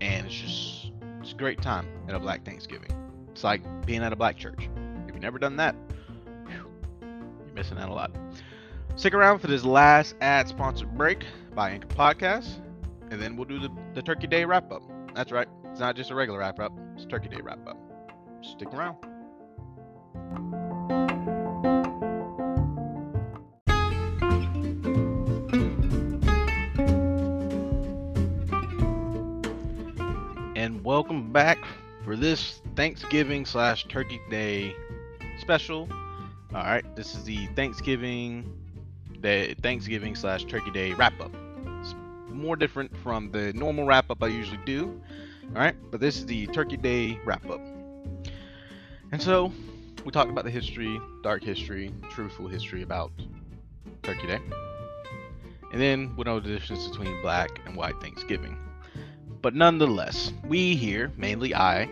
And 0.01 0.25
it's 0.25 0.35
just 0.35 0.91
it's 1.21 1.31
a 1.31 1.35
great 1.35 1.61
time 1.61 1.87
at 2.09 2.15
a 2.15 2.19
black 2.19 2.43
Thanksgiving. 2.43 2.91
It's 3.31 3.45
like 3.45 3.61
being 3.85 4.03
at 4.03 4.11
a 4.11 4.17
black 4.17 4.35
church. 4.35 4.69
If 5.07 5.13
you've 5.13 5.21
never 5.21 5.39
done 5.39 5.55
that, 5.55 5.73
you're 7.01 7.55
missing 7.55 7.77
out 7.77 7.87
a 7.87 7.93
lot. 7.93 8.11
Stick 8.97 9.13
around 9.13 9.39
for 9.39 9.47
this 9.47 9.63
last 9.63 10.15
ad 10.19 10.49
sponsored 10.49 10.97
break 10.97 11.25
by 11.55 11.69
Anchor 11.69 11.87
Podcast, 11.87 12.59
and 13.09 13.21
then 13.21 13.37
we'll 13.37 13.45
do 13.45 13.57
the, 13.57 13.71
the 13.93 14.01
Turkey 14.01 14.27
Day 14.27 14.43
wrap 14.43 14.69
up. 14.69 14.83
That's 15.15 15.31
right. 15.31 15.47
It's 15.75 15.81
not 15.81 15.97
just 15.97 16.09
a 16.09 16.15
regular 16.15 16.39
wrap 16.39 16.57
up, 16.61 16.71
it's 16.95 17.03
Turkey 17.03 17.27
Day 17.27 17.41
wrap 17.43 17.59
up. 17.67 17.77
Stick 18.41 18.69
around. 18.73 18.95
And 30.55 30.81
welcome 30.85 31.33
back 31.33 31.57
for 32.05 32.15
this 32.15 32.61
Thanksgiving 32.77 33.45
slash 33.45 33.85
Turkey 33.89 34.21
Day 34.29 34.73
special. 35.39 35.89
All 36.53 36.63
right, 36.63 36.85
this 36.95 37.15
is 37.15 37.25
the 37.25 37.47
Thanksgiving 37.47 38.49
Day, 39.19 39.55
Thanksgiving 39.55 40.15
slash 40.15 40.45
Turkey 40.45 40.71
Day 40.71 40.93
wrap 40.93 41.19
up. 41.19 41.33
It's 41.81 41.93
more 42.29 42.55
different 42.55 42.95
from 42.95 43.29
the 43.29 43.51
normal 43.51 43.83
wrap 43.83 44.09
up 44.09 44.23
I 44.23 44.27
usually 44.27 44.61
do. 44.65 45.01
All 45.53 45.61
right, 45.61 45.75
but 45.89 45.99
this 45.99 46.17
is 46.17 46.25
the 46.25 46.47
Turkey 46.47 46.77
Day 46.77 47.17
wrap 47.23 47.49
up. 47.49 47.61
And 49.11 49.21
so 49.21 49.53
we 50.03 50.11
talked 50.11 50.29
about 50.29 50.43
the 50.43 50.51
history, 50.51 50.99
dark 51.23 51.43
history, 51.43 51.93
truthful 52.09 52.47
history 52.47 52.81
about 52.81 53.11
Turkey 54.03 54.27
Day. 54.27 54.39
And 55.71 55.81
then 55.81 56.13
we 56.15 56.23
know 56.23 56.39
the 56.39 56.49
difference 56.49 56.87
between 56.87 57.21
black 57.21 57.59
and 57.65 57.75
white 57.75 57.99
Thanksgiving. 58.01 58.57
but 59.41 59.53
nonetheless, 59.53 60.33
we 60.47 60.75
here, 60.75 61.11
mainly 61.17 61.53
I, 61.53 61.89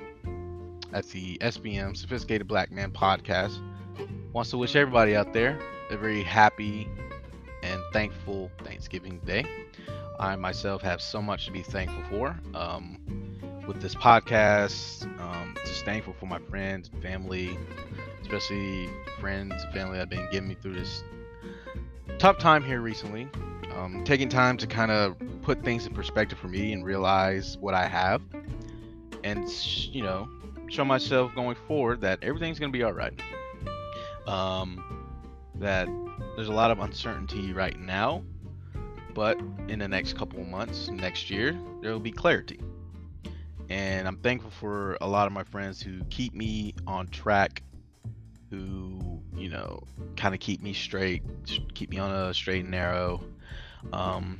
at 0.91 1.06
the 1.08 1.38
SBM 1.39 1.95
Sophisticated 1.95 2.47
Black 2.47 2.72
Man 2.72 2.91
podcast, 2.91 3.60
wants 4.32 4.49
to 4.51 4.58
wish 4.58 4.76
everybody 4.76 5.16
out 5.16 5.34
there 5.34 5.60
a 5.89 5.97
very 5.97 6.24
happy 6.24 6.88
and 7.62 7.82
thankful 7.93 8.51
Thanksgiving 8.64 9.20
Day. 9.20 9.45
I 10.20 10.36
myself 10.36 10.82
have 10.82 11.01
so 11.01 11.22
much 11.22 11.45
to 11.45 11.51
be 11.51 11.62
thankful 11.62 12.04
for. 12.10 12.39
Um, 12.54 13.33
with 13.68 13.82
this 13.82 13.95
podcast, 13.95 15.03
um, 15.20 15.55
just 15.66 15.86
thankful 15.86 16.14
for 16.20 16.26
my 16.26 16.39
friends 16.39 16.89
family, 17.01 17.57
especially 18.22 18.89
friends 19.20 19.53
family 19.74 19.93
that 19.93 19.99
have 19.99 20.09
been 20.09 20.28
getting 20.32 20.49
me 20.49 20.55
through 20.55 20.74
this 20.74 21.03
tough 22.20 22.38
time 22.38 22.64
here 22.64 22.82
recently. 22.82 23.28
Um, 23.76 24.03
taking 24.03 24.30
time 24.30 24.57
to 24.57 24.68
kind 24.68 24.91
of 24.91 25.16
put 25.41 25.64
things 25.64 25.86
in 25.86 25.93
perspective 25.93 26.38
for 26.38 26.47
me 26.47 26.74
and 26.74 26.86
realize 26.86 27.57
what 27.57 27.74
I 27.74 27.88
have, 27.88 28.22
and 29.24 29.49
you 29.91 30.03
know, 30.03 30.30
show 30.70 30.86
myself 30.86 31.34
going 31.34 31.55
forward 31.68 32.01
that 32.01 32.20
everything's 32.22 32.59
gonna 32.59 32.72
be 32.72 32.84
all 32.84 32.93
right. 32.93 33.20
Um, 34.28 35.09
that 35.55 35.88
there's 36.36 36.49
a 36.49 36.53
lot 36.53 36.72
of 36.72 36.80
uncertainty 36.80 37.51
right 37.53 37.80
now, 37.80 38.24
but 39.14 39.39
in 39.68 39.80
the 39.80 39.88
next 39.88 40.18
couple 40.18 40.43
months, 40.43 40.89
next 40.89 41.30
year, 41.30 41.57
there 41.82 41.91
will 41.91 41.99
be 41.99 42.11
clarity. 42.11 42.59
And 43.74 44.07
I'm 44.07 44.17
thankful 44.17 44.51
for 44.51 44.99
a 45.01 45.07
lot 45.07 45.26
of 45.26 45.34
my 45.34 45.43
friends 45.43 45.82
who 45.82 46.03
keep 46.11 46.36
me 46.36 46.76
on 46.86 47.07
track, 47.07 47.63
who, 48.51 49.19
you 49.36 49.49
know, 49.49 49.82
kind 50.15 50.36
of 50.36 50.39
keep 50.39 50.61
me 50.61 50.74
straight, 50.74 51.24
keep 51.74 51.89
me 51.89 51.97
on 51.97 52.11
a 52.11 52.36
straight 52.36 52.61
and 52.61 52.69
narrow. 52.69 53.24
Um, 53.91 54.38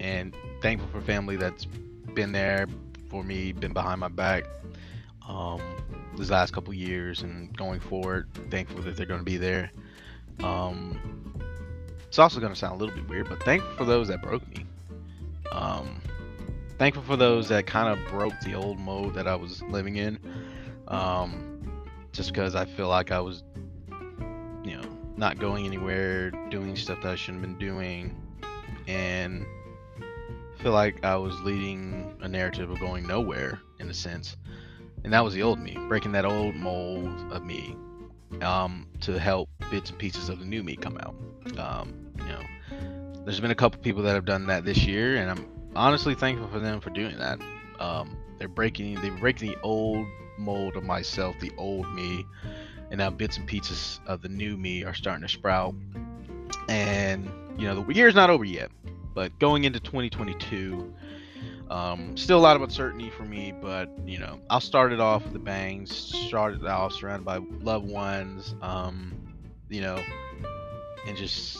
and 0.00 0.34
thankful 0.60 0.88
for 0.90 1.00
family 1.00 1.36
that's 1.36 1.66
been 1.66 2.32
there 2.32 2.66
for 3.10 3.22
me, 3.22 3.52
been 3.52 3.72
behind 3.72 4.00
my 4.00 4.08
back 4.08 4.42
um, 5.28 5.60
these 6.18 6.32
last 6.32 6.52
couple 6.52 6.74
years 6.74 7.22
and 7.22 7.56
going 7.56 7.78
forward. 7.78 8.26
Thankful 8.50 8.82
that 8.82 8.96
they're 8.96 9.06
going 9.06 9.20
to 9.20 9.24
be 9.24 9.36
there. 9.36 9.70
Um, 10.40 10.98
it's 12.08 12.18
also 12.18 12.40
going 12.40 12.52
to 12.52 12.58
sound 12.58 12.74
a 12.74 12.84
little 12.84 12.96
bit 12.96 13.08
weird, 13.08 13.28
but 13.28 13.40
thankful 13.44 13.72
for 13.76 13.84
those 13.84 14.08
that 14.08 14.20
broke 14.20 14.48
me. 14.48 14.66
Um, 15.52 16.00
thankful 16.80 17.02
for 17.02 17.16
those 17.18 17.46
that 17.50 17.66
kind 17.66 17.88
of 17.88 18.08
broke 18.08 18.32
the 18.40 18.54
old 18.54 18.78
mode 18.78 19.12
that 19.12 19.28
I 19.28 19.36
was 19.36 19.60
living 19.64 19.96
in. 19.96 20.18
Um, 20.88 21.84
just 22.10 22.32
because 22.32 22.54
I 22.54 22.64
feel 22.64 22.88
like 22.88 23.12
I 23.12 23.20
was, 23.20 23.42
you 24.64 24.78
know, 24.78 24.88
not 25.14 25.38
going 25.38 25.66
anywhere, 25.66 26.30
doing 26.48 26.74
stuff 26.76 27.02
that 27.02 27.12
I 27.12 27.16
shouldn't 27.16 27.44
have 27.44 27.58
been 27.58 27.68
doing, 27.68 28.16
and 28.88 29.44
feel 30.62 30.72
like 30.72 31.04
I 31.04 31.16
was 31.16 31.38
leading 31.42 32.16
a 32.22 32.28
narrative 32.28 32.70
of 32.70 32.80
going 32.80 33.06
nowhere 33.06 33.60
in 33.78 33.90
a 33.90 33.94
sense. 33.94 34.38
And 35.04 35.12
that 35.12 35.22
was 35.22 35.34
the 35.34 35.42
old 35.42 35.58
me, 35.58 35.76
breaking 35.86 36.12
that 36.12 36.24
old 36.24 36.54
mold 36.54 37.30
of 37.30 37.44
me 37.44 37.76
um, 38.40 38.86
to 39.02 39.18
help 39.18 39.50
bits 39.70 39.90
and 39.90 39.98
pieces 39.98 40.30
of 40.30 40.38
the 40.38 40.46
new 40.46 40.62
me 40.62 40.76
come 40.76 40.96
out. 40.96 41.14
Um, 41.58 41.94
you 42.20 42.24
know, 42.24 42.42
there's 43.26 43.38
been 43.38 43.50
a 43.50 43.54
couple 43.54 43.82
people 43.82 44.02
that 44.04 44.14
have 44.14 44.24
done 44.24 44.46
that 44.46 44.64
this 44.64 44.86
year, 44.86 45.16
and 45.16 45.30
I'm 45.30 45.59
honestly 45.74 46.14
thankful 46.14 46.48
for 46.48 46.58
them 46.58 46.80
for 46.80 46.90
doing 46.90 47.18
that. 47.18 47.40
Um, 47.78 48.16
they're 48.38 48.48
breaking, 48.48 48.94
they're 48.96 49.12
breaking 49.12 49.50
the 49.50 49.58
old 49.62 50.06
mold 50.38 50.76
of 50.76 50.84
myself, 50.84 51.38
the 51.40 51.52
old 51.56 51.92
me, 51.94 52.26
and 52.90 52.98
now 52.98 53.10
bits 53.10 53.36
and 53.36 53.46
pieces 53.46 54.00
of 54.06 54.22
the 54.22 54.28
new 54.28 54.56
me 54.56 54.84
are 54.84 54.94
starting 54.94 55.22
to 55.22 55.28
sprout. 55.28 55.74
And 56.68 57.30
you 57.58 57.66
know, 57.66 57.82
the 57.82 57.94
year's 57.94 58.14
not 58.14 58.30
over 58.30 58.44
yet, 58.44 58.70
but 59.14 59.38
going 59.38 59.64
into 59.64 59.80
2022. 59.80 60.94
Um, 61.70 62.16
still 62.16 62.38
a 62.38 62.40
lot 62.40 62.56
of 62.56 62.62
uncertainty 62.62 63.10
for 63.10 63.22
me, 63.24 63.52
but 63.52 63.88
you 64.04 64.18
know, 64.18 64.40
I'll 64.50 64.60
start 64.60 64.92
it 64.92 65.00
off 65.00 65.22
with 65.24 65.32
the 65.32 65.38
bangs. 65.38 65.94
Started 65.94 66.64
off 66.66 66.92
surrounded 66.92 67.24
by 67.24 67.38
loved 67.60 67.88
ones, 67.88 68.56
um, 68.60 69.12
you 69.68 69.80
know, 69.80 70.02
and 71.06 71.16
just 71.16 71.58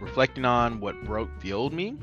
reflecting 0.00 0.44
on 0.44 0.80
what 0.80 1.04
broke 1.04 1.28
the 1.40 1.52
old 1.52 1.74
me, 1.74 1.98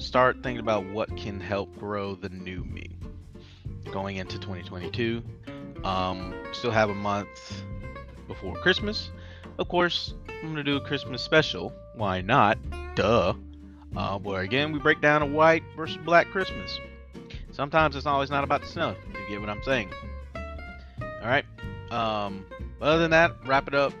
start 0.00 0.42
thinking 0.42 0.60
about 0.60 0.84
what 0.86 1.14
can 1.16 1.40
help 1.40 1.76
grow 1.78 2.14
the 2.14 2.28
new 2.30 2.64
me 2.64 2.96
going 3.92 4.16
into 4.16 4.38
2022. 4.38 5.22
Um, 5.84 6.34
still 6.52 6.70
have 6.70 6.90
a 6.90 6.94
month 6.94 7.62
before 8.28 8.54
Christmas. 8.56 9.10
Of 9.58 9.68
course, 9.68 10.14
I'm 10.28 10.48
gonna 10.48 10.64
do 10.64 10.76
a 10.76 10.80
Christmas 10.80 11.22
special. 11.22 11.72
Why 11.94 12.20
not? 12.20 12.58
Duh. 12.94 13.34
Uh, 13.96 14.18
where 14.18 14.42
again 14.42 14.72
we 14.72 14.78
break 14.78 15.00
down 15.00 15.22
a 15.22 15.26
white 15.26 15.62
versus 15.76 15.98
black 16.04 16.28
Christmas. 16.28 16.78
Sometimes 17.50 17.96
it's 17.96 18.06
always 18.06 18.30
not 18.30 18.44
about 18.44 18.62
the 18.62 18.68
snow. 18.68 18.94
You 19.12 19.28
get 19.28 19.40
what 19.40 19.50
I'm 19.50 19.62
saying? 19.64 19.90
All 20.34 21.28
right. 21.28 21.44
Um, 21.90 22.46
other 22.80 22.98
than 22.98 23.10
that, 23.10 23.32
wrap 23.46 23.68
it 23.68 23.74
up. 23.74 23.92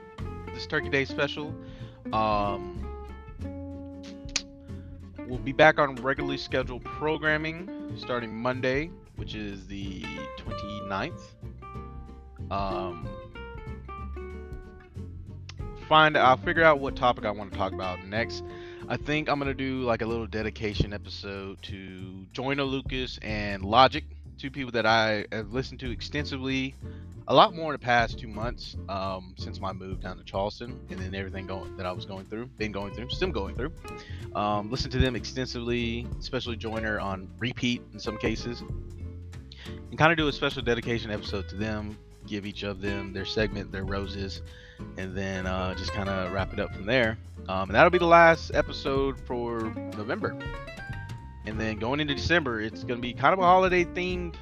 This 0.54 0.66
Turkey 0.66 0.88
Day 0.88 1.04
special. 1.04 1.54
Um, 2.12 2.79
we'll 5.30 5.38
be 5.38 5.52
back 5.52 5.78
on 5.78 5.94
regularly 5.96 6.36
scheduled 6.36 6.84
programming 6.84 7.70
starting 7.96 8.34
Monday, 8.34 8.90
which 9.14 9.36
is 9.36 9.64
the 9.68 10.02
29th. 10.38 11.20
Um, 12.50 13.08
find 15.88 16.18
I'll 16.18 16.36
figure 16.36 16.64
out 16.64 16.80
what 16.80 16.96
topic 16.96 17.24
I 17.24 17.30
want 17.30 17.52
to 17.52 17.58
talk 17.58 17.72
about 17.72 18.04
next. 18.06 18.42
I 18.88 18.96
think 18.96 19.28
I'm 19.28 19.38
gonna 19.38 19.54
do 19.54 19.82
like 19.82 20.02
a 20.02 20.06
little 20.06 20.26
dedication 20.26 20.92
episode 20.92 21.62
to 21.62 22.26
Joyner 22.32 22.64
Lucas 22.64 23.20
and 23.22 23.64
Logic, 23.64 24.02
two 24.36 24.50
people 24.50 24.72
that 24.72 24.84
I 24.84 25.26
have 25.30 25.52
listened 25.52 25.78
to 25.80 25.92
extensively, 25.92 26.74
a 27.28 27.34
lot 27.34 27.54
more 27.54 27.72
in 27.74 27.80
the 27.80 27.84
past 27.84 28.18
two 28.18 28.28
months 28.28 28.76
um, 28.88 29.34
since 29.36 29.60
my 29.60 29.72
move 29.72 30.00
down 30.00 30.16
to 30.18 30.24
Charleston, 30.24 30.78
and 30.90 30.98
then 30.98 31.14
everything 31.14 31.46
going 31.46 31.76
that 31.76 31.86
I 31.86 31.92
was 31.92 32.04
going 32.04 32.26
through, 32.26 32.46
been 32.58 32.72
going 32.72 32.94
through, 32.94 33.10
still 33.10 33.30
going 33.30 33.54
through. 33.54 33.72
Um, 34.34 34.70
listen 34.70 34.90
to 34.90 34.98
them 34.98 35.16
extensively, 35.16 36.06
especially 36.18 36.56
Joyner 36.56 36.98
on 36.98 37.28
repeat 37.38 37.82
in 37.92 37.98
some 37.98 38.18
cases, 38.18 38.62
and 39.66 39.98
kind 39.98 40.12
of 40.12 40.18
do 40.18 40.28
a 40.28 40.32
special 40.32 40.62
dedication 40.62 41.10
episode 41.10 41.48
to 41.50 41.56
them. 41.56 41.96
Give 42.26 42.46
each 42.46 42.64
of 42.64 42.80
them 42.80 43.12
their 43.12 43.24
segment, 43.24 43.72
their 43.72 43.84
roses, 43.84 44.42
and 44.98 45.16
then 45.16 45.46
uh, 45.46 45.74
just 45.74 45.92
kind 45.92 46.08
of 46.08 46.32
wrap 46.32 46.52
it 46.52 46.60
up 46.60 46.74
from 46.74 46.84
there. 46.84 47.18
Um, 47.48 47.70
and 47.70 47.74
that'll 47.74 47.90
be 47.90 47.98
the 47.98 48.06
last 48.06 48.52
episode 48.54 49.18
for 49.18 49.62
November. 49.96 50.38
And 51.46 51.58
then 51.58 51.78
going 51.78 51.98
into 52.00 52.14
December, 52.14 52.60
it's 52.60 52.84
gonna 52.84 53.00
be 53.00 53.14
kind 53.14 53.32
of 53.32 53.38
a 53.38 53.44
holiday 53.44 53.84
themed, 53.84 54.34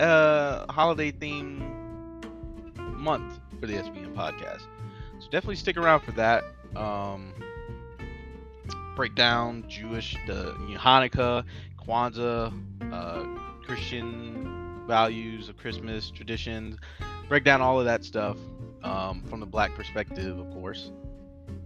uh, 0.00 0.72
holiday 0.72 1.12
themed 1.12 1.71
month 3.02 3.40
for 3.60 3.66
the 3.66 3.74
SBM 3.74 4.14
podcast. 4.14 4.62
So 5.18 5.26
definitely 5.30 5.56
stick 5.56 5.76
around 5.76 6.00
for 6.00 6.12
that. 6.12 6.44
Um, 6.76 7.34
break 8.96 9.14
down 9.14 9.64
Jewish, 9.68 10.16
the 10.26 10.56
you 10.68 10.74
know, 10.74 10.80
Hanukkah, 10.80 11.44
Kwanzaa, 11.78 12.52
uh, 12.92 13.24
Christian 13.66 14.82
values 14.86 15.48
of 15.48 15.56
Christmas 15.56 16.10
traditions. 16.10 16.78
Break 17.28 17.44
down 17.44 17.60
all 17.60 17.78
of 17.78 17.86
that 17.86 18.04
stuff 18.04 18.36
um, 18.82 19.22
from 19.28 19.40
the 19.40 19.46
black 19.46 19.74
perspective, 19.74 20.38
of 20.38 20.50
course. 20.50 20.90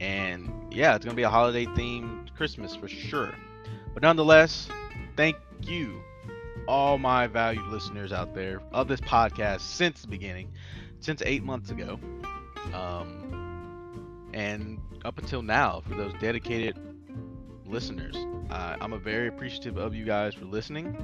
And 0.01 0.51
yeah, 0.71 0.95
it's 0.95 1.05
gonna 1.05 1.17
be 1.17 1.23
a 1.23 1.31
holiday 1.31 1.67
themed 1.67 2.35
Christmas 2.37 2.75
for 2.75 2.89
sure. 2.89 3.35
But 3.95 4.03
nonetheless, 4.03 4.69
thank 5.17 5.37
you, 5.63 6.01
all 6.69 6.99
my 6.99 7.27
valued 7.27 7.67
listeners 7.69 8.13
out 8.13 8.35
there 8.35 8.61
of 8.73 8.89
this 8.89 9.01
podcast 9.01 9.61
since 9.61 10.03
the 10.03 10.09
beginning, 10.09 10.53
since 11.07 11.23
eight 11.25 11.45
months 11.45 11.71
ago, 11.71 12.01
um, 12.75 14.29
and 14.35 14.81
up 15.05 15.17
until 15.19 15.41
now 15.41 15.81
for 15.89 15.95
those 15.95 16.13
dedicated 16.21 16.77
listeners. 17.65 18.17
Uh, 18.51 18.77
I'm 18.81 18.93
a 18.93 18.99
very 18.99 19.29
appreciative 19.29 19.77
of 19.77 19.95
you 19.95 20.05
guys 20.05 20.35
for 20.35 20.47
listening. 20.47 20.97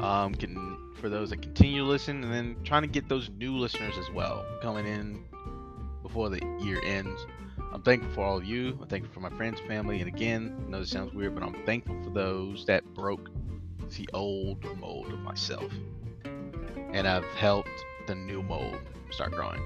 Um, 0.00 0.32
can 0.36 0.78
for 1.00 1.08
those 1.08 1.30
that 1.30 1.42
continue 1.42 1.82
to 1.82 1.88
listen, 1.88 2.22
and 2.22 2.32
then 2.32 2.56
trying 2.62 2.82
to 2.82 2.88
get 2.88 3.08
those 3.08 3.28
new 3.30 3.56
listeners 3.56 3.98
as 3.98 4.08
well 4.14 4.46
coming 4.62 4.86
in 4.86 5.24
before 6.04 6.30
the 6.30 6.40
year 6.60 6.80
ends. 6.84 7.26
I'm 7.72 7.82
thankful 7.82 8.12
for 8.12 8.24
all 8.24 8.36
of 8.36 8.44
you. 8.44 8.78
I'm 8.80 8.86
thankful 8.86 9.12
for 9.12 9.20
my 9.20 9.36
friends, 9.36 9.58
family, 9.66 9.98
and 9.98 10.06
again, 10.06 10.56
I 10.66 10.70
know 10.70 10.80
this 10.80 10.90
sounds 10.90 11.12
weird, 11.12 11.34
but 11.34 11.42
I'm 11.42 11.54
thankful 11.64 12.00
for 12.04 12.10
those 12.10 12.64
that 12.66 12.84
broke 12.94 13.28
the 13.90 14.08
old 14.12 14.64
mold 14.78 15.12
of 15.12 15.18
myself, 15.18 15.72
and 16.92 17.08
I've 17.08 17.24
helped 17.24 17.70
the 18.06 18.14
new 18.14 18.42
mold 18.42 18.78
start 19.12 19.32
growing. 19.32 19.60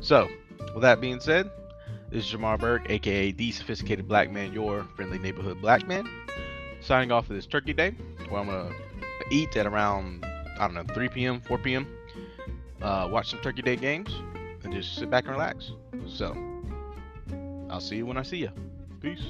So, 0.00 0.28
with 0.74 0.82
that 0.82 1.00
being 1.00 1.20
said, 1.20 1.50
this 2.10 2.24
is 2.24 2.32
Jamar 2.32 2.58
Burke, 2.58 2.88
aka 2.90 3.32
the 3.32 3.52
Sophisticated 3.52 4.08
Black 4.08 4.30
Man, 4.30 4.52
your 4.52 4.84
friendly 4.96 5.18
neighborhood 5.18 5.60
black 5.60 5.86
man, 5.86 6.08
signing 6.80 7.12
off 7.12 7.26
for 7.26 7.34
this 7.34 7.46
Turkey 7.46 7.72
Day, 7.72 7.90
where 8.28 8.40
I'm 8.40 8.46
gonna 8.46 8.72
eat 9.30 9.56
at 9.56 9.66
around 9.66 10.24
I 10.58 10.66
don't 10.66 10.74
know 10.74 10.94
3 10.94 11.08
p.m., 11.08 11.40
4 11.40 11.58
p.m. 11.58 11.86
Uh, 12.82 13.08
watch 13.10 13.30
some 13.30 13.40
Turkey 13.40 13.62
Day 13.62 13.76
games, 13.76 14.14
and 14.64 14.72
just 14.72 14.96
sit 14.96 15.10
back 15.10 15.24
and 15.24 15.32
relax. 15.32 15.72
So. 16.08 16.36
I'll 17.70 17.80
see 17.80 17.96
you 17.96 18.06
when 18.06 18.16
I 18.16 18.22
see 18.22 18.38
you. 18.38 18.50
Peace. 19.00 19.22